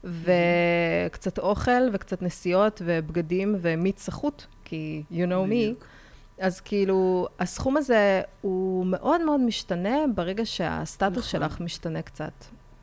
וקצת 0.03 1.39
אוכל, 1.39 1.89
וקצת 1.93 2.21
נסיעות, 2.21 2.81
ובגדים, 2.85 3.55
ומיץ 3.61 4.01
סחוט, 4.01 4.43
כי 4.63 5.03
you 5.11 5.15
know 5.15 5.49
me. 5.49 5.83
אז 6.39 6.61
כאילו, 6.61 7.27
הסכום 7.39 7.77
הזה 7.77 8.21
הוא 8.41 8.85
מאוד 8.85 9.21
מאוד 9.21 9.39
משתנה 9.39 9.97
ברגע 10.15 10.45
שהסטטוס 10.45 11.17
נכון. 11.35 11.49
שלך 11.49 11.59
משתנה 11.59 12.01
קצת. 12.01 12.33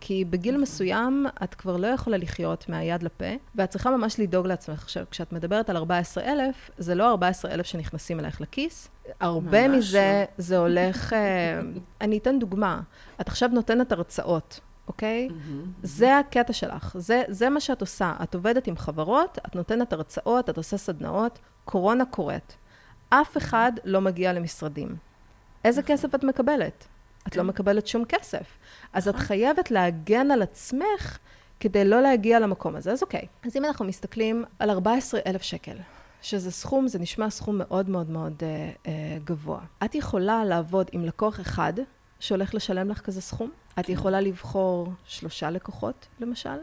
כי 0.00 0.24
בגיל 0.24 0.56
מסוים 0.56 1.26
את 1.44 1.54
כבר 1.54 1.76
לא 1.76 1.86
יכולה 1.86 2.16
לחיות 2.16 2.68
מהיד 2.68 3.02
לפה, 3.02 3.24
ואת 3.54 3.70
צריכה 3.70 3.90
ממש 3.90 4.20
לדאוג 4.20 4.46
לעצמך. 4.46 4.82
עכשיו, 4.82 5.04
כשאת 5.10 5.32
מדברת 5.32 5.70
על 5.70 5.76
14,000, 5.76 6.70
זה 6.78 6.94
לא 6.94 7.10
14,000 7.10 7.66
שנכנסים 7.66 8.20
אלייך 8.20 8.40
לכיס. 8.40 8.88
הרבה 9.20 9.68
מזה, 9.68 10.24
זה 10.38 10.58
הולך... 10.58 11.12
אה, 11.12 11.60
אני 12.00 12.18
אתן 12.18 12.38
דוגמה. 12.38 12.80
את 13.20 13.28
עכשיו 13.28 13.48
נותנת 13.48 13.92
הרצאות, 13.92 14.60
אוקיי? 14.88 15.28
מהמם. 15.28 15.64
זה 15.82 16.18
הקטע 16.18 16.52
שלך, 16.52 16.96
זה, 16.98 17.22
זה 17.28 17.48
מה 17.48 17.60
שאת 17.60 17.80
עושה. 17.80 18.14
את 18.22 18.34
עובדת 18.34 18.66
עם 18.66 18.76
חברות, 18.76 19.38
את 19.46 19.56
נותנת 19.56 19.92
הרצאות, 19.92 20.50
את 20.50 20.56
עושה 20.56 20.76
סדנאות, 20.76 21.38
קורונה 21.64 22.04
קורית. 22.04 22.56
אף 23.08 23.36
אחד 23.36 23.72
לא 23.84 24.00
מגיע 24.00 24.32
למשרדים. 24.32 24.96
איזה 25.64 25.82
כסף 25.82 26.14
את 26.14 26.24
מקבלת? 26.24 26.86
את 27.28 27.36
לא 27.36 27.42
כן. 27.42 27.48
מקבלת 27.48 27.86
שום 27.86 28.04
כסף. 28.04 28.58
אז 28.92 29.08
את 29.08 29.16
חייבת 29.16 29.70
להגן 29.70 30.30
על 30.30 30.42
עצמך 30.42 31.18
כדי 31.60 31.84
לא 31.84 32.00
להגיע 32.00 32.40
למקום 32.40 32.76
הזה. 32.76 32.92
אז 32.92 33.02
אוקיי, 33.02 33.26
אז 33.46 33.56
אם 33.56 33.64
אנחנו 33.64 33.84
מסתכלים 33.84 34.44
על 34.58 34.70
14,000 34.70 35.42
שקל, 35.42 35.76
שזה 36.22 36.50
סכום, 36.50 36.88
זה 36.88 36.98
נשמע 36.98 37.30
סכום 37.30 37.58
מאוד 37.58 37.88
מאוד 37.88 38.10
מאוד 38.10 38.34
אה, 38.42 38.70
אה, 38.86 39.18
גבוה. 39.24 39.60
את 39.84 39.94
יכולה 39.94 40.44
לעבוד 40.44 40.90
עם 40.92 41.04
לקוח 41.04 41.40
אחד 41.40 41.72
שהולך 42.20 42.54
לשלם 42.54 42.90
לך 42.90 43.00
כזה 43.00 43.20
סכום. 43.20 43.50
את 43.80 43.88
יכולה 43.88 44.20
לבחור 44.20 44.92
שלושה 45.04 45.50
לקוחות, 45.50 46.06
למשל, 46.20 46.58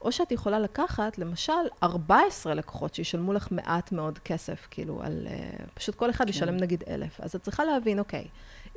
או 0.00 0.12
שאת 0.12 0.32
יכולה 0.32 0.58
לקחת, 0.58 1.18
למשל, 1.18 1.52
14 1.82 2.54
לקוחות 2.54 2.94
שישלמו 2.94 3.32
לך 3.32 3.48
מעט 3.50 3.92
מאוד 3.92 4.18
כסף, 4.18 4.66
כאילו, 4.70 5.02
על... 5.02 5.26
אה, 5.30 5.64
פשוט 5.74 5.94
כל 5.94 6.10
אחד 6.10 6.24
כן. 6.24 6.30
ישלם 6.30 6.56
נגיד 6.56 6.84
אלף. 6.88 7.20
אז 7.20 7.34
את 7.34 7.42
צריכה 7.42 7.64
להבין, 7.64 7.98
אוקיי, 7.98 8.28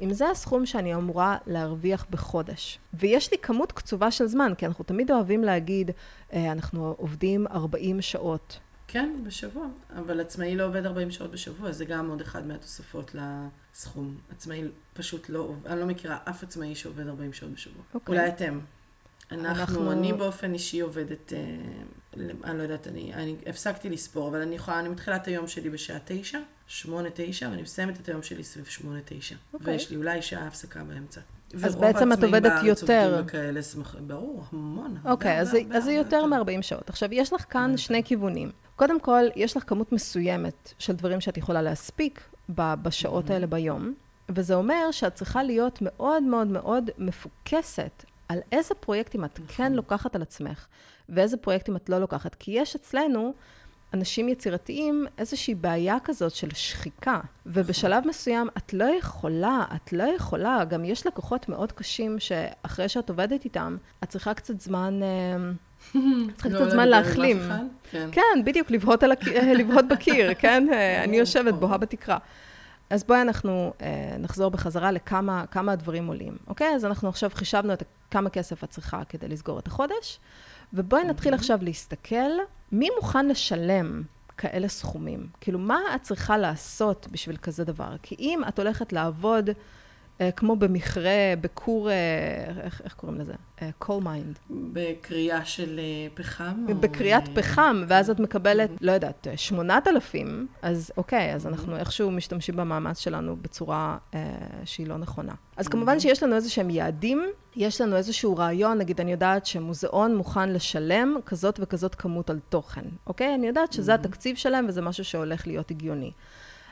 אם 0.01 0.13
זה 0.13 0.29
הסכום 0.29 0.65
שאני 0.65 0.95
אמורה 0.95 1.37
להרוויח 1.47 2.05
בחודש, 2.09 2.79
ויש 2.93 3.31
לי 3.31 3.37
כמות 3.37 3.71
קצובה 3.71 4.11
של 4.11 4.27
זמן, 4.27 4.53
כי 4.57 4.65
אנחנו 4.65 4.83
תמיד 4.85 5.11
אוהבים 5.11 5.43
להגיד, 5.43 5.91
אה, 6.33 6.51
אנחנו 6.51 6.95
עובדים 6.97 7.47
40 7.47 8.01
שעות. 8.01 8.59
כן, 8.87 9.15
בשבוע. 9.23 9.67
אבל 9.97 10.19
עצמאי 10.19 10.55
לא 10.55 10.65
עובד 10.65 10.85
40 10.85 11.11
שעות 11.11 11.31
בשבוע, 11.31 11.71
זה 11.71 11.85
גם 11.85 12.09
עוד 12.09 12.21
אחד 12.21 12.47
מהתוספות 12.47 13.15
לסכום. 13.15 14.17
עצמאי 14.31 14.63
פשוט 14.93 15.29
לא 15.29 15.39
עובד, 15.39 15.67
אני 15.67 15.79
לא 15.79 15.85
מכירה 15.85 16.17
אף 16.29 16.43
עצמאי 16.43 16.75
שעובד 16.75 17.07
40 17.07 17.33
שעות 17.33 17.51
בשבוע. 17.51 17.83
אוקיי. 17.93 18.15
אולי 18.15 18.27
אתם. 18.29 18.59
אנחנו, 19.31 19.51
אנחנו- 19.61 19.91
אני 19.91 20.13
באופן 20.13 20.53
אישי 20.53 20.79
עובדת, 20.79 21.33
אה, 21.33 21.39
אני 22.43 22.57
לא 22.57 22.63
יודעת, 22.63 22.87
אני, 22.87 23.13
אני 23.13 23.35
הפסקתי 23.47 23.89
לספור, 23.89 24.27
אבל 24.29 24.41
אני 24.41 24.55
יכולה, 24.55 24.79
אני 24.79 24.89
מתחילה 24.89 25.15
את 25.15 25.27
היום 25.27 25.47
שלי 25.47 25.69
בשעה 25.69 25.97
תשע, 26.05 26.39
שמונה, 26.71 27.09
תשע, 27.13 27.49
ואני 27.51 27.61
מסיימת 27.61 27.99
את 27.99 28.09
היום 28.09 28.23
שלי 28.23 28.43
סביב 28.43 28.65
שמונה, 28.65 28.99
תשע. 29.05 29.35
אוקיי. 29.53 29.73
ויש 29.73 29.89
לי 29.91 29.97
אולי 29.97 30.21
שעה 30.21 30.47
הפסקה 30.47 30.83
באמצע. 30.83 31.21
אז 31.53 31.75
ורוב 31.75 31.85
בעצם 31.85 32.11
את 32.11 32.17
העצמאים 32.17 32.35
עובדת 32.35 32.51
בארץ 32.51 32.81
יותר. 32.81 33.05
עובדים 33.05 33.25
בכאלה 33.25 33.63
שמח... 33.63 33.95
ברור, 34.07 34.43
המון. 34.51 34.97
אוקיי, 35.05 35.39
אז 35.39 35.55
זה- 35.83 35.91
יותר 35.91 36.25
מ-40 36.25 36.61
שעות. 36.61 36.89
עכשיו, 36.89 37.13
יש 37.13 37.33
לך 37.33 37.45
כאן 37.49 37.77
שני 37.77 38.03
כיוונים. 38.03 38.51
קודם 38.75 38.99
כל, 38.99 39.23
יש 39.35 39.57
לך 39.57 39.63
כמות 39.67 39.91
מסוימת 39.91 40.73
של 40.79 40.93
דברים 40.93 41.21
שאת 41.21 41.37
יכולה 41.37 41.61
להספיק 41.61 42.29
בשעות 42.55 43.29
האלה 43.29 43.47
ביום, 43.47 43.93
וזה 44.29 44.53
אומר 44.55 44.91
שאת 44.91 45.15
צריכה 45.15 45.43
להיות 45.43 45.79
מאוד 45.81 46.23
מאוד 46.23 46.47
מאוד 46.47 46.89
מפוקסת 46.97 48.05
על 48.27 48.39
איזה 48.51 48.75
פרויקטים 48.75 49.25
את 49.25 49.39
כן 49.47 49.73
לוקחת 49.73 50.15
על 50.15 50.21
עצמך, 50.21 50.65
ואיזה 51.09 51.37
פרויקטים 51.37 51.75
את 51.75 51.89
לא 51.89 51.99
לוקחת. 51.99 52.35
כי 52.35 52.51
יש 52.51 52.75
אצלנו... 52.75 53.33
אנשים 53.93 54.29
יצירתיים, 54.29 55.05
איזושהי 55.17 55.55
בעיה 55.55 55.97
כזאת 56.03 56.35
של 56.35 56.49
שחיקה. 56.53 57.19
ובשלב 57.45 58.07
מסוים 58.07 58.47
את 58.57 58.73
לא 58.73 58.83
יכולה, 58.83 59.65
את 59.75 59.93
לא 59.93 60.03
יכולה, 60.03 60.65
גם 60.65 60.85
יש 60.85 61.07
לקוחות 61.07 61.49
מאוד 61.49 61.71
קשים 61.71 62.19
שאחרי 62.19 62.89
שאת 62.89 63.09
עובדת 63.09 63.45
איתם, 63.45 63.77
את 64.03 64.09
צריכה 64.09 64.33
קצת 64.33 64.61
זמן, 64.61 64.99
אה, 65.03 65.51
צריכה 66.35 66.49
לא 66.49 66.59
קצת 66.59 66.69
זמן 66.69 66.87
להחלים. 66.87 67.39
כן. 67.91 68.09
כן, 68.11 68.43
בדיוק, 68.45 68.71
לבהות, 68.71 69.03
אה, 69.03 69.83
בקיר, 69.89 70.33
כן? 70.41 70.67
אה, 70.73 71.03
אני 71.03 71.17
יושבת, 71.17 71.53
בוהה 71.53 71.77
בתקרה. 71.77 72.17
אז 72.89 73.03
בואי 73.03 73.21
אנחנו 73.21 73.73
אה, 73.81 74.15
נחזור 74.19 74.51
בחזרה 74.51 74.91
לכמה 74.91 75.45
כמה 75.51 75.71
הדברים 75.71 76.07
עולים, 76.07 76.37
אוקיי? 76.47 76.75
אז 76.75 76.85
אנחנו 76.85 77.09
עכשיו 77.09 77.29
חישבנו 77.33 77.73
את 77.73 77.83
כמה 78.11 78.29
כסף 78.29 78.63
את 78.63 78.69
צריכה 78.69 79.01
כדי 79.09 79.27
לסגור 79.27 79.59
את 79.59 79.67
החודש, 79.67 80.19
ובואי 80.73 81.03
נתחיל 81.03 81.33
עכשיו 81.33 81.59
להסתכל, 81.61 82.31
מי 82.71 82.87
מוכן 82.95 83.27
לשלם 83.27 84.03
כאלה 84.37 84.67
סכומים? 84.67 85.27
כאילו, 85.41 85.59
מה 85.59 85.79
את 85.95 86.01
צריכה 86.01 86.37
לעשות 86.37 87.07
בשביל 87.11 87.37
כזה 87.37 87.63
דבר? 87.63 87.95
כי 88.03 88.15
אם 88.19 88.41
את 88.47 88.59
הולכת 88.59 88.93
לעבוד 88.93 89.49
כמו 90.35 90.55
במכרה, 90.55 91.33
בכור, 91.41 91.89
אה, 91.89 91.95
איך, 92.63 92.81
איך 92.85 92.93
קוראים 92.93 93.19
לזה? 93.19 93.33
אה, 93.61 93.69
coal 93.83 94.03
mind. 94.03 94.39
בקריאה 94.49 95.45
של 95.45 95.79
אה, 95.79 96.07
פחם? 96.13 96.65
או, 96.69 96.75
בקריאת 96.75 97.27
אה, 97.27 97.35
פחם, 97.35 97.83
ואז 97.87 98.09
את 98.09 98.19
מקבלת, 98.19 98.69
לא 98.81 98.91
יודעת, 98.91 99.27
8,000, 99.35 100.47
אז 100.61 100.91
אוקיי, 100.97 101.33
אז 101.33 101.47
אנחנו 101.47 101.77
איכשהו 101.77 102.11
משתמשים 102.11 102.55
במאמץ 102.55 102.99
שלנו 102.99 103.35
בצורה 103.35 103.97
אה, 104.13 104.19
שהיא 104.65 104.87
לא 104.87 104.97
נכונה. 104.97 105.33
אז 105.57 105.67
כמובן 105.67 105.99
שיש 105.99 106.23
לנו 106.23 106.35
איזה 106.35 106.49
שהם 106.49 106.69
יעדים, 106.69 107.25
יש 107.55 107.81
לנו 107.81 107.95
איזשהו 107.95 108.37
רעיון, 108.37 108.77
נגיד, 108.77 109.01
אני 109.01 109.11
יודעת 109.11 109.45
שמוזיאון 109.45 110.15
מוכן 110.15 110.49
לשלם 110.49 111.17
כזאת 111.25 111.59
וכזאת 111.63 111.95
כמות 111.95 112.29
על 112.29 112.39
תוכן, 112.49 112.85
אוקיי? 113.07 113.35
אני 113.35 113.47
יודעת 113.47 113.73
שזה 113.73 113.93
התקציב 113.93 114.35
שלהם 114.35 114.65
וזה 114.69 114.81
משהו 114.81 115.03
שהולך 115.03 115.47
להיות 115.47 115.71
הגיוני. 115.71 116.11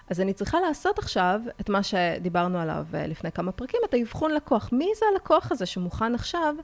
אז 0.10 0.22
אני 0.22 0.34
צריכה 0.34 0.60
לעשות 0.60 1.00
עכשיו 1.00 1.42
את 1.62 1.70
מה 1.70 1.84
שדיברנו 1.84 2.60
עליו 2.60 2.86
אה, 2.94 3.08
לפני 3.08 3.32
כמה 3.32 3.52
פרקים, 3.52 3.80
את 3.90 3.94
האבחון 3.94 4.32
לקוח. 4.32 4.70
מי 4.72 4.90
זה 5.00 5.06
הלקוח 5.14 5.52
הזה 5.52 5.66
שמוכן 5.66 6.16
עכשיו 6.16 6.56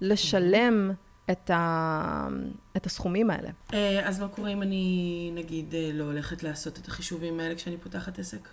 לשלם 0.00 0.90
את, 1.30 1.50
ה... 1.50 2.28
את 2.76 2.86
הסכומים 2.86 3.30
האלה? 3.30 3.50
אה, 3.74 4.08
אז 4.08 4.20
מה 4.20 4.28
קורה 4.28 4.50
אם 4.50 4.62
אני, 4.62 5.30
נגיד, 5.34 5.74
אה, 5.74 5.90
לא 5.94 6.04
הולכת 6.04 6.42
לעשות 6.42 6.78
את 6.78 6.88
החישובים 6.88 7.40
האלה 7.40 7.54
כשאני 7.54 7.76
פותחת 7.76 8.18
עסק? 8.18 8.48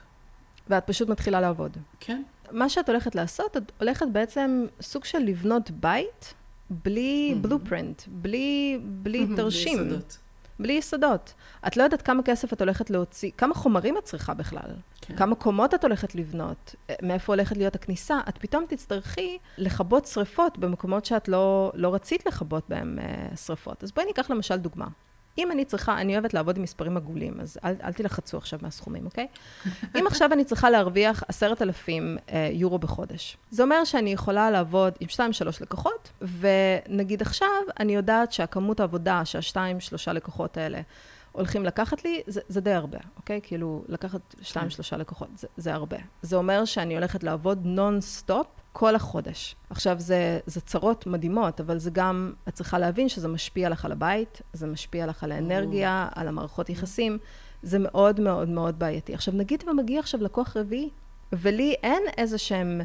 ואת 0.69 0.87
פשוט 0.87 1.09
מתחילה 1.09 1.41
לעבוד. 1.41 1.77
כן. 1.99 2.23
מה 2.51 2.69
שאת 2.69 2.89
הולכת 2.89 3.15
לעשות, 3.15 3.57
את 3.57 3.71
הולכת 3.79 4.05
בעצם 4.11 4.65
סוג 4.81 5.05
של 5.05 5.19
לבנות 5.19 5.71
בית 5.71 6.33
בלי 6.69 7.35
בלופרינט, 7.41 8.01
בלי, 8.07 8.79
בלי 8.83 9.27
תרשים. 9.35 9.77
בלי 9.77 9.87
יסודות. 9.87 10.17
בלי 10.59 10.73
יסודות. 10.73 11.33
את 11.67 11.77
לא 11.77 11.83
יודעת 11.83 12.01
כמה 12.01 12.23
כסף 12.23 12.53
את 12.53 12.61
הולכת 12.61 12.89
להוציא, 12.89 13.31
כמה 13.37 13.53
חומרים 13.53 13.97
את 13.97 14.03
צריכה 14.03 14.33
בכלל, 14.33 14.69
כן. 15.01 15.15
כמה 15.15 15.35
קומות 15.35 15.73
את 15.73 15.83
הולכת 15.83 16.15
לבנות, 16.15 16.75
אה, 16.89 16.95
מאיפה 17.01 17.33
הולכת 17.33 17.57
להיות 17.57 17.75
הכניסה. 17.75 18.19
את 18.29 18.37
פתאום 18.37 18.65
תצטרכי 18.69 19.37
לכבות 19.57 20.05
שריפות 20.05 20.57
במקומות 20.57 21.05
שאת 21.05 21.27
לא, 21.27 21.71
לא 21.75 21.93
רצית 21.93 22.25
לכבות 22.25 22.63
בהם 22.69 22.99
אה, 23.01 23.35
שריפות. 23.35 23.83
אז 23.83 23.91
בואי 23.91 24.05
ניקח 24.05 24.31
למשל 24.31 24.55
דוגמה. 24.55 24.87
אם 25.37 25.51
אני 25.51 25.65
צריכה, 25.65 26.01
אני 26.01 26.13
אוהבת 26.13 26.33
לעבוד 26.33 26.57
עם 26.57 26.63
מספרים 26.63 26.97
עגולים, 26.97 27.41
אז 27.41 27.57
אל, 27.63 27.75
אל 27.83 27.93
תלחצו 27.93 28.37
עכשיו 28.37 28.59
מהסכומים, 28.61 29.05
אוקיי? 29.05 29.27
אם 29.95 30.07
עכשיו 30.07 30.33
אני 30.33 30.45
צריכה 30.45 30.69
להרוויח 30.69 31.23
עשרת 31.27 31.61
אלפים 31.61 32.17
אה, 32.29 32.49
יורו 32.51 32.79
בחודש, 32.79 33.37
זה 33.51 33.63
אומר 33.63 33.83
שאני 33.83 34.13
יכולה 34.13 34.51
לעבוד 34.51 34.93
עם 34.99 35.09
שתיים, 35.09 35.33
שלוש 35.33 35.61
לקוחות, 35.61 36.11
ונגיד 36.39 37.21
עכשיו, 37.21 37.47
אני 37.79 37.95
יודעת 37.95 38.31
שהכמות 38.31 38.79
העבודה 38.79 39.25
שהשתיים, 39.25 39.79
שלושה 39.79 40.13
לקוחות 40.13 40.57
האלה 40.57 40.81
הולכים 41.33 41.65
לקחת 41.65 42.03
לי, 42.05 42.21
זה, 42.27 42.41
זה 42.47 42.61
די 42.61 42.71
הרבה, 42.71 42.97
אוקיי? 43.17 43.39
כאילו, 43.43 43.83
לקחת 43.87 44.35
שתיים, 44.41 44.69
שלושה 44.69 44.97
לקוחות, 44.97 45.27
זה, 45.35 45.47
זה 45.57 45.73
הרבה. 45.73 45.97
זה 46.21 46.35
אומר 46.35 46.65
שאני 46.65 46.95
הולכת 46.95 47.23
לעבוד 47.23 47.65
נון-סטופ 47.65 48.47
כל 48.73 48.95
החודש. 48.95 49.55
עכשיו, 49.69 49.99
זה, 49.99 50.39
זה 50.45 50.61
צרות 50.61 51.07
מדהימות, 51.07 51.59
אבל 51.59 51.77
זה 51.77 51.89
גם, 51.93 52.33
את 52.47 52.53
צריכה 52.53 52.79
להבין 52.79 53.09
שזה 53.09 53.27
משפיע 53.27 53.69
לך 53.69 53.85
על 53.85 53.91
הבית, 53.91 54.41
זה 54.53 54.67
משפיע 54.67 55.05
לך 55.05 55.23
על 55.23 55.31
האנרגיה, 55.31 56.07
על 56.15 56.27
המערכות 56.27 56.69
יחסים. 56.69 57.17
זה 57.63 57.79
מאוד 57.79 58.19
מאוד 58.19 58.49
מאוד 58.49 58.79
בעייתי. 58.79 59.13
עכשיו, 59.13 59.33
נגיד 59.33 59.63
ומגיע 59.67 59.99
עכשיו 59.99 60.23
לקוח 60.23 60.57
רביעי, 60.57 60.89
ולי 61.33 61.75
אין 61.83 62.03
איזה 62.17 62.37
שהם... 62.37 62.81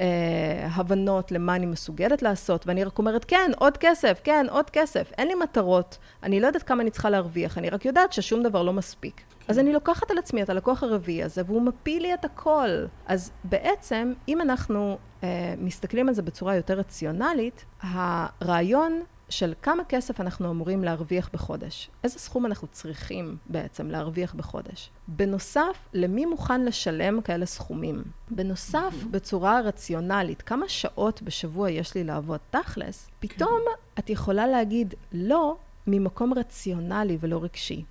אה, 0.00 0.68
הבנות 0.74 1.32
למה 1.32 1.56
אני 1.56 1.66
מסוגלת 1.66 2.22
לעשות, 2.22 2.66
ואני 2.66 2.84
רק 2.84 2.98
אומרת, 2.98 3.24
כן, 3.24 3.50
עוד 3.58 3.76
כסף, 3.76 4.20
כן, 4.24 4.46
עוד 4.50 4.70
כסף. 4.70 5.12
אין 5.18 5.28
לי 5.28 5.34
מטרות, 5.34 5.98
אני 6.22 6.40
לא 6.40 6.46
יודעת 6.46 6.62
כמה 6.62 6.82
אני 6.82 6.90
צריכה 6.90 7.10
להרוויח, 7.10 7.58
אני 7.58 7.70
רק 7.70 7.84
יודעת 7.84 8.12
ששום 8.12 8.42
דבר 8.42 8.62
לא 8.62 8.72
מספיק. 8.72 9.16
כן. 9.16 9.44
אז 9.48 9.58
אני 9.58 9.72
לוקחת 9.72 10.10
על 10.10 10.18
עצמי 10.18 10.42
את 10.42 10.50
הלקוח 10.50 10.82
הרביעי 10.82 11.22
הזה, 11.22 11.42
והוא 11.46 11.62
מפיל 11.62 12.02
לי 12.02 12.14
את 12.14 12.24
הכל. 12.24 12.68
אז 13.06 13.32
בעצם, 13.44 14.12
אם 14.28 14.40
אנחנו 14.40 14.98
אה, 15.24 15.54
מסתכלים 15.58 16.08
על 16.08 16.14
זה 16.14 16.22
בצורה 16.22 16.56
יותר 16.56 16.74
רציונלית, 16.74 17.64
הרעיון 17.80 19.02
של 19.32 19.54
כמה 19.62 19.84
כסף 19.84 20.20
אנחנו 20.20 20.50
אמורים 20.50 20.84
להרוויח 20.84 21.30
בחודש. 21.32 21.90
איזה 22.04 22.18
סכום 22.18 22.46
אנחנו 22.46 22.68
צריכים 22.68 23.36
בעצם 23.46 23.90
להרוויח 23.90 24.34
בחודש. 24.34 24.90
בנוסף, 25.08 25.88
למי 25.92 26.26
מוכן 26.26 26.64
לשלם 26.64 27.20
כאלה 27.20 27.46
סכומים? 27.46 28.02
בנוסף, 28.30 28.94
mm-hmm. 29.02 29.08
בצורה 29.10 29.60
רציונלית, 29.60 30.42
כמה 30.42 30.68
שעות 30.68 31.22
בשבוע 31.22 31.70
יש 31.70 31.94
לי 31.94 32.04
לעבוד 32.04 32.40
תכלס, 32.50 33.10
פתאום 33.20 33.60
כן. 33.64 34.00
את 34.02 34.10
יכולה 34.10 34.46
להגיד 34.46 34.94
לא 35.12 35.56
ממקום 35.86 36.34
רציונלי 36.34 37.18
ולא 37.20 37.42
רגשי. 37.42 37.84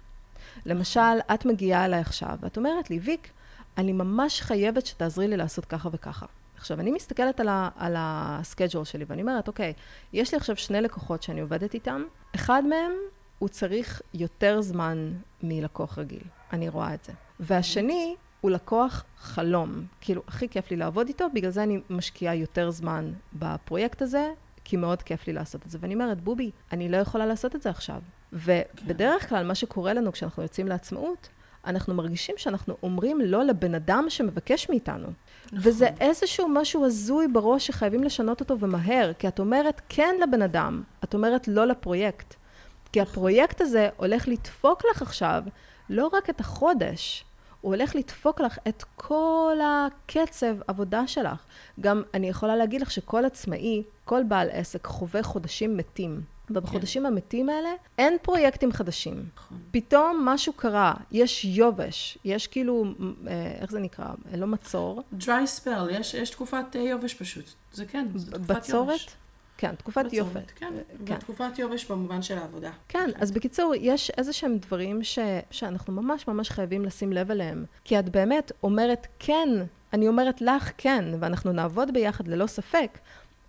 למשל, 0.66 1.20
את 1.34 1.46
מגיעה 1.46 1.86
אליי 1.86 2.00
עכשיו, 2.00 2.38
ואת 2.42 2.58
אומרת 2.58 2.90
לי, 2.90 3.00
ויק, 3.00 3.30
אני 3.78 3.94
ממש 3.94 4.42
חייבת 4.42 4.86
שתעזרי 4.86 5.28
לי 5.28 5.38
לעשות 5.38 5.66
ככה 5.66 5.90
וככה. 5.92 6.26
עכשיו, 6.62 6.80
אני 6.80 6.92
מסתכלת 6.92 7.40
על, 7.40 7.48
ה, 7.48 7.70
על 7.76 7.96
הסקייג'ול 7.98 8.84
שלי, 8.84 9.06
ואני 9.08 9.22
אומרת, 9.22 9.48
אוקיי, 9.48 9.74
יש 10.14 10.32
לי 10.32 10.38
עכשיו 10.38 10.56
שני 10.56 10.82
לקוחות 10.82 11.24
שאני 11.24 11.42
עובדת 11.42 11.74
איתם, 11.74 12.04
אחד 12.36 12.64
מהם, 12.66 12.92
הוא 13.40 13.50
צריך 13.50 14.02
יותר 14.14 14.62
זמן 14.62 15.14
מלקוח 15.44 15.98
רגיל. 15.98 16.24
אני 16.54 16.70
רואה 16.70 16.94
את 16.94 17.04
זה. 17.04 17.14
והשני, 17.40 18.16
הוא 18.42 18.52
לקוח 18.52 19.04
חלום. 19.18 19.86
כאילו, 20.02 20.22
הכי 20.28 20.50
כיף 20.50 20.72
לי 20.72 20.78
לעבוד 20.78 21.08
איתו, 21.08 21.26
בגלל 21.34 21.52
זה 21.52 21.64
אני 21.64 21.82
משקיעה 21.90 22.36
יותר 22.36 22.72
זמן 22.72 23.14
בפרויקט 23.34 24.02
הזה, 24.02 24.32
כי 24.64 24.78
מאוד 24.78 25.02
כיף 25.02 25.28
לי 25.28 25.34
לעשות 25.34 25.66
את 25.66 25.72
זה. 25.72 25.78
ואני 25.82 25.94
אומרת, 25.94 26.22
בובי, 26.22 26.52
אני 26.72 26.90
לא 26.90 26.98
יכולה 26.98 27.26
לעשות 27.26 27.56
את 27.56 27.62
זה 27.62 27.70
עכשיו. 27.70 28.02
ובדרך 28.34 29.30
כלל, 29.30 29.46
מה 29.46 29.56
שקורה 29.56 29.94
לנו 29.94 30.12
כשאנחנו 30.12 30.44
יוצאים 30.44 30.68
לעצמאות, 30.68 31.30
אנחנו 31.66 31.94
מרגישים 31.94 32.36
שאנחנו 32.38 32.78
אומרים 32.84 33.22
לא 33.22 33.44
לבן 33.44 33.76
אדם 33.76 34.06
שמבקש 34.10 34.70
מאיתנו. 34.70 35.08
נכון. 35.52 35.72
וזה 35.72 35.88
איזשהו 36.00 36.48
משהו 36.50 36.86
הזוי 36.86 37.28
בראש 37.28 37.68
שחייבים 37.68 38.04
לשנות 38.04 38.40
אותו 38.40 38.60
ומהר, 38.60 39.12
כי 39.20 39.28
את 39.28 39.40
אומרת 39.40 39.82
כן 39.90 40.16
לבן 40.24 40.42
אדם, 40.42 40.84
את 41.04 41.14
אומרת 41.14 41.48
לא 41.48 41.66
לפרויקט. 41.66 42.36
כי 42.92 43.02
הפרויקט 43.02 43.62
הזה 43.62 43.90
הולך 43.98 44.28
לדפוק 44.28 44.84
לך 44.92 45.02
עכשיו 45.02 45.44
לא 45.90 46.10
רק 46.14 46.30
את 46.30 46.40
החודש, 46.40 47.26
הוא 47.62 47.76
הולך 47.76 47.96
לדפוק 47.96 48.42
לך 48.42 48.58
את 48.68 48.84
כל 48.96 49.58
הקצב 49.64 50.56
עבודה 50.68 51.08
שלך. 51.08 51.46
גם 51.80 52.04
אני 52.14 52.30
יכולה 52.30 52.56
להגיד 52.56 52.82
לך 52.82 52.92
שכל 52.92 53.26
עצמאי, 53.26 53.84
כל 54.06 54.24
בעל 54.24 54.48
עסק 54.52 54.86
חווה 54.88 55.24
חודשים 55.24 55.78
מתים. 55.78 56.22
ובחודשים 56.56 57.02
כן. 57.02 57.06
המתים 57.06 57.50
האלה 57.50 57.70
אין 57.98 58.18
פרויקטים 58.22 58.72
חדשים. 58.72 59.26
נכון. 59.36 59.58
פתאום 59.72 60.26
משהו 60.26 60.54
קרה, 60.54 60.94
יש 61.12 61.46
יובש, 61.46 62.18
יש 62.26 62.48
כאילו, 62.48 62.86
אה, 63.28 63.52
איך 63.62 63.72
זה 63.72 63.80
נקרא? 63.80 64.06
לא 64.38 64.48
מצור. 64.48 65.04
dry 65.20 65.26
spell, 65.60 65.92
יש, 65.92 66.14
יש 66.14 66.30
תקופת 66.30 66.66
אה, 66.76 66.82
יובש 66.82 67.14
פשוט. 67.14 67.46
זה 67.74 67.86
כן, 67.86 68.08
זה 68.16 68.32
תקופת 68.32 68.56
בצורת? 68.56 68.90
יובש. 68.90 69.08
כן, 69.58 69.76
תקופת 69.76 70.06
בצורת, 70.06 70.14
יובש. 70.14 70.52
כן, 70.56 70.74
כן. 71.06 71.18
תקופת 71.18 71.60
יובש 71.60 71.86
במובן 71.86 72.22
של 72.22 72.38
העבודה. 72.38 72.72
כן, 72.88 73.10
אז 73.16 73.32
בקיצור, 73.32 73.74
יש 73.76 74.12
איזה 74.18 74.34
שהם 74.34 74.58
דברים 74.58 75.04
ש, 75.04 75.20
שאנחנו 75.52 75.94
ממש 75.94 76.28
ממש 76.28 76.50
חייבים 76.50 76.86
לשים 76.86 77.14
לב 77.14 77.32
אליהם. 77.32 77.66
כי 77.84 78.00
את 78.00 78.10
באמת 78.10 78.52
אומרת 78.64 79.08
כן, 79.20 79.50
אני 79.94 80.08
אומרת 80.08 80.42
לך 80.42 80.72
כן, 80.78 81.06
ואנחנו 81.20 81.52
נעבוד 81.52 81.94
ביחד 81.94 82.28
ללא 82.28 82.48
ספק. 82.48 82.98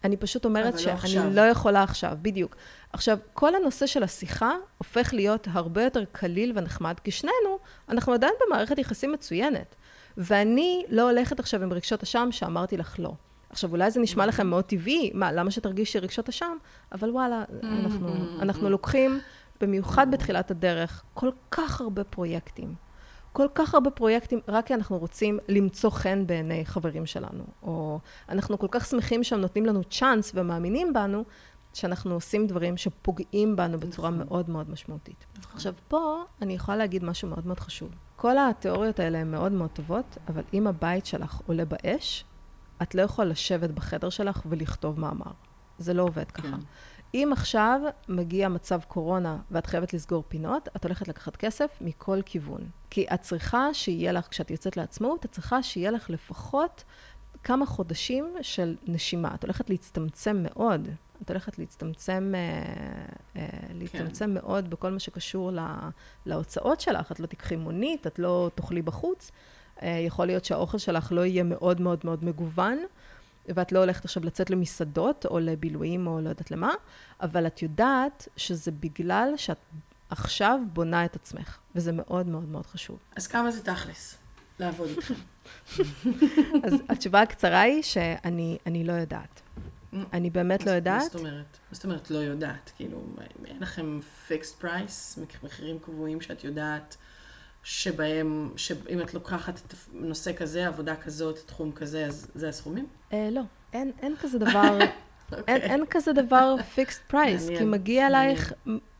אני 0.05 0.17
פשוט 0.17 0.45
אומרת 0.45 0.75
לא 0.75 0.79
שאני 0.79 1.17
לא, 1.17 1.31
לא 1.31 1.41
יכולה 1.41 1.83
עכשיו, 1.83 2.17
בדיוק. 2.23 2.57
עכשיו, 2.93 3.19
כל 3.33 3.55
הנושא 3.55 3.87
של 3.87 4.03
השיחה 4.03 4.53
הופך 4.79 5.15
להיות 5.15 5.49
הרבה 5.51 5.83
יותר 5.83 6.05
קליל 6.13 6.53
ונחמד, 6.57 7.01
כי 7.05 7.11
שנינו, 7.11 7.59
אנחנו 7.89 8.13
עדיין 8.13 8.33
במערכת 8.47 8.79
יחסים 8.79 9.13
מצוינת. 9.13 9.75
ואני 10.17 10.85
לא 10.89 11.11
הולכת 11.11 11.41
עכשיו 11.41 11.63
עם 11.63 11.73
רגשות 11.73 12.03
אשם 12.03 12.29
שאמרתי 12.31 12.77
לך 12.77 12.97
לא. 12.99 13.13
עכשיו, 13.51 13.71
אולי 13.71 13.91
זה 13.91 14.01
נשמע 14.01 14.27
לכם 14.27 14.47
מאוד 14.47 14.65
טבעי, 14.65 15.11
מה, 15.15 15.33
למה 15.33 15.51
שתרגישי 15.51 15.99
רגשות 15.99 16.29
אשם? 16.29 16.57
אבל 16.93 17.11
וואלה, 17.11 17.45
אנחנו, 17.63 18.09
אנחנו 18.41 18.71
לוקחים, 18.71 19.21
במיוחד 19.61 20.11
בתחילת 20.11 20.51
הדרך, 20.51 21.03
כל 21.15 21.31
כך 21.51 21.81
הרבה 21.81 22.05
פרויקטים. 22.05 22.75
כל 23.33 23.47
כך 23.55 23.75
הרבה 23.75 23.91
פרויקטים, 23.91 24.41
רק 24.49 24.67
כי 24.67 24.75
אנחנו 24.75 24.99
רוצים 24.99 25.39
למצוא 25.49 25.91
חן 25.91 26.27
בעיני 26.27 26.67
חברים 26.67 27.07
שלנו, 27.07 27.45
או 27.63 27.99
אנחנו 28.29 28.59
כל 28.59 28.67
כך 28.71 28.87
שמחים 28.87 29.25
שהם 29.25 29.41
נותנים 29.41 29.67
לנו 29.67 29.85
צ'אנס 29.85 30.33
ומאמינים 30.35 30.93
בנו, 30.93 31.25
שאנחנו 31.75 32.15
עושים 32.15 32.47
דברים 32.47 32.77
שפוגעים 32.77 33.57
בנו 33.57 33.79
בצורה 33.79 34.11
נכון. 34.11 34.27
מאוד 34.27 34.51
מאוד 34.51 34.71
משמעותית. 34.71 35.27
נכון. 35.39 35.53
עכשיו, 35.55 35.75
פה 35.89 36.23
אני 36.43 36.55
יכולה 36.55 36.77
להגיד 36.77 37.05
משהו 37.05 37.29
מאוד 37.29 37.47
מאוד 37.47 37.61
חשוב. 37.61 37.89
כל 38.17 38.39
התיאוריות 38.39 39.01
האלה 39.01 39.19
הן 39.19 39.31
מאוד 39.31 39.53
מאוד 39.53 39.71
טובות, 39.71 40.19
אבל 40.29 40.43
אם 40.55 40.67
הבית 40.67 41.07
שלך 41.07 41.41
עולה 41.47 41.65
באש, 41.65 42.25
את 42.83 42.95
לא 42.95 43.03
יכולה 43.03 43.29
לשבת 43.29 43.71
בחדר 43.71 44.11
שלך 44.11 44.43
ולכתוב 44.47 45.01
מאמר. 45.01 45.31
זה 45.79 45.95
לא 45.95 46.03
עובד 46.03 46.31
ככה. 46.31 46.49
כן. 46.49 46.57
אם 47.15 47.31
עכשיו 47.33 47.81
מגיע 48.09 48.49
מצב 48.49 48.81
קורונה 48.89 49.39
ואת 49.51 49.67
חייבת 49.67 49.93
לסגור 49.95 50.25
פינות, 50.29 50.69
את 50.77 50.85
הולכת 50.85 51.09
לקחת 51.09 51.37
כסף 51.37 51.79
מכל 51.81 52.21
כיוון. 52.27 52.61
כי 52.91 53.07
את 53.15 53.21
צריכה 53.21 53.75
שיהיה 53.75 54.13
לך, 54.13 54.29
כשאת 54.31 54.51
יוצאת 54.51 54.77
לעצמאות, 54.77 55.25
את 55.25 55.31
צריכה 55.31 55.63
שיהיה 55.63 55.91
לך 55.91 56.11
לפחות 56.11 56.85
כמה 57.45 57.67
חודשים 57.67 58.35
של 58.43 58.77
נשימה. 58.87 59.35
את 59.35 59.45
הולכת 59.45 59.71
להצטמצם 59.71 60.43
מאוד. 60.43 60.89
את 61.23 61.31
הולכת 61.31 61.59
להצטמצם, 61.59 62.33
אה, 62.35 62.41
אה, 63.37 63.49
להצטמצם 63.75 64.25
כן. 64.25 64.35
מאוד 64.35 64.71
בכל 64.71 64.91
מה 64.91 64.99
שקשור 64.99 65.51
לה, 65.51 65.89
להוצאות 66.27 66.81
שלך. 66.81 67.13
את 67.13 67.21
לא 67.21 67.27
תיקחי 67.27 67.57
מונית, 67.57 68.07
את 68.07 68.19
לא 68.19 68.51
תאכלי 68.55 68.83
בחוץ. 68.83 69.31
אה, 69.83 69.89
יכול 69.89 70.27
להיות 70.27 70.45
שהאוכל 70.45 70.79
שלך 70.79 71.13
לא 71.13 71.25
יהיה 71.25 71.43
מאוד 71.43 71.81
מאוד 71.81 71.99
מאוד 72.05 72.25
מגוון. 72.25 72.79
ואת 73.49 73.73
לא 73.73 73.79
הולכת 73.79 74.05
עכשיו 74.05 74.25
לצאת 74.25 74.51
למסעדות 74.51 75.27
או 75.27 75.39
לבילויים 75.39 76.07
או 76.07 76.21
לא 76.21 76.29
יודעת 76.29 76.51
למה, 76.51 76.75
אבל 77.21 77.47
את 77.47 77.63
יודעת 77.63 78.29
שזה 78.37 78.71
בגלל 78.71 79.33
שאת 79.37 79.59
עכשיו 80.11 80.59
בונה 80.73 81.05
את 81.05 81.17
עצמך, 81.17 81.59
וזה 81.75 81.93
מאוד 81.93 82.27
מאוד 82.27 82.49
מאוד 82.49 82.67
חשוב. 82.67 82.99
אז 83.17 83.27
כמה 83.27 83.51
זה 83.51 83.63
תכלס? 83.63 84.19
לעבוד 84.59 84.89
איתכם. 84.89 85.15
אז 86.65 86.75
התשובה 86.89 87.23
הקצרה 87.23 87.61
היא 87.61 87.83
שאני 87.83 88.85
לא 88.85 88.93
יודעת. 88.93 89.41
אני 90.13 90.31
באמת 90.31 90.67
לא 90.67 90.71
יודעת. 90.71 91.03
מה 91.03 91.05
זאת 91.05 91.15
אומרת? 91.15 91.59
מה 91.71 91.75
זאת 91.75 91.85
אומרת 91.85 92.11
לא 92.11 92.19
יודעת? 92.19 92.73
כאילו, 92.77 93.03
אין 93.45 93.57
לכם 93.61 94.01
fixed 94.27 94.61
price, 94.61 95.19
מחירים 95.43 95.79
קבועים 95.79 96.21
שאת 96.21 96.45
יודעת 96.45 96.97
שבהם, 97.63 98.51
שאם 98.57 99.01
את 99.01 99.15
לוקחת 99.15 99.61
נושא 99.93 100.33
כזה, 100.33 100.67
עבודה 100.67 100.97
כזאת, 100.97 101.39
תחום 101.47 101.73
כזה, 101.73 102.07
אז 102.07 102.27
זה 102.35 102.49
הסכומים? 102.49 102.87
אה, 103.13 103.29
לא, 103.31 103.43
אין, 103.73 103.91
אין 104.03 104.15
כזה 104.17 104.39
דבר, 104.39 104.79
אין, 104.81 105.39
אוקיי. 105.39 105.61
אין 105.61 105.85
כזה 105.91 106.13
דבר 106.13 106.55
fixed 106.75 107.03
price, 107.07 107.49
כי 107.49 107.65
מגיע 107.65 108.07
אלייך, 108.07 108.53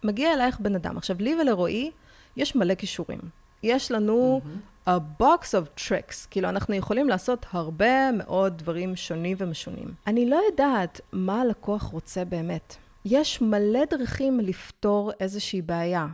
מגיע 0.05 0.33
אלייך 0.33 0.61
בן 0.61 0.75
אדם. 0.75 0.97
עכשיו, 0.97 1.17
לי 1.21 1.35
ולרועי 1.41 1.91
יש 2.37 2.57
מלא 2.57 2.75
כישורים. 2.75 3.21
יש 3.63 3.93
לנו 3.93 4.41
a 4.89 4.91
box 5.21 5.43
of 5.43 5.81
tricks, 5.81 6.27
כאילו 6.31 6.49
אנחנו 6.49 6.75
יכולים 6.75 7.09
לעשות 7.09 7.47
הרבה 7.51 8.13
מאוד 8.13 8.59
דברים 8.59 8.97
שונים 8.97 9.37
ומשונים. 9.41 9.95
אני 10.07 10.31
לא 10.31 10.41
יודעת 10.51 11.01
מה 11.13 11.41
הלקוח 11.41 11.83
רוצה 11.83 12.25
באמת. 12.25 12.77
יש 13.05 13.41
מלא 13.41 13.85
דרכים 13.91 14.41
לפתור 14.41 15.13
איזושהי 15.21 15.63
בעיה. 15.63 16.07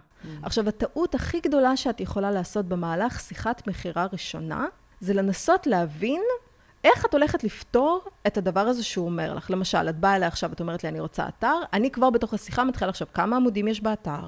עכשיו, 0.43 0.69
הטעות 0.69 1.15
הכי 1.15 1.41
גדולה 1.41 1.77
שאת 1.77 2.01
יכולה 2.01 2.31
לעשות 2.31 2.67
במהלך 2.67 3.21
שיחת 3.21 3.67
מכירה 3.67 4.07
ראשונה, 4.13 4.67
זה 5.01 5.15
לנסות 5.15 5.67
להבין 5.67 6.23
איך 6.85 7.05
את 7.05 7.15
הולכת 7.15 7.45
לפתור 7.45 8.01
את 8.27 8.39
הדבר 8.39 8.61
הזה 8.61 8.83
שהוא 8.83 9.07
אומר 9.07 9.35
לך. 9.35 9.51
למשל, 9.51 9.89
את 9.89 9.97
באה 9.97 10.17
אליי 10.17 10.29
עכשיו, 10.29 10.53
את 10.53 10.61
אומרת 10.61 10.83
לי, 10.85 10.89
אני 10.89 11.01
רוצה 11.01 11.29
אתר, 11.29 11.55
אני 11.73 11.91
כבר 11.91 12.11
בתוך 12.11 12.35
השיחה 12.35 12.65
מתחילה 12.65 12.89
לחשוב 12.89 13.09
כמה 13.15 13.37
עמודים 13.37 13.69
יש 13.69 13.81
באתר, 13.81 14.27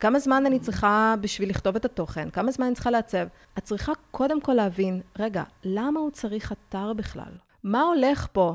כמה 0.00 0.18
זמן 0.18 0.46
אני 0.46 0.58
צריכה 0.58 1.14
בשביל 1.20 1.50
לכתוב 1.50 1.76
את 1.76 1.84
התוכן, 1.84 2.30
כמה 2.30 2.52
זמן 2.52 2.66
אני 2.66 2.74
צריכה 2.74 2.90
לעצב. 2.90 3.26
את 3.58 3.64
צריכה 3.64 3.92
קודם 4.10 4.40
כל 4.40 4.52
להבין, 4.52 5.00
רגע, 5.18 5.42
למה 5.64 6.00
הוא 6.00 6.10
צריך 6.10 6.52
אתר 6.52 6.92
בכלל? 6.92 7.32
מה 7.64 7.82
הולך 7.82 8.26
פה? 8.32 8.54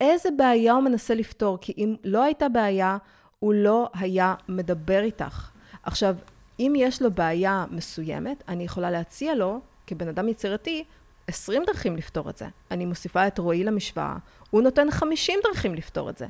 איזה 0.00 0.28
בעיה 0.36 0.72
הוא 0.72 0.82
מנסה 0.82 1.14
לפתור? 1.14 1.58
כי 1.60 1.72
אם 1.78 1.96
לא 2.04 2.22
הייתה 2.22 2.48
בעיה, 2.48 2.96
הוא 3.38 3.54
לא 3.54 3.90
היה 3.94 4.34
מדבר 4.48 5.00
איתך. 5.00 5.50
עכשיו, 5.82 6.16
אם 6.60 6.72
יש 6.76 7.02
לו 7.02 7.10
בעיה 7.10 7.64
מסוימת, 7.70 8.42
אני 8.48 8.64
יכולה 8.64 8.90
להציע 8.90 9.34
לו, 9.34 9.60
כבן 9.86 10.08
אדם 10.08 10.28
יצירתי, 10.28 10.84
20 11.26 11.62
דרכים 11.66 11.96
לפתור 11.96 12.30
את 12.30 12.36
זה. 12.36 12.46
אני 12.70 12.86
מוסיפה 12.86 13.26
את 13.26 13.38
רועי 13.38 13.64
למשוואה, 13.64 14.16
הוא 14.50 14.62
נותן 14.62 14.90
50 14.90 15.38
דרכים 15.44 15.74
לפתור 15.74 16.10
את 16.10 16.18
זה. 16.18 16.26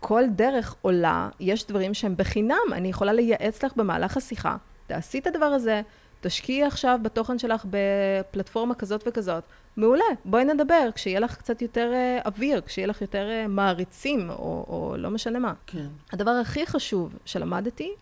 כל 0.00 0.24
דרך 0.28 0.74
עולה, 0.82 1.28
יש 1.40 1.66
דברים 1.66 1.94
שהם 1.94 2.16
בחינם, 2.16 2.72
אני 2.72 2.88
יכולה 2.88 3.12
לייעץ 3.12 3.62
לך 3.62 3.76
במהלך 3.76 4.16
השיחה. 4.16 4.56
תעשי 4.86 5.18
את 5.18 5.26
הדבר 5.26 5.46
הזה, 5.46 5.82
תשקיעי 6.20 6.64
עכשיו 6.64 6.98
בתוכן 7.02 7.38
שלך 7.38 7.66
בפלטפורמה 7.70 8.74
כזאת 8.74 9.04
וכזאת. 9.06 9.44
מעולה, 9.76 10.04
בואי 10.24 10.44
נדבר, 10.44 10.88
כשיהיה 10.94 11.20
לך 11.20 11.36
קצת 11.36 11.62
יותר 11.62 11.92
אה, 11.94 12.18
אוויר, 12.26 12.60
כשיהיה 12.60 12.86
לך 12.86 13.02
יותר 13.02 13.28
אה, 13.30 13.48
מעריצים, 13.48 14.30
או, 14.30 14.64
או 14.68 14.94
לא 14.98 15.10
משנה 15.10 15.38
מה. 15.38 15.52
כן. 15.66 15.86
הדבר 16.12 16.30
הכי 16.30 16.66
חשוב 16.66 17.18
שלמדתי 17.24 17.92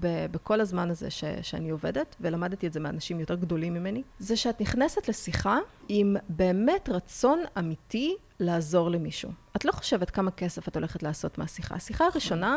ב- 0.00 0.26
בכל 0.30 0.60
הזמן 0.60 0.90
הזה 0.90 1.10
ש- 1.10 1.24
שאני 1.42 1.70
עובדת, 1.70 2.16
ולמדתי 2.20 2.66
את 2.66 2.72
זה 2.72 2.80
מאנשים 2.80 3.20
יותר 3.20 3.34
גדולים 3.34 3.74
ממני, 3.74 4.02
זה 4.18 4.36
שאת 4.36 4.60
נכנסת 4.60 5.08
לשיחה 5.08 5.58
עם 5.88 6.16
באמת 6.28 6.88
רצון 6.88 7.42
אמיתי 7.58 8.16
לעזור 8.40 8.90
למישהו. 8.90 9.30
את 9.56 9.64
לא 9.64 9.72
חושבת 9.72 10.10
כמה 10.10 10.30
כסף 10.30 10.68
את 10.68 10.76
הולכת 10.76 11.02
לעשות 11.02 11.38
מהשיחה. 11.38 11.74
השיחה 11.74 12.04
הראשונה, 12.04 12.56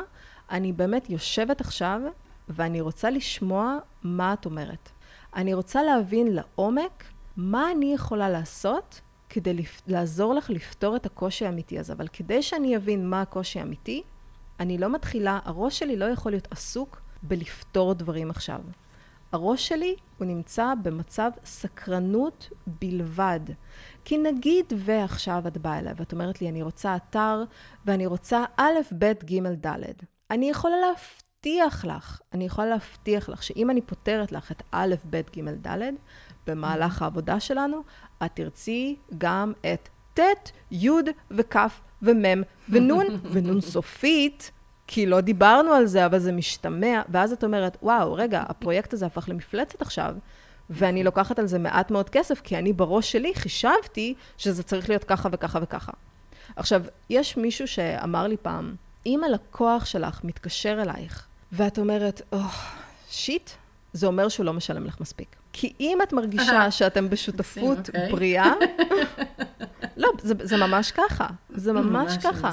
אני 0.51 0.73
באמת 0.73 1.09
יושבת 1.09 1.61
עכשיו, 1.61 2.01
ואני 2.49 2.81
רוצה 2.81 3.09
לשמוע 3.09 3.77
מה 4.03 4.33
את 4.33 4.45
אומרת. 4.45 4.89
אני 5.35 5.53
רוצה 5.53 5.83
להבין 5.83 6.27
לעומק 6.33 7.03
מה 7.37 7.71
אני 7.71 7.93
יכולה 7.93 8.29
לעשות 8.29 9.01
כדי 9.29 9.53
לפ... 9.53 9.81
לעזור 9.87 10.33
לך 10.33 10.49
לפתור 10.49 10.95
את 10.95 11.05
הקושי 11.05 11.45
האמיתי 11.45 11.79
הזה. 11.79 11.93
אבל 11.93 12.07
כדי 12.07 12.41
שאני 12.41 12.77
אבין 12.77 13.09
מה 13.09 13.21
הקושי 13.21 13.59
האמיתי, 13.59 14.03
אני 14.59 14.77
לא 14.77 14.89
מתחילה, 14.89 15.39
הראש 15.45 15.79
שלי 15.79 15.95
לא 15.95 16.05
יכול 16.05 16.31
להיות 16.31 16.47
עסוק 16.51 17.01
בלפתור 17.27 17.93
דברים 17.93 18.29
עכשיו. 18.29 18.61
הראש 19.31 19.67
שלי 19.67 19.95
הוא 20.17 20.27
נמצא 20.27 20.73
במצב 20.83 21.31
סקרנות 21.45 22.49
בלבד. 22.67 23.39
כי 24.05 24.17
נגיד 24.17 24.65
ועכשיו 24.77 25.43
את 25.47 25.57
באה 25.57 25.79
אליי 25.79 25.93
ואת 25.97 26.13
אומרת 26.13 26.41
לי, 26.41 26.49
אני 26.49 26.61
רוצה 26.61 26.95
אתר 26.95 27.43
ואני 27.85 28.05
רוצה 28.05 28.43
א', 28.57 28.79
ב', 28.99 29.11
ג', 29.25 29.67
ד'. 29.67 29.83
אני 30.31 30.49
יכולה 30.49 30.75
להבטיח 30.77 31.85
לך, 31.85 32.21
אני 32.33 32.45
יכולה 32.45 32.67
להבטיח 32.67 33.29
לך 33.29 33.43
שאם 33.43 33.69
אני 33.69 33.81
פותרת 33.81 34.31
לך 34.31 34.51
את 34.51 34.63
א', 34.71 34.95
ב', 35.09 35.21
ג', 35.37 35.67
ד', 35.67 35.91
במהלך 36.47 37.01
העבודה 37.01 37.39
שלנו, 37.39 37.81
את 38.25 38.31
תרצי 38.33 38.95
גם 39.17 39.53
את 39.73 39.89
ט', 40.13 40.51
י' 40.71 40.89
וכ' 41.31 41.55
ומ' 42.01 42.43
ונ' 42.69 42.91
ונ' 43.31 43.61
סופית. 43.61 44.51
כי 44.87 45.05
לא 45.05 45.21
דיברנו 45.21 45.71
על 45.71 45.85
זה, 45.85 46.05
אבל 46.05 46.19
זה 46.19 46.31
משתמע, 46.31 47.01
ואז 47.09 47.31
את 47.31 47.43
אומרת, 47.43 47.77
וואו, 47.83 48.13
רגע, 48.13 48.43
הפרויקט 48.47 48.93
הזה 48.93 49.05
הפך 49.05 49.29
למפלצת 49.29 49.81
עכשיו, 49.81 50.15
ואני 50.69 51.03
לוקחת 51.03 51.39
על 51.39 51.47
זה 51.47 51.59
מעט 51.59 51.91
מאוד 51.91 52.09
כסף, 52.09 52.41
כי 52.41 52.57
אני 52.57 52.73
בראש 52.73 53.11
שלי 53.11 53.35
חישבתי 53.35 54.13
שזה 54.37 54.63
צריך 54.63 54.89
להיות 54.89 55.03
ככה 55.03 55.29
וככה 55.31 55.59
וככה. 55.61 55.91
עכשיו, 56.55 56.83
יש 57.09 57.37
מישהו 57.37 57.67
שאמר 57.67 58.27
לי 58.27 58.37
פעם, 58.37 58.75
אם 59.05 59.23
הלקוח 59.23 59.85
שלך 59.85 60.23
מתקשר 60.23 60.81
אלייך, 60.81 61.27
ואת 61.51 61.79
אומרת, 61.79 62.21
אוח, 62.31 62.75
שיט, 63.09 63.49
זה 63.93 64.07
אומר 64.07 64.29
שהוא 64.29 64.45
לא 64.45 64.53
משלם 64.53 64.85
לך 64.85 65.01
מספיק. 65.01 65.35
כי 65.53 65.73
אם 65.79 65.97
את 66.03 66.13
מרגישה 66.13 66.71
שאתם 66.71 67.09
בשותפות 67.09 67.77
אוקיי. 67.77 68.11
בריאה, 68.11 68.53
לא, 69.97 70.09
זה, 70.17 70.33
זה 70.43 70.57
ממש 70.57 70.91
ככה. 70.91 71.27
זה 71.49 71.73
ממש 71.73 72.11
אני 72.11 72.21
ככה. 72.21 72.51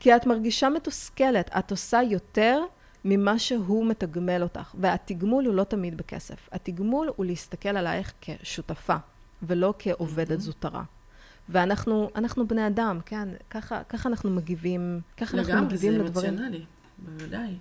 כי 0.00 0.16
את 0.16 0.26
מרגישה 0.26 0.68
מתוסכלת, 0.68 1.50
את 1.58 1.70
עושה 1.70 2.02
יותר 2.02 2.60
ממה 3.04 3.38
שהוא 3.38 3.86
מתגמל 3.86 4.42
אותך. 4.42 4.74
והתגמול 4.80 5.44
הוא 5.44 5.54
לא 5.54 5.64
תמיד 5.64 5.96
בכסף. 5.96 6.48
התגמול 6.52 7.10
הוא 7.16 7.26
להסתכל 7.26 7.68
עלייך 7.68 8.12
כשותפה, 8.20 8.96
ולא 9.42 9.74
כעובדת 9.78 10.40
זוטרה. 10.40 10.82
ואנחנו 11.48 12.10
אנחנו 12.16 12.48
בני 12.48 12.66
אדם, 12.66 13.00
כן? 13.06 13.28
ככה, 13.50 13.82
ככה 13.88 14.08
אנחנו 14.08 14.30
מגיבים, 14.30 15.00
ככה 15.16 15.36
אנחנו 15.36 15.52
לגמרי, 15.52 15.66
מגיבים 15.66 15.92
זה 15.92 15.98
לדברים. 15.98 16.28
אמוציונלי, 16.28 16.64
בוודאי. 16.98 17.54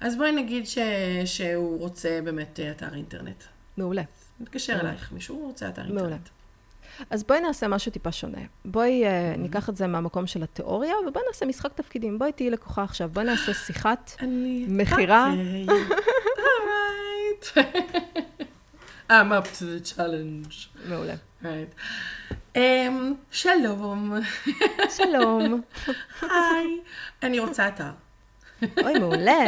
אז 0.00 0.16
בואי 0.16 0.32
נגיד 0.32 0.66
ש... 0.66 0.78
שהוא 1.24 1.78
רוצה 1.78 2.20
באמת 2.24 2.60
אה, 2.60 2.70
אתר 2.70 2.94
אינטרנט. 2.94 3.44
מעולה. 3.76 4.02
מתקשר. 4.40 4.80
אלייך, 4.80 5.12
מישהו 5.12 5.38
רוצה 5.38 5.68
אתר 5.68 5.92
מעולה. 5.92 6.16
אז 7.10 7.24
בואי 7.24 7.40
נעשה 7.40 7.68
משהו 7.68 7.92
טיפה 7.92 8.12
שונה. 8.12 8.38
בואי 8.64 9.04
uh, 9.04 9.38
ניקח 9.38 9.68
את 9.68 9.76
זה 9.76 9.86
מהמקום 9.86 10.26
של 10.26 10.42
התיאוריה, 10.42 10.94
ובואי 11.08 11.24
נעשה 11.28 11.46
משחק 11.46 11.72
תפקידים. 11.72 12.18
בואי 12.18 12.32
תהיי 12.32 12.50
לקוחה 12.50 12.82
עכשיו. 12.82 13.08
בואי 13.12 13.26
נעשה 13.26 13.54
שיחת. 13.54 14.12
מכירה. 14.68 15.32
Alright. 16.36 17.56
I'm 19.10 19.32
up 19.32 19.46
to 19.58 19.64
the 19.64 19.94
challenge. 19.96 20.68
מעולה. 20.88 21.14
Right. 21.42 21.74
Um, 22.54 22.58
שלום, 23.30 24.12
שלום. 24.96 25.60
היי, 26.22 26.80
אני 27.22 27.38
רוצה 27.38 27.68
אתר. 27.68 27.90
אוי, 28.82 28.98
מעולה. 28.98 29.44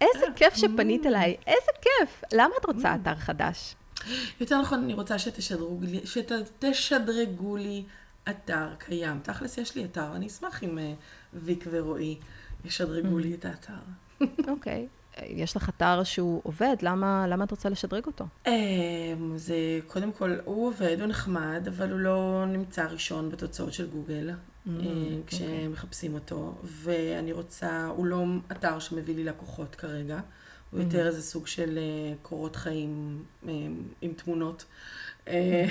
איזה 0.00 0.26
כיף 0.36 0.54
שפנית 0.54 1.06
אליי. 1.06 1.36
איזה 1.46 1.72
כיף. 1.82 2.22
למה 2.32 2.54
את 2.60 2.64
רוצה 2.64 2.94
אתר 2.94 3.14
חדש? 3.14 3.74
יותר 4.40 4.60
נכון, 4.60 4.84
אני 4.84 4.94
רוצה 4.94 5.18
שתשדרגו 5.18 5.80
לי, 5.80 6.00
שתשדרגו 6.04 7.56
לי 7.56 7.84
אתר 8.30 8.68
קיים. 8.78 9.20
תכלס, 9.22 9.58
יש 9.58 9.74
לי 9.76 9.84
אתר, 9.84 10.16
אני 10.16 10.26
אשמח 10.26 10.62
אם 10.62 10.78
אה, 10.78 10.92
ויק 11.32 11.64
ורועי 11.70 12.16
ישדרגו 12.64 13.18
לי 13.18 13.34
את 13.34 13.44
האתר. 13.44 13.72
אוקיי. 14.52 14.86
יש 15.22 15.56
לך 15.56 15.68
אתר 15.68 16.04
שהוא 16.04 16.40
עובד, 16.44 16.76
למה, 16.82 17.26
למה 17.28 17.44
את 17.44 17.50
רוצה 17.50 17.68
לשדרג 17.68 18.06
אותו? 18.06 18.24
אמ, 18.46 18.52
זה, 19.36 19.54
קודם 19.86 20.12
כל, 20.12 20.36
הוא 20.44 20.68
עובד, 20.68 20.96
הוא 21.00 21.06
נחמד, 21.06 21.64
אבל 21.68 21.90
הוא 21.90 22.00
לא 22.00 22.44
נמצא 22.48 22.86
ראשון 22.86 23.30
בתוצאות 23.30 23.72
של 23.72 23.86
גוגל, 23.86 24.30
אה, 24.30 24.72
כשמחפשים 25.26 26.14
אותו, 26.14 26.54
ואני 26.64 27.32
רוצה, 27.32 27.86
הוא 27.86 28.06
לא 28.06 28.24
אתר 28.52 28.78
שמביא 28.78 29.14
לי 29.14 29.24
לקוחות 29.24 29.74
כרגע, 29.74 30.20
הוא 30.74 30.82
יותר 30.82 31.06
איזה 31.06 31.22
סוג 31.22 31.46
של 31.46 31.78
אה, 31.78 32.14
קורות 32.22 32.56
חיים 32.56 33.24
אה, 33.48 33.52
עם 34.00 34.12
תמונות. 34.12 34.64
אה, 35.28 35.66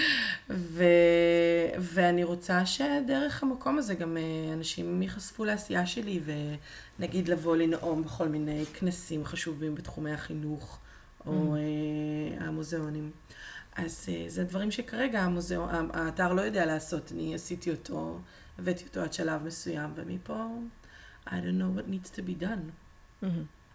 ו... 0.50 0.84
ואני 1.78 2.24
רוצה 2.24 2.66
שדרך 2.66 3.42
המקום 3.42 3.78
הזה 3.78 3.94
גם 3.94 4.16
אנשים 4.52 5.02
ייחשפו 5.02 5.44
לעשייה 5.44 5.86
שלי, 5.86 6.20
ונגיד 6.98 7.28
לבוא 7.28 7.56
לנאום 7.56 8.04
בכל 8.04 8.28
מיני 8.28 8.64
כנסים 8.66 9.24
חשובים 9.24 9.74
בתחומי 9.74 10.12
החינוך, 10.12 10.78
או 11.26 11.56
אה, 11.56 12.46
המוזיאונים. 12.46 13.10
אז 13.76 14.08
זה 14.28 14.44
דברים 14.44 14.70
שכרגע 14.70 15.20
המוזיאון, 15.20 15.90
האתר 15.92 16.32
לא 16.32 16.42
יודע 16.42 16.66
לעשות, 16.66 17.12
אני 17.12 17.34
עשיתי 17.34 17.70
אותו, 17.70 18.18
הבאתי 18.58 18.84
אותו 18.84 19.00
עד 19.00 19.12
שלב 19.12 19.42
מסוים, 19.44 19.90
ומפה, 19.94 20.44
I 21.26 21.30
don't 21.30 21.60
know 21.60 21.78
what 21.78 21.90
needs 21.90 22.10
to 22.16 22.22
be 22.22 22.42
done. 22.42 22.70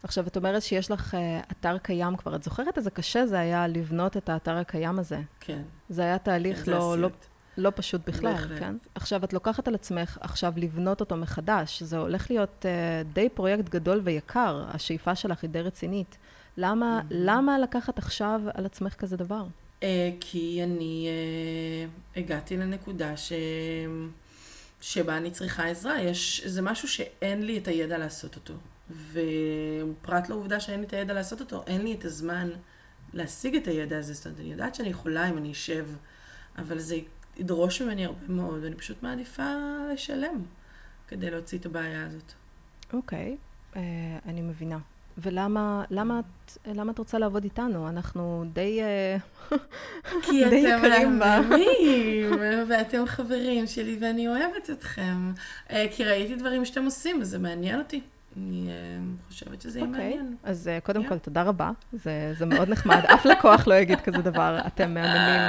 עכשיו, 0.04 0.28
את 0.28 0.38
אומרת 0.38 0.62
שיש 0.62 0.92
לך 0.92 1.16
אה, 1.16 1.40
אתר 1.52 1.78
קיים 1.78 2.16
כבר. 2.18 2.36
את 2.36 2.44
זוכרת 2.44 2.78
איזה 2.78 2.92
קשה 2.92 3.26
זה 3.26 3.40
היה 3.40 3.68
לבנות 3.68 4.18
את 4.18 4.30
האתר 4.30 4.56
הקיים 4.58 5.00
הזה? 5.00 5.20
כן. 5.40 5.62
זה 5.90 6.02
היה 6.02 6.18
תהליך 6.18 6.58
כן, 6.58 6.64
זה 6.66 6.72
לא, 6.72 6.98
לא. 6.98 7.10
לא 7.58 7.72
פשוט 7.76 8.02
בכלל, 8.08 8.32
בהחלט. 8.32 8.60
כן? 8.60 8.76
עכשיו, 8.96 9.24
את 9.24 9.34
לוקחת 9.34 9.68
על 9.68 9.76
עצמך 9.76 10.18
עכשיו 10.22 10.54
לבנות 10.56 11.00
אותו 11.00 11.18
מחדש. 11.18 11.84
זה 11.84 11.98
הולך 11.98 12.32
להיות 12.32 12.66
uh, 12.66 13.14
די 13.14 13.30
פרויקט 13.30 13.70
גדול 13.70 14.02
ויקר, 14.04 14.66
השאיפה 14.68 15.16
שלך 15.16 15.42
היא 15.42 15.50
די 15.50 15.62
רצינית. 15.62 16.18
למה, 16.58 17.02
למה 17.10 17.60
לקחת 17.60 17.98
עכשיו 17.98 18.42
על 18.54 18.66
עצמך 18.66 18.94
כזה 18.94 19.18
דבר? 19.18 19.44
אה, 19.84 20.10
כי 20.20 20.64
אני 20.64 21.08
אה, 21.08 22.22
הגעתי 22.22 22.58
לנקודה 22.58 23.18
ש... 23.18 23.34
שבה 24.82 25.18
אני 25.18 25.32
צריכה 25.32 25.68
עזרה. 25.68 26.02
יש, 26.02 26.48
זה 26.48 26.62
משהו 26.62 26.88
שאין 26.88 27.46
לי 27.46 27.58
את 27.58 27.68
הידע 27.68 27.98
לעשות 27.98 28.36
אותו. 28.36 28.54
ופרט 29.12 30.30
לעובדה 30.30 30.60
שאין 30.60 30.80
לי 30.80 30.86
את 30.86 30.94
הידע 30.94 31.14
לעשות 31.14 31.42
אותו, 31.42 31.64
אין 31.68 31.82
לי 31.82 31.94
את 31.94 32.06
הזמן 32.06 32.50
להשיג 33.14 33.56
את 33.56 33.68
הידע 33.68 33.98
הזה. 33.98 34.14
זאת 34.14 34.26
אומרת, 34.26 34.40
אני 34.40 34.52
יודעת 34.52 34.76
שאני 34.76 34.90
יכולה 34.90 35.30
אם 35.30 35.38
אני 35.38 35.52
אשב, 35.52 35.88
אבל 36.58 36.80
זה 36.80 36.98
ידרוש 37.38 37.82
ממני 37.82 38.06
הרבה 38.06 38.28
מאוד, 38.30 38.64
ואני 38.64 38.76
פשוט 38.76 39.04
מעדיפה 39.04 39.56
לשלם 39.94 40.42
כדי 41.08 41.32
להוציא 41.32 41.58
את 41.58 41.66
הבעיה 41.66 42.06
הזאת. 42.06 42.34
אוקיי, 42.94 43.38
okay, 43.38 43.76
uh, 43.76 43.78
אני 44.26 44.42
מבינה. 44.42 44.78
ולמה 45.18 45.84
למה 45.90 46.20
את, 46.20 46.58
למה 46.66 46.92
את 46.92 46.98
רוצה 46.98 47.20
לעבוד 47.20 47.44
איתנו? 47.44 47.90
אנחנו 47.90 48.46
די, 48.54 48.80
כי 50.24 50.50
די 50.50 50.76
אתם 50.76 50.86
יקרים 50.86 51.20
מהממים, 51.20 52.32
ואתם 52.70 53.06
חברים 53.06 53.68
שלי, 53.68 53.98
ואני 54.02 54.28
אוהבת 54.28 54.70
אתכם. 54.70 55.32
אה, 55.70 55.86
כי 55.92 56.06
ראיתי 56.06 56.36
דברים 56.36 56.66
שאתם 56.66 56.86
עושים, 56.86 57.22
וזה 57.22 57.40
מעניין 57.40 57.80
אותי. 57.80 58.02
אני 58.38 58.70
uh, 58.70 59.28
חושבת 59.28 59.62
שזה 59.62 59.80
יהיה 59.80 59.88
okay. 59.88 59.92
אוקיי, 59.92 60.10
מעניין. 60.10 60.36
אז 60.44 60.70
uh, 60.78 60.86
קודם 60.86 61.06
yeah. 61.06 61.10
כל, 61.10 61.18
תודה 61.18 61.44
רבה. 61.44 61.72
זה, 61.94 62.34
זה 62.38 62.46
מאוד 62.46 62.70
נחמד. 62.70 63.00
אף 63.14 63.26
לקוח 63.26 63.68
לא 63.68 63.74
יגיד 63.74 64.02
כזה 64.02 64.18
דבר, 64.18 64.60
אתם 64.68 64.94
מהממים 64.94 65.42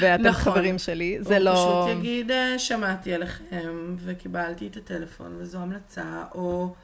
ואתם 0.00 0.22
נכון. 0.26 0.52
חברים 0.52 0.78
שלי. 0.78 1.18
זה 1.20 1.38
לא... 1.38 1.50
הוא 1.50 1.86
פשוט 1.86 1.98
יגיד, 1.98 2.30
שמעתי 2.58 3.14
עליכם 3.14 3.96
וקיבלתי 3.98 4.66
את 4.66 4.76
הטלפון 4.76 5.36
וזו 5.38 5.58
המלצה, 5.58 6.24
או 6.34 6.74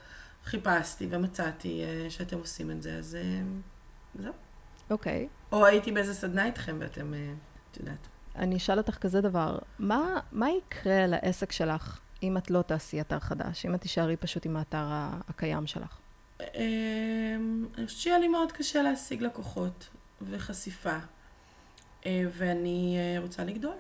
חיפשתי 0.44 1.06
ומצאתי 1.10 1.84
שאתם 2.08 2.38
עושים 2.38 2.70
את 2.70 2.82
זה, 2.82 2.94
אז 2.98 3.16
זהו. 4.14 4.32
אוקיי. 4.90 5.28
Okay. 5.30 5.54
או 5.54 5.66
הייתי 5.66 5.92
באיזה 5.92 6.14
סדנה 6.14 6.44
איתכם 6.44 6.76
ואתם, 6.80 7.14
את 7.70 7.76
יודעת. 7.80 8.08
אני 8.36 8.56
אשאל 8.56 8.78
אותך 8.78 8.98
כזה 8.98 9.20
דבר, 9.20 9.58
מה, 9.78 10.20
מה 10.32 10.46
יקרה 10.50 11.06
לעסק 11.06 11.52
שלך 11.52 12.00
אם 12.22 12.36
את 12.36 12.50
לא 12.50 12.62
תעשי 12.62 13.00
אתר 13.00 13.18
חדש, 13.18 13.66
אם 13.66 13.74
את 13.74 13.80
תישארי 13.80 14.16
פשוט 14.16 14.46
עם 14.46 14.56
האתר 14.56 14.84
הקיים 15.28 15.66
שלך? 15.66 15.98
אמ, 16.40 17.66
אני 17.78 17.86
חושבת 17.86 18.00
שיהיה 18.00 18.18
לי 18.18 18.28
מאוד 18.28 18.52
קשה 18.52 18.82
להשיג 18.82 19.22
לקוחות 19.22 19.88
וחשיפה, 20.30 20.96
אה, 22.06 22.22
ואני 22.32 22.96
אה, 22.98 23.22
רוצה 23.22 23.44
לגדול, 23.44 23.74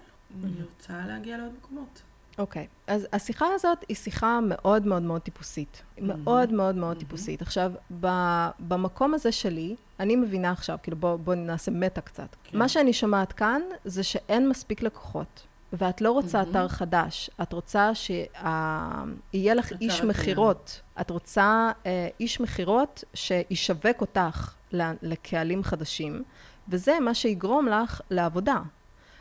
אני 0.44 0.62
רוצה 0.62 1.06
להגיע 1.06 1.38
לעוד 1.38 1.52
מקומות. 1.58 2.02
אוקיי, 2.38 2.64
okay. 2.64 2.92
אז 2.92 3.06
השיחה 3.12 3.46
הזאת 3.54 3.84
היא 3.88 3.96
שיחה 3.96 4.40
מאוד 4.42 4.86
מאוד 4.86 5.02
מאוד 5.02 5.20
טיפוסית. 5.20 5.82
Mm-hmm. 5.82 6.02
מאוד 6.02 6.52
מאוד 6.52 6.74
מאוד 6.74 6.96
mm-hmm. 6.96 7.00
טיפוסית. 7.00 7.42
עכשיו, 7.42 7.72
במקום 8.60 9.14
הזה 9.14 9.32
שלי, 9.32 9.76
אני 10.00 10.16
מבינה 10.16 10.50
עכשיו, 10.50 10.78
כאילו 10.82 10.96
בואו 10.96 11.18
בוא 11.18 11.34
נעשה 11.34 11.70
מטה 11.70 12.00
קצת. 12.00 12.36
כן. 12.44 12.58
מה 12.58 12.68
שאני 12.68 12.92
שומעת 12.92 13.32
כאן, 13.32 13.62
זה 13.84 14.02
שאין 14.02 14.48
מספיק 14.48 14.82
לקוחות. 14.82 15.46
ואת 15.72 16.00
לא 16.00 16.10
רוצה 16.10 16.42
mm-hmm. 16.42 16.50
אתר 16.50 16.68
חדש, 16.68 17.30
את 17.42 17.52
רוצה 17.52 17.94
שיהיה 17.94 19.54
לך 19.54 19.72
איש 19.80 20.00
מכירות. 20.00 20.80
את 21.00 21.10
רוצה 21.10 21.70
uh, 21.82 21.86
איש 22.20 22.40
מכירות 22.40 23.04
שישווק 23.14 24.00
אותך 24.00 24.54
לקהלים 25.02 25.64
חדשים, 25.64 26.22
וזה 26.68 27.00
מה 27.00 27.14
שיגרום 27.14 27.68
לך 27.68 28.00
לעבודה. 28.10 28.58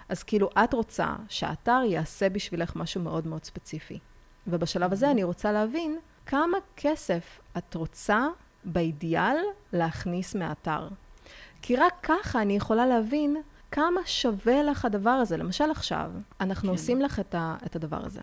אז 0.09 0.23
כאילו, 0.23 0.49
את 0.63 0.73
רוצה 0.73 1.15
שהאתר 1.29 1.81
יעשה 1.85 2.29
בשבילך 2.29 2.75
משהו 2.75 3.01
מאוד 3.01 3.27
מאוד 3.27 3.43
ספציפי. 3.43 3.99
ובשלב 4.47 4.93
הזה. 4.93 5.11
אני 5.11 5.23
רוצה 5.23 5.51
להבין 5.51 5.99
כמה 6.25 6.57
כסף 6.77 7.39
את 7.57 7.75
רוצה 7.75 8.27
באידיאל 8.63 9.37
להכניס 9.73 10.35
מהאתר. 10.35 10.87
כי 11.61 11.75
רק 11.75 11.93
ככה 12.03 12.41
אני 12.41 12.55
יכולה 12.55 12.85
להבין 12.85 13.37
כמה 13.75 14.01
שווה 14.05 14.63
לך 14.63 14.85
הדבר 14.85 15.09
הזה. 15.09 15.37
למשל 15.37 15.71
עכשיו, 15.71 16.11
אנחנו 16.41 16.67
כן. 16.67 16.73
עושים 16.73 17.01
לך 17.01 17.19
את, 17.19 17.35
ה, 17.35 17.55
את 17.65 17.75
הדבר 17.75 18.05
הזה. 18.05 18.19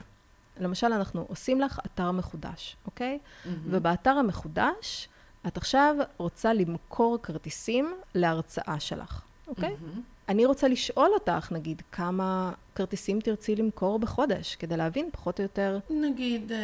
למשל, 0.61 0.87
אנחנו 0.93 1.25
עושים 1.29 1.61
לך 1.61 1.81
אתר 1.87 2.11
מחודש, 2.11 2.77
אוקיי? 2.87 3.19
Mm-hmm. 3.23 3.49
ובאתר 3.65 4.11
המחודש, 4.11 5.09
את 5.47 5.57
עכשיו 5.57 5.95
רוצה 6.17 6.53
למכור 6.53 7.19
כרטיסים 7.23 7.95
להרצאה 8.15 8.81
שלך, 8.81 9.23
אוקיי? 9.49 9.71
Mm-hmm. 9.71 10.01
אני 10.29 10.47
רוצה 10.47 10.69
לשאול 10.69 11.11
אותך, 11.15 11.53
נגיד, 11.53 11.83
כמה 11.93 12.53
כרטיסים 12.75 13.21
תרצי 13.21 13.57
למכור 13.57 13.99
בחודש, 13.99 14.57
כדי 14.57 14.77
להבין 14.77 15.09
פחות 15.13 15.39
או 15.39 15.43
יותר... 15.43 15.79
נגיד 15.91 16.53
אה, 16.53 16.59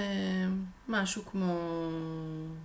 משהו 0.89 1.22
כמו 1.24 1.55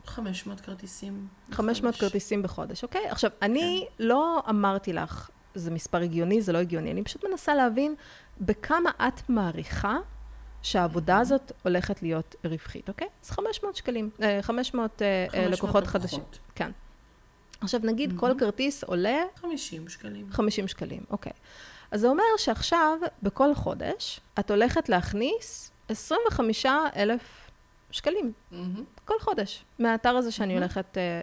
500 0.05 0.61
כרטיסים 0.61 1.28
500 1.51 1.93
בחודש. 1.93 1.99
כרטיסים 1.99 2.43
בחודש, 2.43 2.84
אוקיי? 2.84 3.07
עכשיו, 3.09 3.32
כן. 3.39 3.45
אני 3.45 3.86
לא 3.99 4.43
אמרתי 4.49 4.93
לך 4.93 5.30
זה 5.56 5.72
מספר 5.72 6.01
הגיוני, 6.01 6.41
זה 6.41 6.51
לא 6.51 6.58
הגיוני. 6.58 6.91
אני 6.91 7.04
פשוט 7.04 7.26
מנסה 7.26 7.56
להבין 7.56 7.95
בכמה 8.41 8.91
את 9.08 9.30
מעריכה 9.30 9.97
שהעבודה 10.62 11.20
הזאת 11.20 11.51
הולכת 11.64 12.01
להיות 12.01 12.36
רווחית, 12.45 12.89
אוקיי? 12.89 13.08
אז 13.24 13.30
500 13.30 13.76
שקלים, 13.76 14.10
500, 14.41 15.01
אה, 15.01 15.26
500 15.30 15.45
אה, 15.45 15.49
לקוחות 15.49 15.88
חדשים. 15.88 16.24
כן. 16.56 16.72
עכשיו 17.62 17.80
נגיד 17.84 18.12
mm-hmm. 18.12 18.20
כל 18.20 18.32
כרטיס 18.39 18.84
עולה... 18.84 19.24
50 19.36 19.89
שקלים. 19.89 20.28
50 20.32 20.68
שקלים, 20.68 21.04
אוקיי. 21.10 21.32
אז 21.91 22.01
זה 22.01 22.08
אומר 22.08 22.24
שעכשיו, 22.38 22.99
בכל 23.24 23.56
חודש, 23.56 24.20
את 24.39 24.51
הולכת 24.51 24.89
להכניס 24.89 25.72
25 25.89 26.66
אלף 26.95 27.51
שקלים. 27.91 28.32
Mm-hmm. 28.51 28.56
כל 29.06 29.20
חודש. 29.20 29.66
מהאתר 29.80 30.10
הזה 30.10 30.32
שאני, 30.32 30.54
mm-hmm. 30.54 30.58
הולכת, 30.58 30.97
אה, 30.97 31.22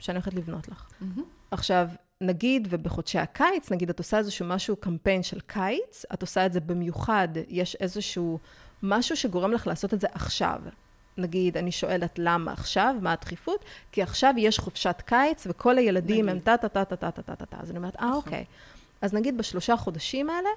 שאני 0.00 0.16
הולכת 0.18 0.34
לבנות 0.34 0.68
לך. 0.68 0.86
Mm-hmm. 1.02 1.20
עכשיו, 1.50 1.88
נגיד, 2.22 2.68
ובחודשי 2.70 3.18
הקיץ, 3.18 3.72
נגיד 3.72 3.90
את 3.90 3.98
עושה 3.98 4.18
איזשהו 4.18 4.46
משהו, 4.46 4.76
קמפיין 4.76 5.22
של 5.22 5.40
קיץ, 5.40 6.04
את 6.14 6.22
עושה 6.22 6.46
את 6.46 6.52
זה 6.52 6.60
במיוחד, 6.60 7.28
יש 7.48 7.74
איזשהו 7.74 8.38
משהו 8.82 9.16
שגורם 9.16 9.52
לך 9.52 9.66
לעשות 9.66 9.94
את 9.94 10.00
זה 10.00 10.06
עכשיו. 10.12 10.60
נגיד, 11.16 11.56
אני 11.56 11.72
שואלת 11.72 12.18
למה 12.18 12.52
עכשיו, 12.52 12.94
מה 13.00 13.12
הדחיפות? 13.12 13.64
כי 13.92 14.02
עכשיו 14.02 14.34
יש 14.36 14.58
חופשת 14.58 15.02
קיץ 15.04 15.46
וכל 15.50 15.78
הילדים 15.78 16.26
נגיד. 16.26 16.36
הם 16.36 16.38
טה-טה-טה-טה-טה-טה-טה. 16.38 17.56
אז 17.60 17.70
אני 17.70 17.78
אומרת, 17.78 17.96
אה, 17.96 18.12
אוקיי. 18.12 18.44
אז 19.02 19.14
נגיד 19.14 19.38
בשלושה 19.38 19.76
חודשים 19.76 20.30
האלה, 20.30 20.48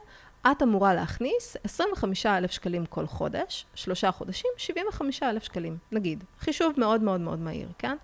את 0.51 0.63
אמורה 0.63 0.93
להכניס 0.93 1.57
25 1.63 2.25
אלף 2.25 2.51
שקלים 2.51 2.85
כל 2.85 3.07
חודש, 3.07 3.65
שלושה 3.75 4.11
חודשים, 4.11 4.51
75 4.57 5.23
אלף 5.23 5.43
שקלים, 5.43 5.77
נגיד. 5.91 6.23
חישוב 6.39 6.73
מאוד 6.77 7.01
מאוד 7.01 7.21
מאוד 7.21 7.39
מהיר, 7.39 7.67
כן? 7.77 7.97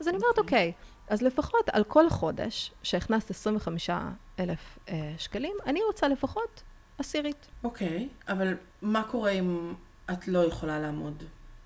אז 0.00 0.08
אני 0.08 0.16
אומרת, 0.16 0.38
אוקיי. 0.38 0.72
Okay. 0.76 0.93
אז 1.08 1.22
לפחות 1.22 1.68
על 1.68 1.84
כל 1.84 2.10
חודש 2.10 2.72
שהכנסת 2.82 3.30
25 3.30 3.90
אלף 4.38 4.78
אה, 4.88 5.14
שקלים, 5.18 5.56
אני 5.66 5.80
רוצה 5.86 6.08
לפחות 6.08 6.62
עשירית. 6.98 7.46
אוקיי, 7.64 8.08
okay, 8.08 8.32
אבל 8.32 8.54
מה 8.82 9.02
קורה 9.10 9.30
אם 9.30 9.74
את 10.12 10.28
לא 10.28 10.44
יכולה 10.44 10.80
לעמוד 10.80 11.22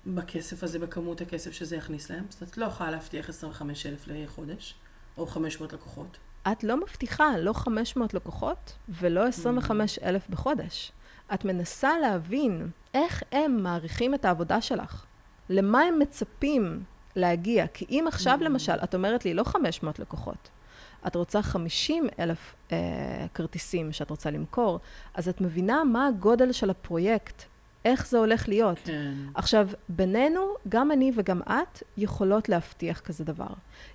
בכסף 0.07 0.63
הזה, 0.63 0.79
בכמות 0.79 1.21
הכסף 1.21 1.51
שזה 1.51 1.75
יכניס 1.75 2.11
להם? 2.11 2.25
זאת 2.29 2.41
אומרת, 2.41 2.51
את 2.51 2.57
לא 2.57 2.65
יכולה 2.65 2.91
להבטיח 2.91 3.29
25 3.29 3.85
אלף 3.85 4.07
לחודש, 4.07 4.75
או 5.17 5.27
500 5.27 5.73
לקוחות. 5.73 6.17
את 6.51 6.63
לא 6.63 6.81
מבטיחה 6.81 7.37
לא 7.37 7.53
500 7.53 8.13
לקוחות 8.13 8.73
ולא 8.89 9.27
25 9.27 9.99
אלף 9.99 10.29
בחודש. 10.29 10.91
את 11.33 11.45
מנסה 11.45 11.99
להבין 11.99 12.69
איך 12.93 13.23
הם 13.31 13.63
מעריכים 13.63 14.15
את 14.15 14.25
העבודה 14.25 14.61
שלך. 14.61 15.05
למה 15.49 15.81
הם 15.81 15.99
מצפים 15.99 16.83
להגיע. 17.15 17.67
כי 17.67 17.85
אם 17.89 18.05
עכשיו 18.07 18.37
mm. 18.41 18.43
למשל, 18.43 18.73
את 18.83 18.95
אומרת 18.95 19.25
לי, 19.25 19.33
לא 19.33 19.43
500 19.43 19.99
לקוחות, 19.99 20.49
את 21.07 21.15
רוצה 21.15 21.41
50 21.41 22.07
אלף 22.19 22.55
אה, 22.71 22.77
כרטיסים 23.33 23.91
שאת 23.91 24.09
רוצה 24.09 24.31
למכור, 24.31 24.79
אז 25.13 25.29
את 25.29 25.41
מבינה 25.41 25.83
מה 25.83 26.07
הגודל 26.07 26.51
של 26.51 26.69
הפרויקט, 26.69 27.43
איך 27.85 28.07
זה 28.07 28.17
הולך 28.17 28.47
להיות. 28.47 28.77
כן. 28.83 29.13
עכשיו, 29.35 29.69
בינינו, 29.89 30.41
גם 30.69 30.91
אני 30.91 31.11
וגם 31.15 31.41
את 31.41 31.83
יכולות 31.97 32.49
להבטיח 32.49 32.99
כזה 32.99 33.23
דבר. 33.23 33.53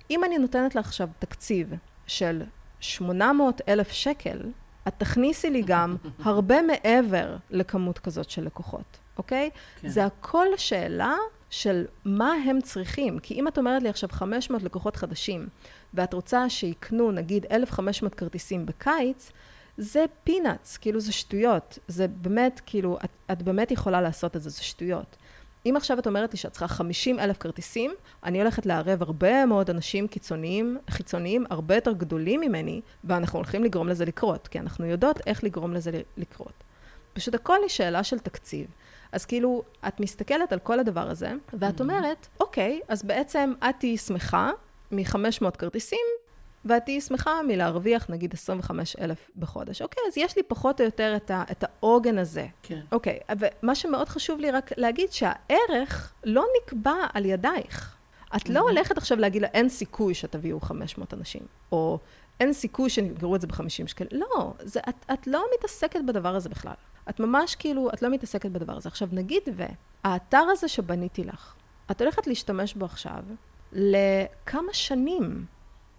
אם 0.09 0.23
אני 0.23 0.37
נותנת 0.37 0.75
לך 0.75 0.85
עכשיו 0.85 1.09
תקציב 1.19 1.73
של 2.07 2.43
800 2.79 3.61
אלף 3.67 3.91
שקל, 3.91 4.39
את 4.87 4.93
תכניסי 4.97 5.49
לי 5.49 5.63
גם 5.65 5.95
הרבה 6.23 6.61
מעבר 6.61 7.37
לכמות 7.49 7.99
כזאת 7.99 8.29
של 8.29 8.45
לקוחות, 8.45 8.97
אוקיי? 9.17 9.49
כן. 9.81 9.87
זה 9.87 10.05
הכל 10.05 10.47
שאלה 10.57 11.15
של 11.55 11.85
מה 12.05 12.33
הם 12.33 12.61
צריכים. 12.61 13.19
כי 13.19 13.33
אם 13.33 13.47
את 13.47 13.57
אומרת 13.57 13.83
לי 13.83 13.89
עכשיו 13.89 14.09
500 14.11 14.63
לקוחות 14.63 14.95
חדשים, 14.95 15.47
ואת 15.93 16.13
רוצה 16.13 16.49
שיקנו 16.49 17.11
נגיד 17.11 17.45
1,500 17.51 18.15
כרטיסים 18.15 18.65
בקיץ, 18.65 19.31
זה 19.77 20.05
פינאץ, 20.23 20.77
כאילו 20.77 20.99
זה 20.99 21.11
שטויות. 21.11 21.79
זה 21.87 22.07
באמת, 22.07 22.61
כאילו, 22.65 22.97
את, 23.03 23.09
את 23.31 23.43
באמת 23.43 23.71
יכולה 23.71 24.01
לעשות 24.01 24.35
את 24.35 24.41
זה, 24.41 24.49
זה 24.49 24.63
שטויות. 24.63 25.15
אם 25.65 25.73
עכשיו 25.77 25.99
את 25.99 26.07
אומרת 26.07 26.31
לי 26.33 26.37
שאת 26.37 26.51
צריכה 26.51 26.67
50 26.67 27.19
אלף 27.19 27.37
כרטיסים, 27.37 27.91
אני 28.23 28.41
הולכת 28.41 28.65
לערב 28.65 29.01
הרבה 29.01 29.45
מאוד 29.45 29.69
אנשים 29.69 30.07
קיצוניים, 30.07 30.77
חיצוניים, 30.89 31.45
הרבה 31.49 31.75
יותר 31.75 31.91
גדולים 31.91 32.41
ממני, 32.41 32.81
ואנחנו 33.03 33.39
הולכים 33.39 33.63
לגרום 33.63 33.87
לזה 33.87 34.05
לקרות, 34.05 34.47
כי 34.47 34.59
אנחנו 34.59 34.85
יודעות 34.85 35.19
איך 35.27 35.43
לגרום 35.43 35.73
לזה 35.73 36.01
לקרות. 36.17 36.63
פשוט 37.13 37.35
הכל 37.35 37.57
היא 37.61 37.69
שאלה 37.69 38.03
של 38.03 38.19
תקציב. 38.19 38.67
אז 39.15 39.25
כאילו, 39.25 39.63
את 39.87 39.99
מסתכלת 39.99 40.53
על 40.53 40.59
כל 40.59 40.79
הדבר 40.79 41.09
הזה, 41.09 41.31
ואת 41.53 41.81
אומרת, 41.81 42.27
אוקיי, 42.39 42.79
אז 42.87 43.03
בעצם 43.03 43.53
את 43.69 43.75
תהיי 43.79 43.97
שמחה 43.97 44.51
מ-500 44.91 45.51
כרטיסים, 45.57 46.05
ואת 46.65 46.85
תהיי 46.85 47.01
שמחה 47.01 47.31
מלהרוויח 47.47 48.09
נגיד 48.09 48.33
25 48.33 48.95
אלף 48.95 49.29
בחודש. 49.35 49.81
אוקיי, 49.81 50.03
אז 50.07 50.17
יש 50.17 50.37
לי 50.37 50.43
פחות 50.43 50.81
או 50.81 50.85
יותר 50.85 51.13
את, 51.15 51.31
ה, 51.31 51.43
את 51.51 51.63
העוגן 51.63 52.17
הזה. 52.17 52.47
כן. 52.63 52.79
אוקיי, 52.91 53.19
ומה 53.39 53.75
שמאוד 53.75 54.09
חשוב 54.09 54.39
לי 54.39 54.51
רק 54.51 54.71
להגיד, 54.77 55.11
שהערך 55.11 56.13
לא 56.23 56.45
נקבע 56.61 56.95
על 57.13 57.25
ידייך. 57.25 57.95
את 58.35 58.49
לא 58.49 58.59
הולכת 58.59 58.97
עכשיו 58.97 59.19
להגיד 59.19 59.41
לה, 59.41 59.47
אין 59.47 59.69
סיכוי 59.69 60.13
שתביאו 60.13 60.59
500 60.59 61.13
אנשים, 61.13 61.41
או 61.71 61.99
אין 62.39 62.53
סיכוי 62.53 62.89
שנגרו 62.89 63.35
את 63.35 63.41
זה 63.41 63.47
ב-50 63.47 63.87
שקל. 63.87 64.05
לא, 64.11 64.53
זה, 64.59 64.79
את, 64.89 65.05
את 65.13 65.27
לא 65.27 65.45
מתעסקת 65.57 65.99
בדבר 66.07 66.35
הזה 66.35 66.49
בכלל. 66.49 66.73
את 67.09 67.19
ממש 67.19 67.55
כאילו, 67.55 67.89
את 67.93 68.01
לא 68.01 68.09
מתעסקת 68.09 68.51
בדבר 68.51 68.77
הזה. 68.77 68.89
עכשיו, 68.89 69.07
נגיד 69.11 69.43
והאתר 69.55 70.43
הזה 70.51 70.67
שבניתי 70.67 71.23
לך, 71.23 71.53
את 71.91 72.01
הולכת 72.01 72.27
להשתמש 72.27 72.73
בו 72.73 72.85
עכשיו 72.85 73.23
לכמה 73.73 74.73
שנים, 74.73 75.45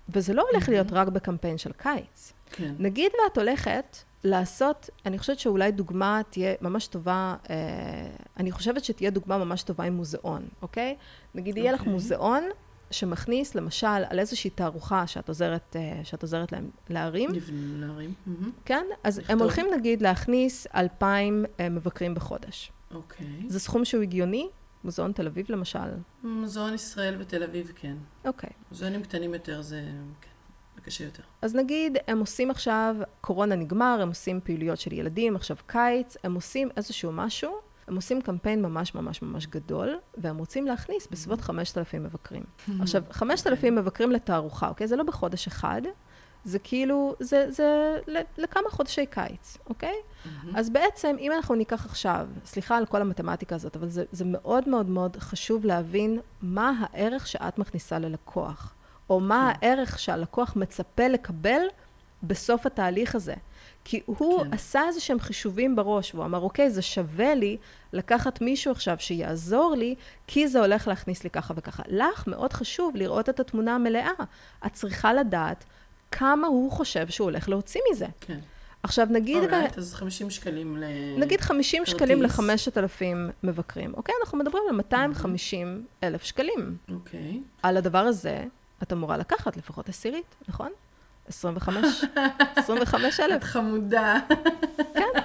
וזה 0.09 0.34
לא 0.34 0.46
הולך 0.52 0.68
להיות 0.68 0.92
רק 0.92 1.09
בקמפיין 1.09 1.59
של 1.59 1.72
קיץ. 1.72 2.32
כן. 2.50 2.74
נגיד 2.78 3.12
ואת 3.24 3.38
הולכת 3.38 3.96
לעשות, 4.24 4.90
אני 5.07 5.18
חושבת 5.18 5.38
שאולי 5.38 5.72
דוגמה 5.72 6.20
תהיה 6.30 6.54
ממש 6.61 6.86
טובה, 6.86 7.34
אה, 7.50 7.57
אני 8.36 8.52
חושבת 8.52 8.84
שתהיה 8.84 9.11
דוגמה 9.11 9.38
ממש 9.38 9.62
טובה 9.62 9.84
עם 9.84 9.96
מוזיאון, 9.96 10.48
אוקיי? 10.62 10.96
נגיד 11.34 11.57
יהיה 11.57 11.72
לך 11.72 11.80
אוקיי. 11.80 11.92
מוזיאון 11.92 12.42
שמכניס, 12.91 13.55
למשל, 13.55 13.87
על 13.87 14.18
איזושהי 14.18 14.51
תערוכה 14.51 15.07
שאת 15.07 15.28
עוזרת, 15.28 15.76
אה, 15.76 16.01
שאת 16.05 16.22
עוזרת 16.22 16.53
להם 16.53 16.70
להרים, 16.91 17.30
להרים. 17.53 18.14
כן? 18.64 18.87
אז 19.05 19.18
לכתוב. 19.18 19.32
הם 19.32 19.39
הולכים 19.43 19.66
נגיד 19.74 20.03
להכניס 20.03 20.66
2,000 20.74 21.45
אה, 21.61 21.68
מבקרים 21.68 22.14
בחודש. 22.14 22.72
אוקיי. 22.95 23.26
זה 23.49 23.61
סכום 23.61 23.84
שהוא 23.84 24.03
הגיוני? 24.03 24.49
מוזיאון 24.84 25.12
תל 25.12 25.26
אביב 25.26 25.47
למשל. 25.49 25.78
מוזיאון 26.22 26.74
ישראל 26.74 27.16
בתל 27.16 27.43
אביב, 27.43 27.72
כן. 27.76 27.97
אוקיי. 28.24 28.51
מוזיאונים 28.70 29.03
קטנים 29.03 29.34
יותר 29.34 29.62
זה, 29.62 29.82
כן, 30.20 30.30
זה 30.74 30.80
קשה 30.80 31.05
יותר. 31.05 31.22
אז 31.43 31.55
נגיד, 31.55 31.99
הם 32.09 32.18
עושים 32.18 32.51
עכשיו, 32.51 32.97
קורונה 33.20 33.55
נגמר, 33.55 33.99
הם 34.03 34.09
עושים 34.09 34.41
פעילויות 34.45 34.78
של 34.78 34.93
ילדים, 34.93 35.37
עכשיו 35.37 35.57
קיץ, 35.66 36.16
הם 36.24 36.34
עושים 36.34 36.68
איזשהו 36.76 37.12
משהו, 37.12 37.59
הם 37.89 37.97
עושים 37.97 38.22
קמפיין 38.22 38.62
ממש 38.62 38.95
ממש 38.95 39.22
ממש 39.22 39.47
גדול, 39.47 39.99
והם 40.18 40.39
רוצים 40.39 40.66
להכניס 40.66 41.09
בסביבות 41.11 41.41
5,000 41.41 42.05
מבקרים. 42.05 42.43
עכשיו, 42.80 43.03
5,000 43.11 43.74
מבקרים 43.74 44.11
לתערוכה, 44.11 44.68
אוקיי? 44.68 44.87
זה 44.87 44.97
לא 44.97 45.05
בחודש 45.05 45.47
אחד, 45.47 45.82
זה 46.45 46.59
כאילו, 46.59 47.14
זה, 47.20 47.51
זה 47.51 47.99
לכמה 48.39 48.70
חודשי 48.70 49.07
קיץ, 49.07 49.59
אוקיי? 49.68 49.95
אז 50.55 50.70
בעצם, 50.70 51.16
אם 51.20 51.32
אנחנו 51.32 51.55
ניקח 51.55 51.87
עכשיו, 51.87 52.28
סליחה 52.45 52.76
על 52.76 52.87
כל 52.87 53.01
המתמטיקה 53.01 53.55
הזאת, 53.55 53.76
אבל 53.76 53.89
זה, 53.89 54.05
זה 54.12 54.24
מאוד 54.24 54.68
מאוד 54.68 54.89
מאוד 54.89 55.16
חשוב 55.16 55.64
להבין 55.64 56.20
מה 56.43 56.72
הערך 56.80 57.26
שאת 57.26 57.59
מכניסה 57.59 57.99
ללקוח, 57.99 58.74
או 59.11 59.20
מה 59.20 59.53
הערך 59.55 59.99
שהלקוח 59.99 60.57
מצפה 60.57 61.09
לקבל 61.09 61.61
בסוף 62.22 62.66
התהליך 62.66 63.14
הזה. 63.14 63.34
כי 63.89 64.01
הוא 64.07 64.45
כן. 64.45 64.53
עשה 64.53 64.82
איזה 64.89 65.01
שהם 65.01 65.20
חישובים 65.20 65.76
בראש, 65.76 66.14
והוא 66.14 66.24
אמר, 66.24 66.39
אוקיי, 66.41 66.70
זה 66.70 66.82
שווה 66.82 67.34
לי 67.34 67.57
לקחת 67.93 68.41
מישהו 68.41 68.72
עכשיו 68.72 68.97
שיעזור 68.99 69.74
לי, 69.78 69.95
כי 70.26 70.49
זה 70.49 70.61
הולך 70.61 70.89
להכניס 70.89 71.24
לי 71.24 71.30
ככה 71.30 71.55
וככה. 71.57 71.82
לך 71.89 72.26
מאוד 72.26 72.53
חשוב 72.53 72.97
לראות 72.97 73.28
את 73.28 73.41
התמונה 73.41 73.74
המלאה. 73.74 74.11
את 74.66 74.72
צריכה 74.72 75.14
לדעת 75.14 75.64
כמה 76.11 76.47
הוא 76.47 76.72
חושב 76.72 77.09
שהוא 77.09 77.24
הולך 77.24 77.49
להוציא 77.49 77.80
מזה. 77.93 78.07
כן. 78.20 78.39
עכשיו, 78.82 79.07
נגיד... 79.11 79.37
ו- 79.37 79.55
אורייט, 79.55 79.78
אז 79.78 79.95
50 79.95 80.30
שקלים 80.30 80.76
ל... 80.76 80.84
נגיד 81.18 81.41
50 81.41 81.84
כרטיס. 81.84 81.95
שקלים 81.95 82.22
ל-5,000 82.22 83.03
מבקרים. 83.43 83.95
אוקיי, 83.95 84.14
אנחנו 84.20 84.39
מדברים 84.39 84.62
על 84.70 84.76
250 84.76 85.84
אלף 86.03 86.22
שקלים. 86.22 86.76
אוקיי. 86.95 87.41
על 87.62 87.76
הדבר 87.76 87.99
הזה, 87.99 88.45
את 88.82 88.93
אמורה 88.93 89.16
לקחת 89.16 89.57
לפחות 89.57 89.89
עשירית, 89.89 90.34
נכון? 90.49 90.70
25, 91.29 92.05
25 92.57 93.20
את 93.20 93.24
אלף. 93.24 93.45
חמודה. 93.45 94.16
כן, 94.95 95.20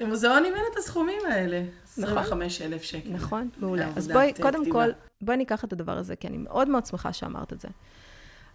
למוזיאונים 0.00 0.54
אין 0.54 0.62
את 0.72 0.76
הסכומים 0.76 1.20
האלה. 1.30 1.62
נכון. 1.98 2.18
25 2.18 2.62
אלף 2.62 2.82
שקל. 2.82 3.10
נכון, 3.10 3.48
מעולה. 3.58 3.88
אז 3.96 4.08
בואי, 4.08 4.32
קודם. 4.42 4.72
כל, 4.72 4.88
בואי 5.20 5.36
ניקח 5.36 5.64
את 5.64 5.72
הדבר 5.72 5.98
הזה, 5.98 6.16
כי 6.16 6.28
אני 6.28 6.38
מאוד 6.38 6.68
מאוד 6.68 6.86
שמחה 6.86 7.12
שאמרת 7.12 7.52
את 7.52 7.60
זה. 7.60 7.68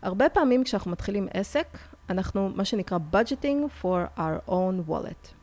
הרבה 0.02 0.30
פעמים 0.30 0.64
כשאנחנו 0.64 0.92
מתחילים 0.92 1.28
עסק, 1.34 1.68
אנחנו, 2.10 2.50
מה 2.56 2.66
שנקרא 2.66 2.98
budgeting 3.12 3.84
for 3.84 4.20
our 4.20 4.50
own 4.50 4.90
wallet. 4.90 5.34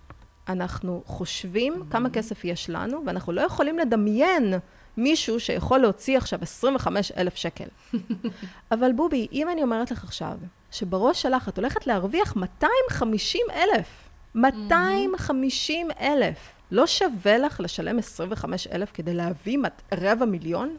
אנחנו 0.48 1.02
חושבים 1.06 1.82
כמה 1.90 2.10
כסף 2.10 2.44
יש 2.44 2.70
לנו, 2.70 3.02
ואנחנו 3.06 3.32
לא 3.32 3.40
יכולים 3.40 3.78
לדמיין 3.78 4.54
מישהו 4.96 5.40
שיכול 5.40 5.78
להוציא 5.78 6.16
עכשיו 6.16 6.38
25 6.42 7.12
אלף 7.12 7.36
שקל. 7.36 7.68
אבל 8.72 8.92
בובי, 8.92 9.26
אם 9.32 9.48
אני 9.48 9.62
אומרת 9.62 9.90
לך 9.90 10.04
עכשיו, 10.04 10.36
שבראש 10.72 11.22
שלך 11.22 11.48
את 11.48 11.56
הולכת 11.56 11.86
להרוויח 11.86 12.36
250 12.36 13.46
אלף, 13.50 13.86
250 14.34 15.88
אלף, 16.00 16.38
לא 16.70 16.86
שווה 16.86 17.38
לך 17.38 17.60
לשלם 17.60 17.98
25 17.98 18.66
אלף 18.66 18.90
כדי 18.94 19.14
להביא 19.14 19.58
רבע 19.92 20.24
מיליון? 20.24 20.76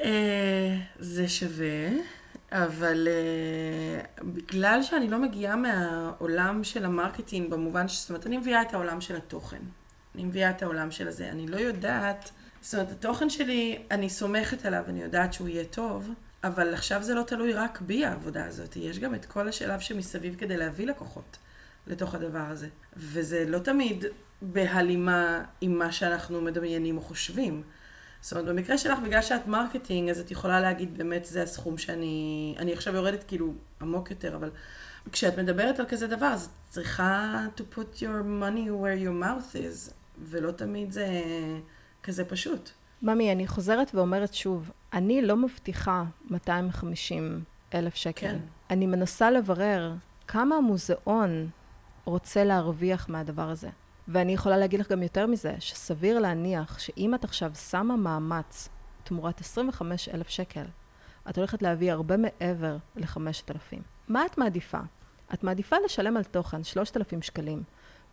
אה, 0.00 0.76
זה 0.98 1.28
שווה, 1.28 1.88
אבל 2.52 3.08
אה, 3.08 4.24
בגלל 4.24 4.82
שאני 4.82 5.08
לא 5.08 5.18
מגיעה 5.18 5.56
מהעולם 5.56 6.64
של 6.64 6.84
ה 6.84 6.90
marketing, 6.90 7.50
במובן 7.50 7.88
ש... 7.88 8.00
זאת 8.00 8.10
אומרת, 8.10 8.26
אני 8.26 8.36
מביאה 8.36 8.62
את 8.62 8.74
העולם 8.74 9.00
של 9.00 9.16
התוכן. 9.16 9.60
אני 10.14 10.24
מביאה 10.24 10.50
את 10.50 10.62
העולם 10.62 10.90
של 10.90 11.08
הזה. 11.08 11.28
אני 11.28 11.46
לא 11.46 11.56
יודעת, 11.56 12.30
זאת 12.60 12.74
אומרת, 12.74 12.90
התוכן 12.90 13.30
שלי, 13.30 13.78
אני 13.90 14.10
סומכת 14.10 14.66
עליו, 14.66 14.82
אני 14.88 15.02
יודעת 15.02 15.32
שהוא 15.32 15.48
יהיה 15.48 15.64
טוב, 15.64 16.10
אבל 16.44 16.74
עכשיו 16.74 17.02
זה 17.02 17.14
לא 17.14 17.22
תלוי 17.22 17.52
רק 17.52 17.80
בי, 17.80 18.04
העבודה 18.04 18.44
הזאת. 18.44 18.76
יש 18.76 18.98
גם 18.98 19.14
את 19.14 19.24
כל 19.24 19.48
השלב 19.48 19.80
שמסביב 19.80 20.36
כדי 20.38 20.56
להביא 20.56 20.86
לקוחות 20.86 21.36
לתוך 21.86 22.14
הדבר 22.14 22.44
הזה. 22.48 22.68
וזה 22.96 23.44
לא 23.48 23.58
תמיד 23.58 24.04
בהלימה 24.42 25.44
עם 25.60 25.78
מה 25.78 25.92
שאנחנו 25.92 26.40
מדמיינים 26.40 26.96
או 26.96 27.02
חושבים. 27.02 27.62
זאת 28.20 28.32
אומרת, 28.32 28.46
במקרה 28.46 28.78
שלך, 28.78 28.98
בגלל 28.98 29.22
שאת 29.22 29.46
marketing, 29.46 30.10
אז 30.10 30.20
את 30.20 30.30
יכולה 30.30 30.60
להגיד, 30.60 30.98
באמת, 30.98 31.24
זה 31.24 31.42
הסכום 31.42 31.78
שאני... 31.78 32.54
אני 32.58 32.72
עכשיו 32.72 32.94
יורדת 32.94 33.24
כאילו 33.24 33.54
עמוק 33.80 34.10
יותר, 34.10 34.36
אבל 34.36 34.50
כשאת 35.12 35.38
מדברת 35.38 35.80
על 35.80 35.86
כזה 35.86 36.06
דבר, 36.06 36.26
אז 36.26 36.44
את 36.44 36.72
צריכה 36.72 37.44
to 37.56 37.60
put 37.76 37.96
your 37.96 38.42
money 38.42 38.68
where 38.68 39.04
your 39.04 39.24
mouth 39.24 39.54
is, 39.54 39.92
ולא 40.18 40.50
תמיד 40.50 40.92
זה 40.92 41.06
כזה 42.02 42.24
פשוט. 42.24 42.70
ממי, 43.02 43.32
אני 43.32 43.46
חוזרת 43.46 43.94
ואומרת 43.94 44.34
שוב, 44.34 44.70
אני 44.92 45.22
לא 45.22 45.36
מבטיחה 45.36 46.04
250 46.30 47.44
אלף 47.74 47.94
שקל. 47.94 48.28
כן. 48.28 48.38
אני 48.70 48.86
מנסה 48.86 49.30
לברר 49.30 49.94
כמה 50.28 50.56
המוזיאון 50.56 51.50
רוצה 52.04 52.44
להרוויח 52.44 53.08
מהדבר 53.08 53.50
הזה. 53.50 53.68
ואני 54.08 54.32
יכולה 54.32 54.56
להגיד 54.56 54.80
לך 54.80 54.90
גם 54.90 55.02
יותר 55.02 55.26
מזה, 55.26 55.54
שסביר 55.58 56.18
להניח 56.18 56.78
שאם 56.78 57.14
את 57.14 57.24
עכשיו 57.24 57.52
שמה 57.54 57.96
מאמץ 57.96 58.68
תמורת 59.04 59.40
25 59.40 60.08
אלף 60.08 60.28
שקל, 60.28 60.64
את 61.30 61.38
הולכת 61.38 61.62
להביא 61.62 61.92
הרבה 61.92 62.16
מעבר 62.16 62.76
ל-5,000. 62.96 63.76
מה 64.08 64.26
את 64.26 64.38
מעדיפה? 64.38 64.78
את 65.34 65.44
מעדיפה 65.44 65.76
לשלם 65.84 66.16
על 66.16 66.24
תוכן 66.24 66.64
3,000 66.64 67.22
שקלים 67.22 67.62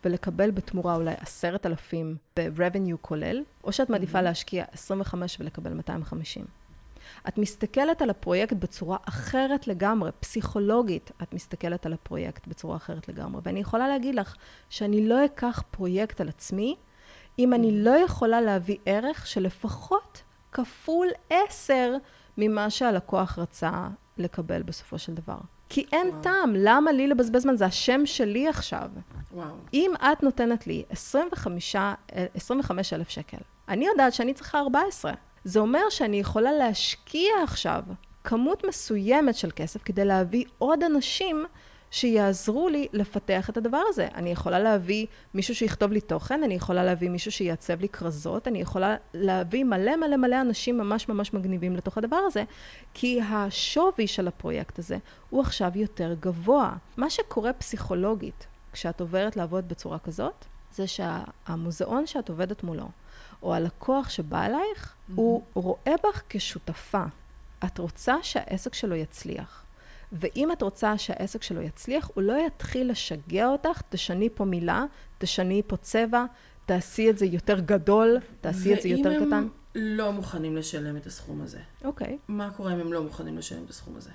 ולקבל 0.06 0.52
בתמורה 0.52 0.96
אולי 0.96 1.14
10,000 1.20 2.18
ב-revenue 2.38 2.98
כולל, 3.02 3.44
או 3.64 3.72
שאת 3.72 3.90
מעדיפה 3.90 4.22
להשקיע 4.22 4.66
25 4.72 5.38
ולקבל 5.40 5.74
250. 5.74 6.46
את 7.28 7.38
מסתכלת 7.38 8.02
על 8.02 8.10
הפרויקט 8.10 8.56
בצורה 8.56 8.98
אחרת 9.08 9.68
לגמרי, 9.68 10.12
פסיכולוגית 10.20 11.12
את 11.24 11.34
מסתכלת 11.34 11.86
על 11.86 11.94
הפרויקט 11.94 12.48
בצורה 12.48 12.78
אחרת 12.78 13.08
לגמרי. 13.08 13.42
ואני 13.44 13.60
יכולה 13.60 13.88
להגיד 13.88 14.16
לך 14.16 14.36
שאני 14.70 15.08
לא 15.08 15.26
אקח 15.26 15.64
פרויקט 15.72 16.22
על 16.22 16.30
עצמי, 16.30 16.76
אם 17.40 17.54
אני 17.54 17.84
לא 17.84 17.90
יכולה 17.90 18.42
להביא 18.42 18.78
ערך 18.86 19.28
שלפחות 19.28 20.22
כפול 20.52 21.08
עשר 21.30 21.96
ממה 22.38 22.70
שהלקוח 22.70 23.40
רצה 23.40 23.88
לקבל 24.18 24.64
בסופו 24.64 24.98
של 24.98 25.14
דבר. 25.14 25.38
כי 25.70 25.86
אין 25.92 26.08
וואו. 26.08 26.22
טעם, 26.22 26.54
למה 26.56 26.92
לי 26.92 27.08
לבזבז 27.08 27.42
זמן? 27.42 27.56
זה 27.56 27.66
השם 27.66 28.06
שלי 28.06 28.48
עכשיו. 28.48 28.90
וואו. 29.36 29.56
אם 29.74 29.92
את 29.96 30.24
נותנת 30.24 30.68
לי 30.68 30.84
25 30.90 31.76
אלף 32.94 33.10
שקל, 33.10 33.38
אני 33.70 33.86
יודעת 33.86 34.14
שאני 34.14 34.34
צריכה 34.34 34.60
14. 34.60 35.14
זה 35.44 35.60
אומר 35.60 35.90
שאני 35.90 36.20
יכולה 36.20 36.52
להשקיע 36.52 37.32
עכשיו 37.44 37.84
כמות 38.24 38.64
מסוימת 38.68 39.36
של 39.36 39.50
כסף 39.56 39.84
כדי 39.84 40.06
להביא 40.06 40.46
עוד 40.58 40.84
אנשים 40.84 41.46
שיעזרו 41.92 42.70
לי 42.70 42.88
לפתח 42.94 43.50
את 43.50 43.58
הדבר 43.58 43.82
הזה. 43.90 44.08
אני 44.16 44.30
יכולה 44.30 44.60
להביא 44.60 45.06
מישהו 45.34 45.56
שיכתוב 45.56 45.92
לי 45.92 46.02
תוכן, 46.02 46.44
אני 46.44 46.54
יכולה 46.54 46.84
להביא 46.84 47.10
מישהו 47.10 47.32
שיעצב 47.32 47.82
לי 47.82 47.90
כרזות, 47.90 48.48
אני 48.48 48.62
יכולה 48.62 48.96
להביא 49.14 49.64
מלא 49.64 49.96
מלא 49.96 50.18
מלא 50.18 50.42
אנשים 50.42 50.78
ממש 50.78 51.10
ממש 51.10 51.34
מגניבים 51.34 51.76
לתוך 51.76 51.98
הדבר 51.98 52.20
הזה, 52.26 52.44
כי 52.94 53.22
השווי 53.22 54.08
של 54.08 54.28
הפרויקט 54.28 54.80
הזה 54.80 54.98
הוא 55.30 55.42
עכשיו 55.42 55.72
יותר 55.76 56.16
גבוה. 56.20 56.74
מה 56.98 57.10
שקורה 57.10 57.54
פסיכולוגית 57.54 58.48
כשאת 58.76 59.02
עוברת 59.02 59.36
לעבוד 59.36 59.70
בצורה 59.70 60.00
כזאת, 60.00 60.46
זה 60.72 60.88
שהמוזיאון 60.88 62.08
שאת 62.08 62.30
עובדת 62.30 62.64
מולו, 62.64 62.90
או 63.44 63.54
הלקוח 63.54 64.10
שבא 64.10 64.46
אלייך, 64.46 64.94
mm-hmm. 64.94 65.12
הוא 65.16 65.44
רואה 65.54 65.94
בך 66.04 66.22
כשותפה. 66.30 67.04
את 67.66 67.78
רוצה 67.78 68.16
שהעסק 68.22 68.74
שלו 68.74 68.96
יצליח. 68.96 69.66
ואם 70.12 70.52
את 70.52 70.62
רוצה 70.62 70.98
שהעסק 70.98 71.44
שלו 71.44 71.62
יצליח, 71.62 72.10
הוא 72.14 72.24
לא 72.24 72.34
יתחיל 72.48 72.92
לשגע 72.92 73.48
אותך, 73.48 73.82
תשני 73.90 74.30
פה 74.36 74.46
מילה, 74.46 74.86
תשני 75.18 75.62
פה 75.68 75.78
צבע, 75.78 76.26
תעשי 76.66 77.10
את 77.10 77.18
זה 77.18 77.26
יותר 77.26 77.60
גדול, 77.60 78.18
תעשי 78.42 78.74
את 78.74 78.82
זה 78.82 78.88
יותר 78.88 79.16
קטן. 79.16 79.30
ואם 79.30 79.34
הם 79.34 79.50
לא 79.76 80.12
מוכנים 80.12 80.58
לשלם 80.58 80.98
את 80.98 81.06
הסכום 81.06 81.42
הזה, 81.42 81.60
אוקיי, 81.84 82.18
מה 82.28 82.50
קורה 82.52 82.74
אם 82.74 82.80
הם 82.80 82.94
לא 82.94 83.04
מוכנים 83.04 83.38
לשלם 83.38 83.64
את 83.64 83.70
הסכום 83.70 83.96
הזה? 83.96 84.12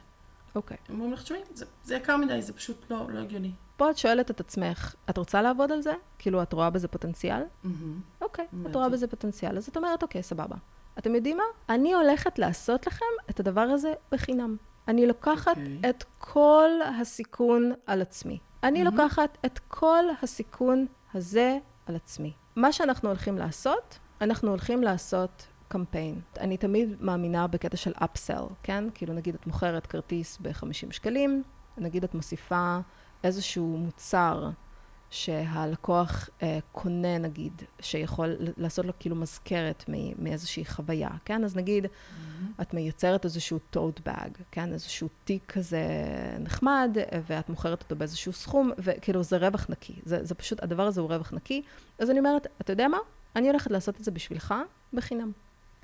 אוקיי. 0.55 0.77
הם 0.89 0.95
אומרים 0.95 1.13
לך, 1.13 1.23
תשמעי, 1.23 1.41
זה, 1.55 1.65
זה 1.85 1.97
יקר 1.97 2.17
מדי, 2.17 2.43
זה 2.43 2.53
פשוט 2.53 2.91
לא, 2.91 3.07
לא 3.11 3.19
הגיוני. 3.19 3.53
פה 3.81 3.91
את 3.91 3.99
שואלת 3.99 4.31
את 4.31 4.41
עצמך, 4.41 4.95
את 5.11 5.19
רוצה 5.19 5.43
לעבוד 5.43 5.73
על 5.73 5.83
זה? 5.83 5.93
כאילו, 6.19 6.43
את 6.43 6.53
רואה 6.53 6.71
בזה 6.71 6.89
פוטנציאל? 6.89 7.43
מהמם. 7.65 8.01
אוקיי, 8.21 8.45
את 8.45 8.55
הבנתי. 8.55 8.79
רואה 8.79 8.89
בזה 8.89 9.07
פוטנציאל, 9.07 9.57
אז 9.57 9.69
את 9.69 9.77
אומרת, 9.77 10.03
אוקיי, 10.03 10.23
סבבה. 10.23 10.57
אתם 10.99 11.15
יודעים 11.15 11.37
מה? 11.37 11.43
אני 11.69 11.95
הולכת 11.95 12.39
לעשות 12.39 12.87
לכם 12.87 13.05
את 13.31 13.41
הדבר 13.41 13.61
הזה 13.61 13.93
בחינם. 14.13 14.57
אני 14.89 15.07
לוקחת 15.07 15.49
אוקיי. 15.49 15.91
את 15.91 16.05
כל 16.19 16.71
הסיכון 17.01 17.73
על 17.87 18.03
עצמי. 18.03 18.39
אני 18.63 18.83
מהמם. 18.83 18.97
לוקחת 18.97 19.39
את 19.47 19.59
כל 19.69 20.05
הסיכון 20.23 20.87
הזה 21.15 21.59
על 21.87 21.97
עצמי. 21.97 22.33
מה 22.57 22.73
שאנחנו 22.73 23.09
הולכים 23.09 23.39
לעשות, 23.39 23.99
אנחנו 24.21 24.51
הולכים 24.51 24.83
לעשות 24.83 25.47
קמפיין. 25.69 26.21
אני 26.41 26.57
תמיד 26.57 26.97
מאמינה 27.01 27.47
בקטע 27.47 27.77
של 27.77 27.93
אפסל, 27.97 28.45
כן? 28.63 28.85
כאילו 28.95 29.15
נגיד 29.15 29.35
את 29.35 29.47
מוכרת 29.47 29.87
כרטיס 29.87 30.39
ב-50 30.41 30.93
שקלים, 30.93 31.43
נגיד 31.79 32.05
את 32.05 32.15
מוסיפה 32.15 32.79
איזשהו 33.25 33.77
מוצר 33.77 34.51
שהלקוח 35.11 36.29
אה, 36.43 36.59
קונה 36.73 37.19
נגיד, 37.19 37.63
שיכול 37.81 38.37
לעשות 38.57 38.87
לו 38.87 38.93
כאילו 38.99 39.17
מזכרת 39.17 39.85
מאיזושהי 40.19 40.65
חוויה, 40.65 41.11
כן? 41.25 41.45
אז 41.45 41.57
נגיד, 41.57 41.87
את 42.61 42.75
מייצרת 42.75 43.25
איזשהו 43.25 43.59
tote 43.77 44.09
bag, 44.09 44.31
כן? 44.51 44.73
איזשהו 44.73 45.09
תיק 45.25 45.53
כזה 45.53 45.85
נחמד, 46.41 46.97
ואת 47.27 47.49
מוכרת 47.49 47.83
אותו 47.83 47.97
באיזשהו 47.97 48.33
סכום, 48.33 48.71
וכאילו 48.79 49.23
זה 49.23 49.37
רווח 49.37 49.67
נקי. 49.69 49.95
זה, 50.05 50.25
זה 50.25 50.35
פשוט, 50.35 50.63
הדבר 50.63 50.87
הזה 50.87 51.01
הוא 51.01 51.09
רווח 51.09 51.33
נקי. 51.33 51.63
אז 51.99 52.11
אני 52.11 52.19
אומרת, 52.19 52.47
אתה 52.61 52.73
יודע 52.73 52.89
מה? 52.89 52.99
אני 53.37 53.49
הולכת 53.49 53.71
לעשות 53.71 53.97
את 53.97 54.05
זה 54.05 54.11
בשבילך 54.11 54.55
בחינם. 54.93 55.33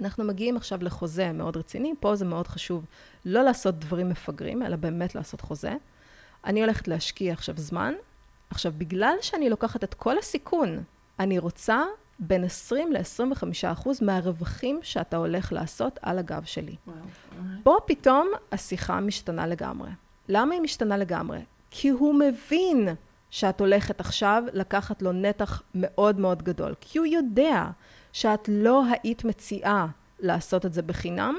אנחנו 0.00 0.24
מגיעים 0.24 0.56
עכשיו 0.56 0.78
לחוזה 0.82 1.32
מאוד 1.32 1.56
רציני, 1.56 1.94
פה 2.00 2.16
זה 2.16 2.24
מאוד 2.24 2.46
חשוב 2.46 2.84
לא 3.24 3.42
לעשות 3.42 3.78
דברים 3.78 4.08
מפגרים, 4.08 4.62
אלא 4.62 4.76
באמת 4.76 5.14
לעשות 5.14 5.40
חוזה. 5.40 5.74
אני 6.46 6.60
הולכת 6.60 6.88
להשקיע 6.88 7.32
עכשיו 7.32 7.54
זמן. 7.58 7.94
עכשיו, 8.50 8.72
בגלל 8.78 9.16
שאני 9.20 9.50
לוקחת 9.50 9.84
את 9.84 9.94
כל 9.94 10.18
הסיכון, 10.18 10.82
אני 11.18 11.38
רוצה 11.38 11.84
בין 12.18 12.44
20 12.44 12.92
ל-25 12.92 13.44
אחוז 13.72 14.02
מהרווחים 14.02 14.80
שאתה 14.82 15.16
הולך 15.16 15.52
לעשות 15.52 15.98
על 16.02 16.18
הגב 16.18 16.44
שלי. 16.44 16.76
וואו, 16.86 16.96
אוקיי. 16.98 17.56
פה 17.62 17.76
פתאום 17.86 18.28
השיחה 18.52 19.00
משתנה 19.00 19.46
לגמרי. 19.46 19.90
למה 20.28 20.54
היא 20.54 20.62
משתנה 20.62 20.96
לגמרי? 20.96 21.38
כי 21.70 21.88
הוא 21.88 22.14
מבין 22.14 22.88
שאת 23.30 23.60
הולכת 23.60 24.00
עכשיו 24.00 24.42
לקחת 24.52 25.02
לו 25.02 25.12
נתח 25.12 25.62
מאוד 25.74 26.20
מאוד 26.20 26.42
גדול. 26.42 26.74
כי 26.80 26.98
הוא 26.98 27.06
יודע 27.06 27.64
שאת 28.12 28.48
לא 28.52 28.82
היית 29.02 29.24
מציעה 29.24 29.86
לעשות 30.20 30.66
את 30.66 30.72
זה 30.72 30.82
בחינם, 30.82 31.36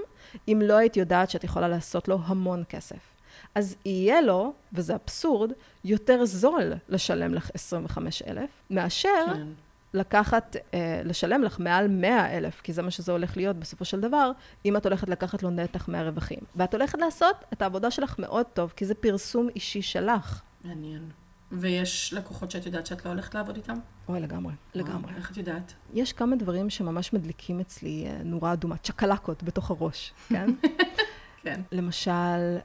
אם 0.48 0.62
לא 0.64 0.78
היית 0.78 0.98
יודעת 0.98 1.30
שאת 1.30 1.44
יכולה 1.44 1.68
לעשות 1.68 2.08
לו 2.08 2.20
המון 2.26 2.64
כסף. 2.70 3.17
אז 3.58 3.76
יהיה 3.86 4.22
לו, 4.22 4.54
וזה 4.74 4.96
אבסורד, 4.96 5.52
יותר 5.84 6.26
זול 6.26 6.74
לשלם 6.90 7.34
לך 7.34 7.52
25,000, 7.54 8.50
מאשר 8.70 9.26
כן. 9.34 9.48
לקחת, 9.94 10.56
אה, 10.74 11.02
לשלם 11.06 11.44
לך 11.44 11.60
מעל 11.60 11.88
100 11.88 12.38
אלף, 12.38 12.62
כי 12.62 12.74
זה 12.74 12.82
מה 12.82 12.92
שזה 12.92 13.12
הולך 13.12 13.38
להיות 13.38 13.56
בסופו 13.56 13.86
של 13.86 14.00
דבר, 14.00 14.32
אם 14.66 14.78
את 14.78 14.86
הולכת 14.86 15.10
לקחת 15.10 15.44
לו 15.44 15.50
נתח 15.50 15.90
מהרווחים. 15.90 16.40
ואת 16.56 16.74
הולכת 16.74 17.00
לעשות 17.00 17.36
את 17.54 17.62
העבודה 17.62 17.92
שלך 17.92 18.20
מאוד 18.20 18.46
טוב, 18.54 18.74
כי 18.76 18.86
זה 18.86 18.96
פרסום 18.96 19.50
אישי 19.56 19.82
שלך. 19.82 20.42
מעניין. 20.64 21.10
ויש 21.52 22.14
לקוחות 22.14 22.52
שאת 22.52 22.66
יודעת 22.66 22.86
שאת 22.86 23.06
לא 23.06 23.10
הולכת 23.10 23.36
לעבוד 23.36 23.56
איתם? 23.56 23.78
אוי, 24.10 24.20
לגמרי, 24.20 24.54
לגמרי. 24.76 25.14
איך 25.16 25.32
את 25.32 25.38
יודעת? 25.38 25.74
יש 25.94 26.14
כמה 26.14 26.36
דברים 26.36 26.70
שממש 26.70 27.14
מדליקים 27.14 27.60
אצלי 27.60 28.06
אה, 28.08 28.24
נורה 28.24 28.54
אדומה, 28.54 28.78
צ'קלקות 28.78 29.44
בתוך 29.44 29.72
הראש, 29.72 30.14
כן? 30.30 30.50
כן. 31.44 31.62
למשל, 31.72 32.58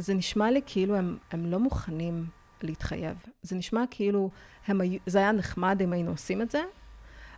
זה 0.00 0.14
נשמע 0.14 0.50
לי 0.50 0.60
כאילו 0.66 0.96
הם, 0.96 1.16
הם 1.30 1.46
לא 1.46 1.58
מוכנים 1.58 2.26
להתחייב. 2.62 3.16
זה 3.42 3.56
נשמע 3.56 3.84
כאילו, 3.90 4.30
הם, 4.66 4.80
היו- 4.80 4.98
זה 5.06 5.18
היה 5.18 5.32
נחמד 5.32 5.82
אם 5.82 5.92
היינו 5.92 6.10
עושים 6.10 6.42
את 6.42 6.50
זה, 6.50 6.62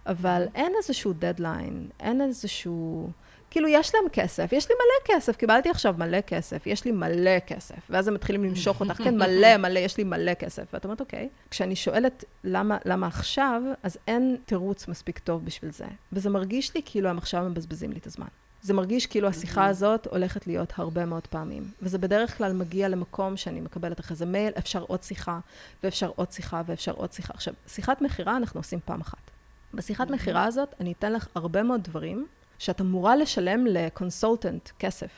אבל 0.06 0.46
אין 0.54 0.72
איזשהו 0.76 1.12
דדליין, 1.12 1.88
אין 2.00 2.20
איזשהו... 2.20 3.10
כאילו, 3.50 3.68
יש 3.68 3.94
להם 3.94 4.04
כסף, 4.12 4.48
יש 4.52 4.68
לי 4.68 4.74
מלא 4.74 5.16
כסף, 5.16 5.36
קיבלתי 5.36 5.70
עכשיו 5.70 5.94
מלא 5.98 6.20
כסף, 6.20 6.66
יש 6.66 6.84
לי 6.84 6.92
מלא 6.92 7.38
כסף, 7.46 7.76
ואז 7.90 8.08
הם 8.08 8.14
מתחילים 8.14 8.44
למשוך 8.44 8.80
אותך, 8.80 9.02
כן, 9.04 9.18
מלא, 9.22 9.56
מלא, 9.56 9.78
יש 9.78 9.96
לי 9.96 10.04
מלא 10.04 10.34
כסף. 10.34 10.62
ואת 10.72 10.84
אומרת, 10.84 11.00
אוקיי. 11.00 11.28
כשאני 11.50 11.76
שואלת 11.76 12.24
למה, 12.44 12.78
למה 12.84 13.06
עכשיו, 13.06 13.62
אז 13.82 13.98
אין 14.08 14.36
תירוץ 14.44 14.88
מספיק 14.88 15.18
טוב 15.18 15.44
בשביל 15.44 15.72
זה. 15.72 15.84
וזה 16.12 16.30
מרגיש 16.30 16.74
לי 16.74 16.80
כאילו 16.84 17.08
הם 17.08 17.18
עכשיו 17.18 17.44
מבזבזים 17.44 17.92
לי 17.92 17.98
את 17.98 18.06
הזמן. 18.06 18.26
זה 18.62 18.74
מרגיש 18.74 19.06
כאילו 19.06 19.28
השיחה 19.28 19.66
הזאת 19.66 20.06
הולכת 20.06 20.46
להיות 20.46 20.72
הרבה 20.76 21.04
מאוד 21.04 21.26
פעמים. 21.26 21.70
וזה 21.82 21.98
בדרך 21.98 22.38
כלל 22.38 22.52
מגיע 22.52 22.88
למקום 22.88 23.36
שאני 23.36 23.60
מקבלת 23.60 24.00
אחרי 24.00 24.16
זה 24.16 24.26
מייל, 24.26 24.52
אפשר 24.58 24.82
עוד 24.82 25.02
שיחה, 25.02 25.40
ואפשר 25.82 26.10
עוד 26.16 26.32
שיחה, 26.32 26.62
ואפשר 26.66 26.92
עוד 26.92 27.12
שיחה. 27.12 27.34
עכשיו, 27.34 27.54
שיחת 27.66 28.00
מכירה 28.00 28.36
אנחנו 28.36 28.60
עושים 28.60 28.78
פעם 28.84 29.00
אחת. 29.00 29.30
בשיחת 29.74 30.10
מכירה 30.10 30.44
הזאת 30.44 30.74
אני 30.80 30.92
אתן 30.92 31.12
לך 31.12 31.28
הרבה 31.34 31.62
מאוד 31.62 31.82
דברים 31.82 32.26
שאת 32.58 32.80
אמורה 32.80 33.16
לשלם 33.16 33.66
לקונסולטנט 33.66 34.68
כסף. 34.78 35.10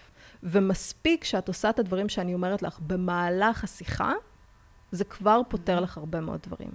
ומספיק 0.43 1.25
שאת 1.25 1.49
עושה 1.49 1.71
את 1.71 1.79
הדברים 1.79 2.09
שאני 2.09 2.35
אומרת 2.35 2.63
לך 2.63 2.79
במהלך 2.87 3.65
השיחה, 3.65 4.13
זה 4.93 5.05
כבר 5.05 5.41
פותר 5.49 5.81
לך 5.81 5.99
הרבה 5.99 6.21
מאוד 6.21 6.41
דברים. 6.43 6.71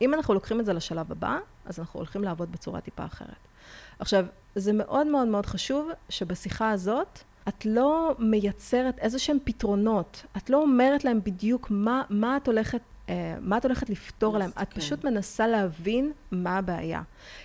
אם 0.00 0.14
אנחנו 0.14 0.34
לוקחים 0.34 0.60
את 0.60 0.64
זה 0.64 0.72
לשלב 0.72 1.12
הבא, 1.12 1.38
אז 1.64 1.80
אנחנו 1.80 2.00
הולכים 2.00 2.24
לעבוד 2.24 2.52
בצורה 2.52 2.80
טיפה 2.80 3.04
אחרת. 3.04 3.36
עכשיו, 3.98 4.26
זה 4.54 4.72
מאוד 4.72 5.06
מאוד 5.06 5.28
מאוד 5.28 5.46
חשוב 5.46 5.90
שבשיחה 6.08 6.70
הזאת 6.70 7.18
את 7.48 7.66
לא 7.66 8.14
מייצרת 8.18 8.98
איזה 8.98 9.18
שהם 9.18 9.38
פתרונות. 9.44 10.22
את 10.36 10.50
לא 10.50 10.62
אומרת 10.62 11.04
להם 11.04 11.20
בדיוק 11.24 11.66
מה, 11.70 12.02
מה 12.10 12.36
את 12.36 12.46
הולכת... 12.46 12.80
אה, 13.08 13.36
מה 13.40 13.56
את 13.56 13.64
הולכת 13.64 13.90
לפתור 13.90 14.34
עליהם? 14.36 14.50
את 14.62 14.72
כן. 14.72 14.80
פשוט 14.80 15.04
מנסה 15.04 15.46
להבין 15.46 16.12
מה 16.30 16.58
הבעיה. 16.58 17.02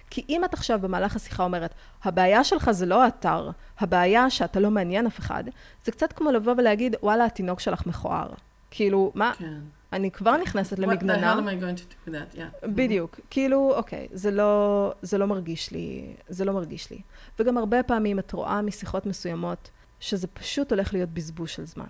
כי 0.10 0.26
אם 0.30 0.45
את 0.45 0.54
עכשיו 0.54 0.80
במהלך 0.82 1.16
השיחה 1.16 1.43
אומרת, 1.43 1.74
הבעיה 2.04 2.43
שלך 2.43 2.72
זה 2.72 2.86
לא 2.86 3.04
האתר, 3.04 3.52
הבעיה 3.80 4.30
שאתה 4.30 4.60
לא 4.60 4.72
מעניין 4.72 5.06
אף 5.06 5.20
אחד, 5.20 5.43
זה 5.84 5.91
קצת 5.91 6.14
כמו 6.14 6.32
לבוא 6.32 6.54
ולהגיד, 6.58 6.95
וואלה, 7.04 7.26
התינוק 7.26 7.60
שלך 7.60 7.86
מכוער. 7.86 8.30
כאילו, 8.72 9.12
מה, 9.16 9.34
כן. 9.38 9.60
אני 9.94 10.12
כבר 10.12 10.38
נכנסת 10.38 10.78
What 10.78 10.82
the 10.82 10.82
למגננה. 10.82 11.34
hell 11.34 11.38
am 11.38 11.48
I 11.48 11.64
going 11.64 11.80
to 11.80 12.10
do 12.10 12.12
that? 12.12 12.38
Yeah. 12.38 12.68
בדיוק. 12.68 13.20
כאילו, 13.30 13.74
אוקיי, 13.76 14.08
זה 14.12 14.32
לא, 14.32 14.94
זה 15.02 15.18
לא 15.18 15.28
מרגיש 15.28 15.72
לי, 15.72 16.14
זה 16.30 16.46
לא 16.46 16.54
מרגיש 16.54 16.92
לי. 16.92 17.02
וגם 17.40 17.58
הרבה 17.58 17.84
פעמים 17.84 18.20
את 18.20 18.32
רואה 18.32 18.62
משיחות 18.62 19.06
מסוימות, 19.06 19.70
שזה 20.00 20.28
פשוט 20.28 20.72
הולך 20.72 20.94
להיות 20.94 21.10
בזבוז 21.10 21.50
של 21.50 21.66
זמן. 21.66 21.86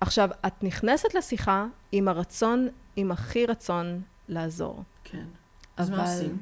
עכשיו, 0.00 0.30
את 0.46 0.62
נכנסת 0.62 1.14
לשיחה 1.14 1.66
עם 1.92 2.08
הרצון, 2.08 2.68
עם 2.96 3.12
הכי 3.12 3.46
רצון 3.46 4.00
לעזור. 4.28 4.82
כן. 5.04 5.24
אז 5.76 5.90
מה 5.90 6.02
עושים? 6.02 6.38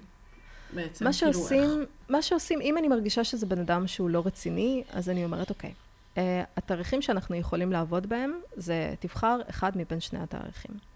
בעצם, 0.75 1.05
מה 1.05 1.13
כאילו, 1.13 1.33
שעושים, 1.33 1.81
איך? 1.81 1.89
מה 2.09 2.23
שעושים, 2.23 2.61
אם 2.61 2.79
אני 2.79 2.89
מרגישה 2.89 3.25
שזה 3.25 3.47
בן 3.47 3.59
אדם 3.59 3.87
שהוא 3.87 4.11
לא 4.11 4.23
רציני, 4.27 4.83
אז 4.91 5.09
אני 5.09 5.25
אומרת, 5.25 5.51
אוקיי, 5.51 5.73
uh, 6.15 6.19
התאריכים 6.57 7.03
שאנחנו 7.03 7.37
יכולים 7.37 7.73
לעבוד 7.73 8.07
בהם, 8.07 8.33
זה 8.57 8.95
תבחר 9.01 9.41
אחד 9.51 9.73
מבין 9.77 10.01
שני 10.01 10.19
התאריכים. 10.19 10.92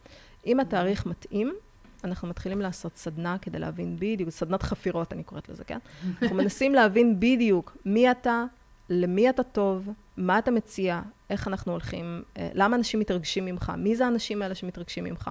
אם 0.47 0.61
התאריך 0.61 1.07
מתאים, 1.07 1.55
אנחנו 2.05 2.29
מתחילים 2.29 2.61
לעשות 2.61 2.97
סדנה 2.97 3.37
כדי 3.43 3.59
להבין 3.59 3.97
בדיוק, 3.99 4.31
סדנת 4.31 4.63
חפירות 4.63 5.13
אני 5.13 5.23
קוראת 5.23 5.49
לזה, 5.49 5.65
כן? 5.65 5.79
אנחנו 6.23 6.37
מנסים 6.37 6.75
להבין 6.75 7.21
בדיוק 7.21 7.77
מי 7.85 8.11
אתה, 8.11 8.45
למי 8.91 9.31
אתה 9.31 9.43
טוב, 9.43 9.89
מה 10.17 10.39
אתה 10.39 10.51
מציע, 10.51 11.01
איך 11.31 11.49
אנחנו 11.49 11.73
הולכים, 11.73 12.23
אה, 12.37 12.49
למה 12.55 12.77
אנשים 12.77 13.01
מתרגשים 13.01 13.45
ממך, 13.45 13.73
מי 13.79 13.97
זה 13.97 14.05
האנשים 14.05 14.43
האלה 14.43 14.55
שמתרגשים 14.55 15.05
ממך. 15.05 15.31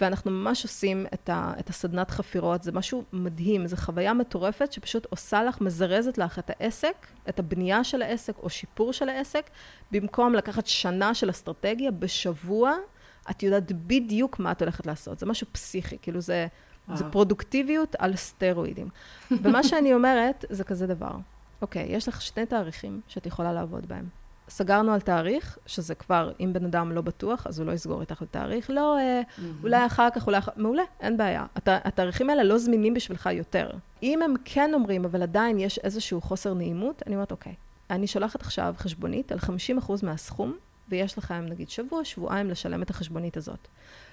ואנחנו 0.00 0.30
ממש 0.30 0.62
עושים 0.62 1.06
את, 1.14 1.28
ה, 1.28 1.52
את 1.58 1.68
הסדנת 1.68 2.10
חפירות, 2.10 2.62
זה 2.62 2.72
משהו 2.72 3.04
מדהים, 3.12 3.66
זו 3.66 3.76
חוויה 3.76 4.14
מטורפת 4.14 4.72
שפשוט 4.72 5.06
עושה 5.10 5.42
לך, 5.42 5.60
מזרזת 5.60 6.18
לך 6.18 6.38
את 6.38 6.50
העסק, 6.50 7.06
את 7.28 7.38
הבנייה 7.38 7.84
של 7.84 8.02
העסק 8.02 8.38
או 8.38 8.50
שיפור 8.50 8.92
של 8.92 9.08
העסק, 9.08 9.50
במקום 9.90 10.34
לקחת 10.34 10.66
שנה 10.66 11.14
של 11.14 11.30
אסטרטגיה, 11.30 11.90
בשבוע 11.90 12.76
את 13.30 13.42
יודעת 13.42 13.72
בדיוק 13.72 14.38
מה 14.38 14.52
את 14.52 14.62
הולכת 14.62 14.86
לעשות. 14.86 15.18
זה 15.18 15.26
משהו 15.26 15.46
פסיכי, 15.52 15.96
כאילו 16.02 16.20
זה, 16.20 16.46
זה 16.94 17.02
וואו. 17.02 17.12
פרודוקטיביות 17.12 17.96
על 17.98 18.16
סטרואידים. 18.16 18.88
ומה 19.30 19.62
שאני 19.68 19.94
אומרת 19.94 20.44
זה 20.50 20.64
כזה 20.64 20.86
דבר, 20.86 21.16
אוקיי, 21.62 21.86
יש 21.88 22.08
לך 22.08 22.22
שני 22.22 22.46
תאריכים 22.46 23.00
שאת 23.08 23.26
יכולה 23.26 23.52
לעבוד 23.52 23.86
בהם. 23.86 24.08
סגרנו 24.48 24.92
על 24.92 25.00
תאריך, 25.00 25.58
שזה 25.66 25.94
כבר, 25.94 26.32
אם 26.40 26.52
בן 26.52 26.64
אדם 26.64 26.92
לא 26.92 27.00
בטוח, 27.00 27.46
אז 27.46 27.58
הוא 27.58 27.66
לא 27.66 27.72
יסגור 27.72 28.00
איתך 28.00 28.22
על 28.22 28.28
תאריך. 28.30 28.70
לא, 28.70 28.98
אה, 28.98 29.20
אולי 29.62 29.86
אחר 29.86 30.08
כך, 30.14 30.26
אולי 30.26 30.38
אחר 30.38 30.52
מעולה, 30.56 30.82
אין 31.00 31.16
בעיה. 31.16 31.46
הת, 31.56 31.68
התאריכים 31.68 32.30
האלה 32.30 32.44
לא 32.44 32.58
זמינים 32.58 32.94
בשבילך 32.94 33.28
יותר. 33.32 33.70
אם 34.02 34.22
הם 34.22 34.34
כן 34.44 34.70
אומרים, 34.74 35.04
אבל 35.04 35.22
עדיין 35.22 35.58
יש 35.58 35.78
איזשהו 35.78 36.20
חוסר 36.20 36.54
נעימות, 36.54 37.02
אני 37.06 37.14
אומרת, 37.14 37.30
אוקיי, 37.30 37.54
אני 37.90 38.06
שולחת 38.06 38.40
עכשיו 38.40 38.74
חשבונית 38.78 39.32
על 39.32 39.38
50% 39.38 39.92
מהסכום, 40.02 40.56
ויש 40.88 41.18
לכם 41.18 41.46
נגיד 41.48 41.70
שבוע, 41.70 42.04
שבועיים 42.04 42.50
לשלם 42.50 42.82
את 42.82 42.90
החשבונית 42.90 43.36
הזאת. 43.36 43.68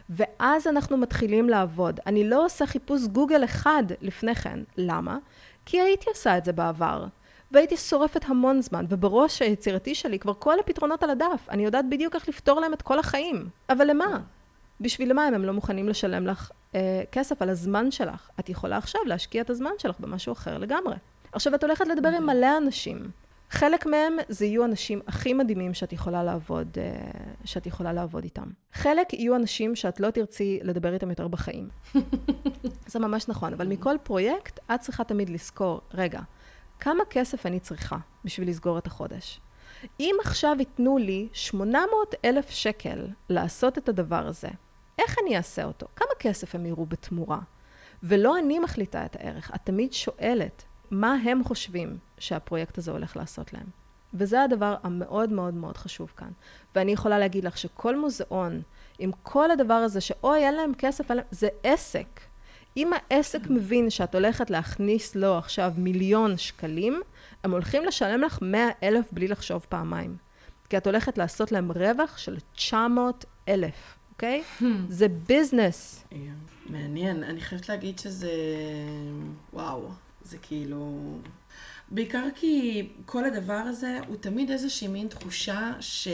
ואז 0.10 0.68
אנחנו 0.68 0.98
מתחילים 0.98 1.50
לעבוד. 1.50 2.00
אני 2.06 2.30
לא 2.30 2.46
עושה 2.46 2.66
חיפוש 2.66 3.02
גוגל 3.04 3.44
אחד 3.44 3.84
לפני 4.02 4.36
כן. 4.36 4.60
למה? 4.78 5.18
כי 5.66 5.82
הייתי 5.82 6.06
עושה 6.10 6.38
את 6.38 6.46
זה 6.46 6.52
בעבר. 6.52 7.06
והייתי 7.52 7.78
שורפת 7.78 8.26
המון 8.26 8.62
זמן, 8.62 8.86
ובראש 8.90 9.42
היצירתי 9.42 9.96
שלי 9.96 10.20
כבר 10.20 10.34
כל 10.34 10.60
הפתרונות 10.60 11.04
על 11.04 11.10
הדף. 11.10 11.48
אני 11.50 11.66
יודעת 11.66 11.86
בדיוק 11.90 12.16
איך 12.16 12.30
לפתור 12.30 12.60
להם 12.60 12.74
את 12.74 12.82
כל 12.82 13.00
החיים. 13.00 13.50
אבל 13.70 13.90
למה? 13.90 14.20
בשביל 14.82 15.14
מה 15.14 15.28
אם 15.28 15.34
הם 15.34 15.46
לא 15.46 15.54
מוכנים 15.54 15.90
לשלם 15.90 16.28
לך 16.28 16.52
אה, 16.76 17.04
כסף 17.12 17.42
על 17.42 17.50
הזמן 17.50 17.92
שלך? 17.92 18.30
את 18.40 18.50
יכולה 18.50 18.78
עכשיו 18.78 19.02
להשקיע 19.06 19.42
את 19.42 19.50
הזמן 19.50 19.72
שלך 19.78 20.00
במשהו 20.00 20.34
אחר 20.34 20.58
לגמרי. 20.58 20.96
עכשיו, 21.32 21.56
את 21.56 21.64
הולכת 21.64 21.88
לדבר 21.88 22.10
עם 22.10 22.26
מלא 22.26 22.58
אנשים. 22.58 23.12
חלק 23.52 23.86
מהם 23.86 24.18
זה 24.30 24.46
יהיו 24.46 24.66
אנשים 24.66 25.02
הכי 25.08 25.34
מדהימים 25.34 25.74
שאת 25.74 25.94
יכולה 25.94 26.24
לעבוד, 26.24 26.78
אה, 26.78 27.12
שאת 27.46 27.66
יכולה 27.66 27.94
לעבוד 27.94 28.24
איתם. 28.24 28.50
חלק 28.74 29.14
יהיו 29.14 29.36
אנשים 29.36 29.76
שאת 29.76 30.00
לא 30.00 30.10
תרצי 30.10 30.60
לדבר 30.64 30.94
איתם 30.94 31.10
יותר 31.10 31.28
בחיים. 31.28 31.70
זה 32.92 33.00
ממש 33.00 33.28
נכון, 33.28 33.54
אבל 33.54 33.68
מכל 33.68 33.96
פרויקט 34.04 34.60
את 34.74 34.80
צריכה 34.80 35.04
תמיד 35.04 35.30
לזכור, 35.30 35.82
רגע, 35.94 36.20
כמה 36.80 37.04
כסף 37.10 37.46
אני 37.46 37.60
צריכה 37.60 37.98
בשביל 38.26 38.50
לסגור 38.50 38.78
את 38.78 38.88
החודש? 38.88 39.40
אם 40.00 40.16
עכשיו 40.22 40.56
ייתנו 40.60 40.98
לי 40.98 41.28
800 41.34 42.16
אלף 42.26 42.50
שקל 42.50 43.08
לעשות 43.30 43.78
את 43.78 43.90
הדבר 43.90 44.28
הזה, 44.28 44.50
איך 45.00 45.16
אני 45.24 45.38
אעשה 45.38 45.64
אותו? 45.64 45.88
כמה 45.96 46.12
כסף 46.20 46.56
הם 46.56 46.66
יראו 46.66 46.86
בתמורה? 46.86 47.40
ולא 48.04 48.38
אני 48.38 48.60
מחליטה 48.60 49.06
את 49.06 49.16
הערך, 49.16 49.52
את 49.56 49.60
תמיד 49.64 49.94
שואלת 49.94 50.64
מה 50.92 51.14
הם 51.14 51.44
חושבים 51.44 51.98
שהפרויקט 52.18 52.78
הזה 52.78 52.92
הולך 52.92 53.18
לעשות 53.18 53.54
להם. 53.54 53.66
וזה 54.14 54.44
הדבר 54.44 54.76
המאוד 54.84 55.32
מאוד 55.32 55.54
מאוד 55.54 55.78
חשוב 55.78 56.14
כאן. 56.18 56.32
ואני 56.76 56.92
יכולה 56.92 57.20
להגיד 57.20 57.44
לך 57.44 57.58
שכל 57.58 58.00
מוזיאון, 58.00 58.62
עם 59.00 59.12
כל 59.24 59.52
הדבר 59.52 59.74
הזה 59.74 60.02
שאוי, 60.02 60.40
אין 60.40 60.54
להם 60.54 60.72
כסף, 60.78 61.06
זה 61.32 61.48
עסק. 61.64 62.20
אם 62.78 62.92
העסק 62.94 63.40
מבין 63.50 63.90
שאת 63.90 64.16
הולכת 64.16 64.50
להכניס 64.50 65.16
לו 65.16 65.38
עכשיו 65.38 65.74
מיליון 65.78 66.38
שקלים, 66.38 67.02
הם 67.44 67.52
הולכים 67.52 67.86
לשלם 67.86 68.22
לך 68.22 68.40
100 68.42 68.68
אלף 68.84 69.06
בלי 69.12 69.28
לחשוב 69.28 69.66
פעמיים. 69.70 70.18
כי 70.70 70.78
את 70.78 70.88
הולכת 70.88 71.18
לעשות 71.18 71.52
להם 71.52 71.72
רווח 71.72 72.18
של 72.18 72.38
900 72.56 73.26
אלף, 73.48 73.98
אוקיי? 74.12 74.44
Hmm. 74.60 74.64
זה 74.90 75.08
ביזנס. 75.08 76.06
מעניין. 76.66 77.24
אני 77.24 77.42
חייבת 77.42 77.70
להגיד 77.70 78.00
שזה... 78.00 78.32
וואו. 79.54 79.90
זה 80.32 80.38
כאילו... 80.38 81.18
בעיקר 81.92 82.24
כי 82.36 82.88
כל 83.06 83.26
הדבר 83.26 83.54
הזה 83.54 84.00
הוא 84.08 84.16
תמיד 84.16 84.52
איזושהי 84.52 84.88
מין 84.88 85.08
תחושה 85.08 85.72
ש... 85.80 86.08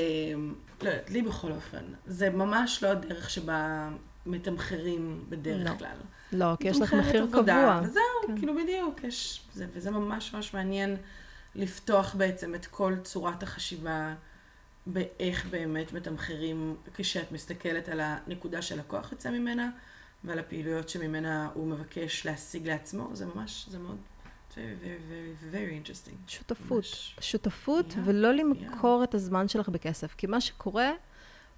לא 0.82 0.90
יודעת, 0.90 1.10
לי 1.10 1.22
בכל 1.22 1.52
אופן. 1.52 1.84
זה 2.08 2.30
ממש 2.30 2.84
לא 2.84 2.88
הדרך 2.88 3.30
שבה 3.30 3.90
מתמחרים 4.26 5.26
בדרך 5.30 5.70
לא. 5.70 5.78
כלל. 5.78 5.98
לא, 6.32 6.56
כי 6.60 6.68
יש 6.68 6.82
לך 6.82 6.94
מחיר 6.94 7.24
עבודה, 7.24 7.54
קבוע. 7.54 7.82
וזהו, 7.84 8.02
כן. 8.28 8.38
כאילו 8.38 8.54
בדיוק, 8.64 9.04
יש... 9.04 9.42
זה, 9.54 9.66
וזה 9.74 9.92
ממש 9.92 10.34
ממש 10.34 10.54
מעניין 10.54 10.96
לפתוח 11.56 12.16
בעצם 12.16 12.56
את 12.56 12.66
כל 12.66 12.94
צורת 13.04 13.44
החשיבה 13.44 14.14
באיך 14.88 15.46
באמת 15.46 15.94
מתמחרים 15.94 16.76
כשאת 16.94 17.32
מסתכלת 17.32 17.90
על 17.90 18.00
הנקודה 18.04 18.62
שלקוח 18.62 19.12
יוצא 19.12 19.30
ממנה. 19.30 19.70
ועל 20.24 20.40
הפעילויות 20.40 20.90
שממנה 20.90 21.50
הוא 21.54 21.68
מבקש 21.68 22.26
להשיג 22.26 22.68
לעצמו, 22.68 23.10
זה 23.14 23.26
ממש, 23.26 23.68
זה 23.70 23.80
מאוד, 23.80 23.98
very, 24.58 24.58
very, 24.58 25.54
very 25.54 25.86
interesting. 25.86 26.16
שותפות. 26.28 26.72
ממש. 26.72 27.18
שותפות, 27.22 27.92
yeah, 27.92 28.00
ולא 28.06 28.34
למכור 28.34 29.02
yeah. 29.02 29.04
את 29.04 29.16
הזמן 29.16 29.48
שלך 29.48 29.70
בכסף. 29.70 30.16
כי 30.16 30.28
מה 30.28 30.42
שקורה, 30.42 30.92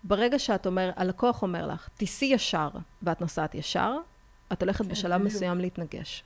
ברגע 0.03 0.39
שאת 0.39 0.65
אומר, 0.65 0.91
הלקוח 0.95 1.41
אומר 1.41 1.67
לך, 1.67 1.89
תיסעי 1.97 2.27
ישר, 2.27 2.69
ואת 3.01 3.21
נוסעת 3.21 3.55
ישר, 3.55 3.97
את 4.53 4.61
הולכת 4.61 4.85
כן, 4.85 4.91
בשלב 4.91 5.21
בדיוק. 5.21 5.35
מסוים 5.35 5.59
להתנגש. 5.59 6.23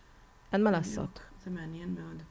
אין 0.53 0.63
מה 0.63 0.71
בדיוק. 0.71 0.85
לעשות. 0.85 1.19
זה 1.43 1.51
מעניין 1.51 1.93
מאוד. 1.93 2.23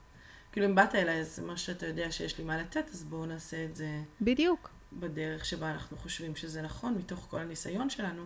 כאילו, 0.53 0.67
אם 0.67 0.75
באת 0.75 0.95
אליי, 0.95 1.21
אז 1.21 1.39
מה 1.39 1.57
שאתה 1.57 1.87
יודע 1.87 2.13
שיש 2.13 2.39
לי 2.39 2.45
מה 2.45 2.57
לתת, 2.57 2.85
אז 2.93 3.05
בואו 3.05 3.27
נעשה 3.27 3.65
את 3.65 3.77
זה... 3.77 4.03
בדיוק. 4.21 4.71
בדרך 4.93 5.45
שבה 5.45 5.71
אנחנו 5.71 5.97
חושבים 5.97 6.37
שזה 6.37 6.63
נכון, 6.63 6.95
מתוך 6.95 7.27
כל 7.31 7.41
הניסיון 7.41 7.91
שלנו. 7.91 8.23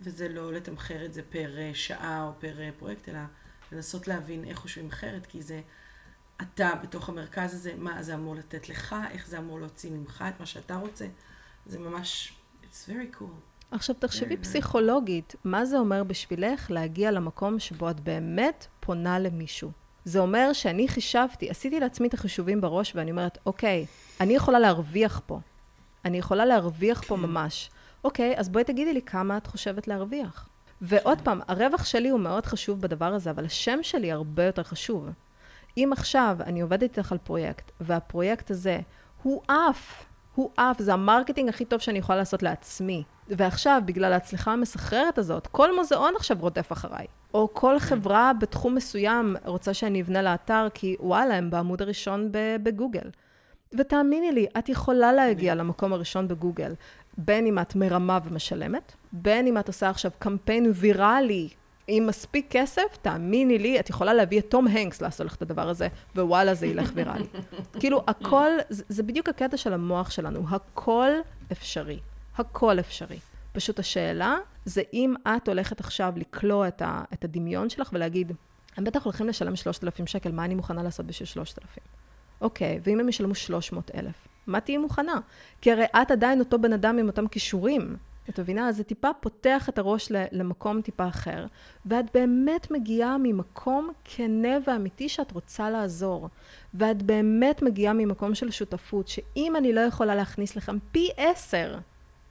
וזה 0.00 0.28
לא 0.28 0.52
לתמחר 0.52 1.04
את 1.04 1.14
זה 1.14 1.22
פר 1.22 1.58
אה, 1.58 1.70
שעה 1.74 2.24
או 2.24 2.32
פר 2.40 2.60
אה, 2.60 2.70
פרויקט, 2.78 3.08
אלא 3.08 3.18
לנסות 3.72 4.08
להבין 4.08 4.44
איך 4.44 4.58
חושבים 4.58 4.88
אחרת, 4.88 5.26
כי 5.26 5.42
זה 5.42 5.60
אתה 6.42 6.70
בתוך 6.82 7.08
המרכז 7.08 7.54
הזה, 7.54 7.72
מה 7.78 8.02
זה 8.02 8.14
אמור 8.14 8.34
לתת 8.34 8.68
לך, 8.68 8.96
איך 9.10 9.28
זה 9.28 9.38
אמור 9.38 9.60
להוציא 9.60 9.90
ממך 9.90 10.24
את 10.28 10.40
מה 10.40 10.46
שאתה 10.46 10.76
רוצה. 10.76 11.06
זה 11.66 11.78
ממש, 11.78 12.32
it's 12.62 12.88
very 12.88 13.20
cool. 13.20 13.24
עכשיו 13.70 13.96
תחשבי 13.98 14.34
very, 14.34 14.42
פסיכולוגית, 14.42 15.32
very... 15.32 15.40
מה 15.44 15.64
זה 15.64 15.78
אומר 15.78 16.04
בשבילך 16.04 16.70
להגיע 16.70 17.10
למקום 17.10 17.58
שבו 17.58 17.90
את 17.90 18.00
באמת 18.00 18.66
פונה 18.80 19.18
למישהו? 19.18 19.70
זה 20.04 20.18
אומר 20.18 20.52
שאני 20.52 20.88
חישבתי, 20.88 21.50
עשיתי 21.50 21.80
לעצמי 21.80 22.08
את 22.08 22.14
החישובים 22.14 22.60
בראש 22.60 22.92
ואני 22.94 23.10
אומרת, 23.10 23.38
אוקיי, 23.46 23.86
אני 24.20 24.34
יכולה 24.34 24.58
להרוויח 24.58 25.20
פה. 25.26 25.40
אני 26.04 26.18
יכולה 26.18 26.46
להרוויח 26.46 27.02
פה 27.02 27.16
ממש. 27.16 27.70
אוקיי, 28.04 28.34
אז 28.36 28.48
בואי 28.48 28.64
תגידי 28.64 28.92
לי 28.92 29.02
כמה 29.02 29.36
את 29.36 29.46
חושבת 29.46 29.88
להרוויח. 29.88 30.48
ועוד 30.80 31.20
פעם, 31.20 31.40
הרווח 31.48 31.84
שלי 31.84 32.08
הוא 32.08 32.20
מאוד 32.20 32.46
חשוב 32.46 32.80
בדבר 32.80 33.14
הזה, 33.14 33.30
אבל 33.30 33.44
השם 33.44 33.78
שלי 33.82 34.12
הרבה 34.12 34.44
יותר 34.44 34.62
חשוב. 34.62 35.08
אם 35.76 35.90
עכשיו 35.92 36.36
אני 36.40 36.60
עובדת 36.60 36.82
איתך 36.82 37.12
על 37.12 37.18
פרויקט, 37.18 37.70
והפרויקט 37.80 38.50
הזה 38.50 38.80
הוא 39.22 39.42
עף, 39.48 40.04
הוא 40.34 40.50
עף, 40.56 40.78
זה 40.78 40.92
ה 40.92 40.98
marketing 40.98 41.48
הכי 41.48 41.64
טוב 41.64 41.80
שאני 41.80 41.98
יכולה 41.98 42.18
לעשות 42.18 42.42
לעצמי. 42.42 43.04
ועכשיו, 43.28 43.82
בגלל 43.84 44.12
ההצלחה 44.12 44.52
המסחררת 44.52 45.18
הזאת, 45.18 45.46
כל 45.46 45.76
מוזיאון 45.76 46.14
עכשיו 46.16 46.36
רודף 46.40 46.72
אחריי. 46.72 47.06
או 47.34 47.48
כל 47.52 47.76
כן. 47.78 47.86
חברה 47.86 48.32
בתחום 48.40 48.74
מסוים 48.74 49.36
רוצה 49.44 49.74
שאני 49.74 50.02
אבנה 50.02 50.22
לאתר, 50.22 50.66
כי 50.74 50.96
וואלה, 51.00 51.34
הם 51.34 51.50
בעמוד 51.50 51.82
הראשון 51.82 52.28
בגוגל. 52.62 53.10
ותאמיני 53.78 54.32
לי, 54.32 54.46
את 54.58 54.68
יכולה 54.68 55.12
להגיע 55.12 55.54
למקום 55.54 55.92
הראשון 55.92 56.28
בגוגל, 56.28 56.74
בין 57.18 57.46
אם 57.46 57.58
את 57.58 57.74
מרמה 57.74 58.18
ומשלמת, 58.24 58.92
בין 59.12 59.46
אם 59.46 59.58
את 59.58 59.68
עושה 59.68 59.90
עכשיו 59.90 60.10
קמפיין 60.18 60.72
ויראלי 60.74 61.48
עם 61.88 62.06
מספיק 62.06 62.46
כסף, 62.50 62.96
תאמיני 63.02 63.58
לי, 63.58 63.80
את 63.80 63.90
יכולה 63.90 64.14
להביא 64.14 64.38
את 64.38 64.50
תום 64.50 64.68
הנקס 64.68 65.02
לעשות 65.02 65.26
לך 65.26 65.34
את 65.34 65.42
הדבר 65.42 65.68
הזה, 65.68 65.88
ווואלה, 66.16 66.54
זה 66.54 66.66
ילך 66.66 66.90
ויראלי. 66.94 67.26
כאילו, 67.80 68.04
הכל, 68.06 68.50
זה, 68.68 68.84
זה 68.88 69.02
בדיוק 69.02 69.28
הקטע 69.28 69.56
של 69.56 69.72
המוח 69.72 70.10
שלנו, 70.10 70.40
הכל 70.50 71.10
אפשרי. 71.52 71.98
הכל 72.36 72.80
אפשרי. 72.80 73.18
פשוט 73.52 73.78
השאלה 73.78 74.36
זה 74.64 74.82
אם 74.92 75.14
את 75.28 75.48
הולכת 75.48 75.80
עכשיו 75.80 76.12
לקלוע 76.16 76.68
את, 76.68 76.82
ה, 76.82 77.02
את 77.12 77.24
הדמיון 77.24 77.70
שלך 77.70 77.90
ולהגיד, 77.92 78.32
הם 78.76 78.84
בטח 78.84 79.04
הולכים 79.04 79.28
לשלם 79.28 79.56
3,000 79.56 80.06
שקל, 80.06 80.32
מה 80.32 80.44
אני 80.44 80.54
מוכנה 80.54 80.82
לעשות 80.82 81.06
בשביל 81.06 81.26
3,000? 81.26 81.82
אוקיי, 82.40 82.80
ואם 82.84 83.00
הם 83.00 83.08
ישלמו 83.08 83.34
300 83.34 83.90
אלף, 83.94 84.28
מה 84.48 84.60
תהיי 84.60 84.76
מוכנה? 84.78 85.20
כי 85.60 85.72
הרי 85.72 85.84
את 86.02 86.10
עדיין 86.10 86.40
אותו 86.40 86.58
בן 86.58 86.72
אדם 86.72 86.98
עם 86.98 87.06
אותם 87.06 87.28
כישורים. 87.28 87.96
את 88.28 88.40
מבינה? 88.40 88.68
אז 88.68 88.76
זה 88.76 88.84
טיפה 88.84 89.08
פותח 89.20 89.68
את 89.68 89.78
הראש 89.78 90.12
למקום 90.32 90.80
טיפה 90.80 91.08
אחר, 91.08 91.46
ואת 91.86 92.04
באמת 92.14 92.70
מגיעה 92.70 93.16
ממקום 93.18 93.90
כנה 94.04 94.58
ואמיתי 94.66 95.08
שאת 95.08 95.32
רוצה 95.32 95.70
לעזור. 95.70 96.28
ואת 96.74 97.02
באמת 97.02 97.62
מגיעה 97.62 97.92
ממקום 97.92 98.34
של 98.34 98.50
שותפות, 98.50 99.08
שאם 99.08 99.56
אני 99.56 99.72
לא 99.72 99.80
יכולה 99.80 100.14
להכניס 100.14 100.56
לכם 100.56 100.78
פי 100.92 101.08
עשר 101.16 101.78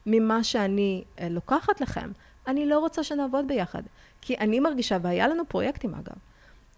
ממה 0.06 0.44
שאני 0.44 1.04
אה, 1.20 1.30
לוקחת 1.30 1.82
לכם, 1.82 2.12
אני 2.48 2.66
לא 2.66 2.80
רוצה 2.80 3.04
שנעבוד 3.04 3.48
ביחד. 3.48 3.84
כי 4.22 4.38
אני 4.38 4.60
מרגישה, 4.60 4.98
והיה 5.02 5.28
לנו 5.28 5.44
פרויקטים 5.48 5.94
אגב, 5.94 6.16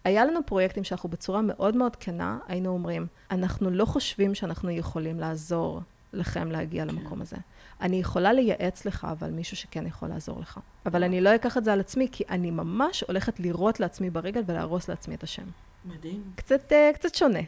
היה 0.04 0.24
לנו 0.24 0.40
פרויקטים 0.46 0.84
שאנחנו 0.84 1.08
בצורה 1.08 1.40
מאוד 1.42 1.76
מאוד 1.76 1.96
כנה 1.96 2.38
היינו 2.48 2.70
אומרים, 2.70 3.06
אנחנו 3.30 3.70
לא 3.70 3.84
חושבים 3.84 4.34
שאנחנו 4.34 4.70
יכולים 4.70 5.20
לעזור 5.20 5.80
לכם 6.12 6.50
להגיע 6.50 6.84
כן. 6.84 6.88
למקום 6.88 7.22
הזה. 7.22 7.36
אני 7.80 7.96
יכולה 7.96 8.32
לייעץ 8.32 8.84
לך, 8.84 9.06
אבל 9.10 9.30
מישהו 9.30 9.56
שכן 9.56 9.86
יכול 9.86 10.08
לעזור 10.08 10.40
לך. 10.40 10.60
אבל 10.86 11.04
אני 11.04 11.20
לא 11.20 11.34
אקח 11.34 11.56
את 11.56 11.64
זה 11.64 11.72
על 11.72 11.80
עצמי, 11.80 12.08
כי 12.12 12.24
אני 12.30 12.50
ממש 12.50 13.04
הולכת 13.08 13.40
לירות 13.40 13.80
לעצמי 13.80 14.10
ברגל 14.10 14.42
ולהרוס 14.46 14.88
לעצמי 14.88 15.14
את 15.14 15.22
השם. 15.22 15.42
מדהים. 15.84 16.22
קצת, 16.36 16.72
uh, 16.72 16.94
קצת 16.94 17.14
שונה. 17.14 17.40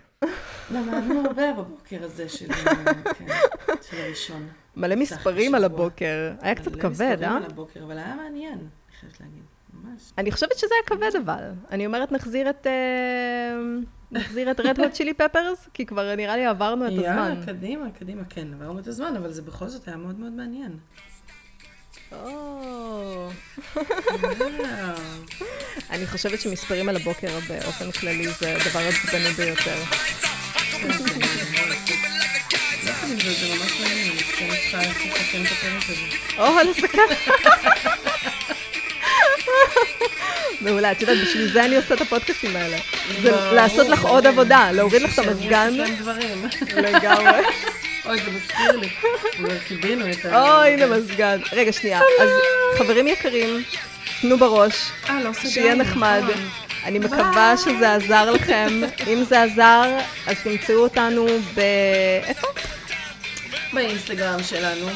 למדנו 0.70 1.26
הרבה 1.26 1.52
בבוקר 1.52 2.04
הזה 2.04 2.28
של, 2.28 2.52
כן, 2.52 3.26
של 3.82 3.96
הראשון. 4.00 4.48
מלא 4.76 4.96
מספרים 4.96 5.54
על 5.54 5.64
הבוקר. 5.64 6.32
היה 6.40 6.54
קצת 6.54 6.76
כבד, 6.76 7.02
אה? 7.02 7.16
מלא 7.16 7.16
מספרים 7.16 7.36
על 7.36 7.44
הבוקר, 7.44 7.84
אבל 7.84 7.98
היה 7.98 8.14
מעניין, 8.14 8.58
אני 8.58 8.96
חייבת 9.00 9.20
להגיד. 9.20 9.42
ממש. 9.82 10.12
אני 10.18 10.32
חושבת 10.32 10.58
שזה 10.58 10.74
היה 10.74 10.82
כבד 10.86 11.16
אבל. 11.24 11.50
אני 11.70 11.86
אומרת, 11.86 12.12
נחזיר 12.12 12.50
את... 12.50 12.66
אה, 12.66 12.72
נחזיר 14.12 14.50
את 14.50 14.60
רד 14.60 14.80
הוט 14.80 14.92
צ'ילי 14.92 15.14
פפרס, 15.14 15.68
כי 15.74 15.86
כבר 15.86 16.14
נראה 16.16 16.36
לי 16.36 16.46
עברנו 16.46 16.86
את 16.86 16.92
הזמן. 16.92 17.04
יאללה, 17.04 17.46
קדימה, 17.46 17.90
קדימה, 17.90 18.22
כן, 18.28 18.48
עברנו 18.54 18.78
את 18.78 18.86
הזמן, 18.86 19.16
אבל 19.16 19.32
זה 19.32 19.42
בכל 19.42 19.68
זאת 19.68 19.88
היה 19.88 19.96
מאוד 19.96 20.18
מאוד 20.18 20.32
מעניין. 20.32 20.76
אני 25.90 26.06
חושבת 26.06 26.40
שמספרים 26.40 26.88
על 26.88 26.96
הבוקר 26.96 27.38
באופן 27.48 27.90
כללי 27.90 28.28
זה 28.28 28.56
הדבר 28.56 28.80
עצבני 28.80 29.30
ביותר. 29.30 29.84
כן, 30.76 30.90
זה 32.80 33.54
ממש 33.58 33.80
מעניין, 33.80 34.12
אני 34.12 34.18
צריכה 34.18 34.78
לסכם 34.78 35.42
את 35.42 35.46
הפרק 35.52 35.82
הזה. 35.90 36.38
או, 36.38 36.60
הסקה. 36.70 37.98
מעולה, 40.62 40.92
את 40.92 41.00
יודעת, 41.00 41.18
בשביל 41.18 41.52
זה 41.52 41.64
אני 41.64 41.76
עושה 41.76 41.94
את 41.94 42.00
הפודקאסטים 42.00 42.56
האלה. 42.56 42.76
זה 43.22 43.30
לעשות 43.52 43.88
לך 43.88 44.04
עוד. 44.04 44.26
עבודה, 44.26 44.72
להוריד 44.72 45.02
לך 45.02 45.18
את 45.18 45.24
המזגן. 45.26 45.74
לגמרי. 46.76 47.42
אוי, 48.06 48.18
זה 48.24 48.30
מזכיר 48.30 48.76
לי. 48.76 48.88
כבר 49.36 49.58
קיבינו 49.68 50.10
את 50.10 50.24
ה... 50.24 50.40
או, 50.40 50.62
הנה 50.62 50.86
מזגן. 50.86 51.40
רגע, 51.52 51.72
שנייה. 51.72 52.00
אז 52.20 52.30
חברים 52.78 53.08
יקרים, 53.08 53.62
תנו 54.20 54.38
בראש, 54.38 54.74
אה, 55.10 55.22
לא 55.22 55.32
סגרנו. 55.32 55.50
שיהיה 55.50 55.74
נחמד. 55.74 56.22
נכון. 56.22 56.48
אני 56.84 56.98
מקווה 56.98 57.54
שזה 57.56 57.94
עזר 57.94 58.30
לכם. 58.30 58.80
אם 59.06 59.24
זה 59.24 59.42
עזר, 59.42 59.98
אז 60.26 60.36
תמצאו 60.44 60.76
אותנו 60.76 61.26
ב... 61.54 61.60
איפה? 62.26 62.46
באינסטגרם 63.72 64.42
שלנו, 64.42 64.86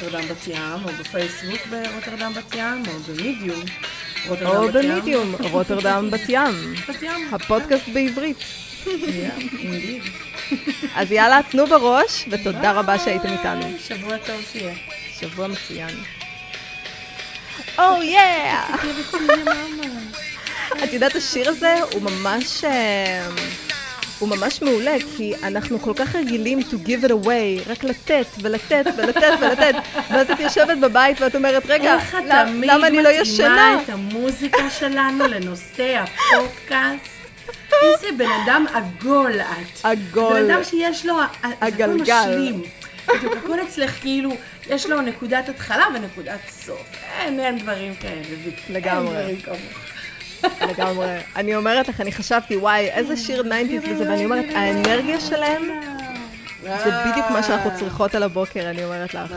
ברוטרדם 0.00 0.28
בת 0.28 0.46
ים, 0.46 0.84
או 0.84 0.88
בפייסבוק 1.00 1.66
ברוטרדם 1.66 2.32
בת 2.34 2.54
ים, 2.54 2.82
או 2.88 2.98
במדיום. 2.98 3.64
רוטרדם 4.28 4.46
או. 4.46 4.72
במדיום, 4.72 5.34
רוטרדם 5.40 6.10
בת 6.10 6.28
ים. 6.28 6.74
בת 6.88 7.02
ים. 7.02 7.34
הפודקאסט 7.34 7.88
בעברית. 7.88 8.36
אז 10.94 11.12
יאללה, 11.12 11.40
תנו 11.50 11.66
בראש, 11.66 12.24
ותודה 12.30 12.72
רבה 12.72 12.98
שהייתם 12.98 13.28
איתנו. 13.32 13.66
שבוע 13.88 14.18
טוב 14.18 14.40
שיהיה. 14.52 14.74
שבוע 15.20 15.46
מצוין. 15.46 15.94
או 17.78 18.02
יא! 18.02 18.20
את 20.84 20.92
יודעת, 20.92 21.16
השיר 21.16 21.48
הזה 21.48 21.74
הוא 21.92 22.02
ממש... 22.02 22.64
הוא 24.18 24.28
ממש 24.28 24.62
מעולה, 24.62 24.94
כי 25.16 25.32
אנחנו 25.42 25.78
כל 25.78 25.92
כך 25.96 26.14
רגילים 26.16 26.58
to 26.60 26.86
give 26.86 27.04
it 27.04 27.10
away, 27.10 27.70
רק 27.70 27.84
לתת 27.84 28.26
ולתת 28.42 28.84
ולתת 28.96 29.32
ולתת, 29.40 29.74
ואז 30.10 30.30
את 30.30 30.40
יושבת 30.40 30.78
בבית 30.78 31.20
ואת 31.20 31.34
אומרת, 31.36 31.62
רגע, 31.68 31.94
איך 31.94 32.14
את 32.14 32.24
למ- 32.28 32.46
תמיד 32.48 32.70
למה 32.70 32.86
אני 32.86 33.02
לא 33.02 33.08
ישנה? 33.08 33.48
מתאימה 33.48 33.82
את 33.82 33.88
המוזיקה 33.90 34.70
שלנו 34.78 35.26
לנושא 35.26 36.02
הפודקאסט? 36.04 37.18
איזה 37.82 38.06
בן 38.16 38.30
אדם 38.44 38.64
עגול 38.74 39.40
את. 39.40 39.80
עגול. 39.84 40.42
בן 40.42 40.50
אדם 40.50 40.64
שיש 40.64 41.06
לו, 41.06 41.14
זה 41.16 41.22
הכל 41.50 41.66
הגלגל. 41.66 42.02
משלים. 42.02 42.62
בדיוק, 43.08 43.34
הכל 43.44 43.58
אצלך 43.62 43.90
כאילו, 44.00 44.30
יש 44.70 44.86
לו 44.86 45.00
נקודת 45.00 45.48
התחלה 45.48 45.84
ונקודת 45.94 46.38
סוף. 46.50 46.86
אין, 47.20 47.40
אין 47.40 47.58
דברים 47.58 47.94
כאלה. 47.94 48.20
לגמרי. 48.70 49.16
אין 49.16 49.22
דברים 49.22 49.40
כמוך. 49.40 49.58
לגמרי. 50.68 51.16
אני 51.36 51.56
אומרת 51.56 51.88
לך, 51.88 52.00
אני 52.00 52.12
חשבתי, 52.12 52.56
וואי, 52.56 52.90
איזה 52.90 53.16
שיר 53.16 53.42
90's 53.42 53.90
וזה, 53.90 54.10
ואני 54.10 54.24
אומרת, 54.24 54.44
האנרגיה 54.54 55.20
שלהם, 55.20 55.62
זה 56.62 56.90
בדיוק 57.06 57.30
מה 57.30 57.42
שאנחנו 57.42 57.70
צריכות 57.78 58.14
על 58.14 58.22
הבוקר, 58.22 58.70
אני 58.70 58.84
אומרת 58.84 59.14
לך. 59.14 59.34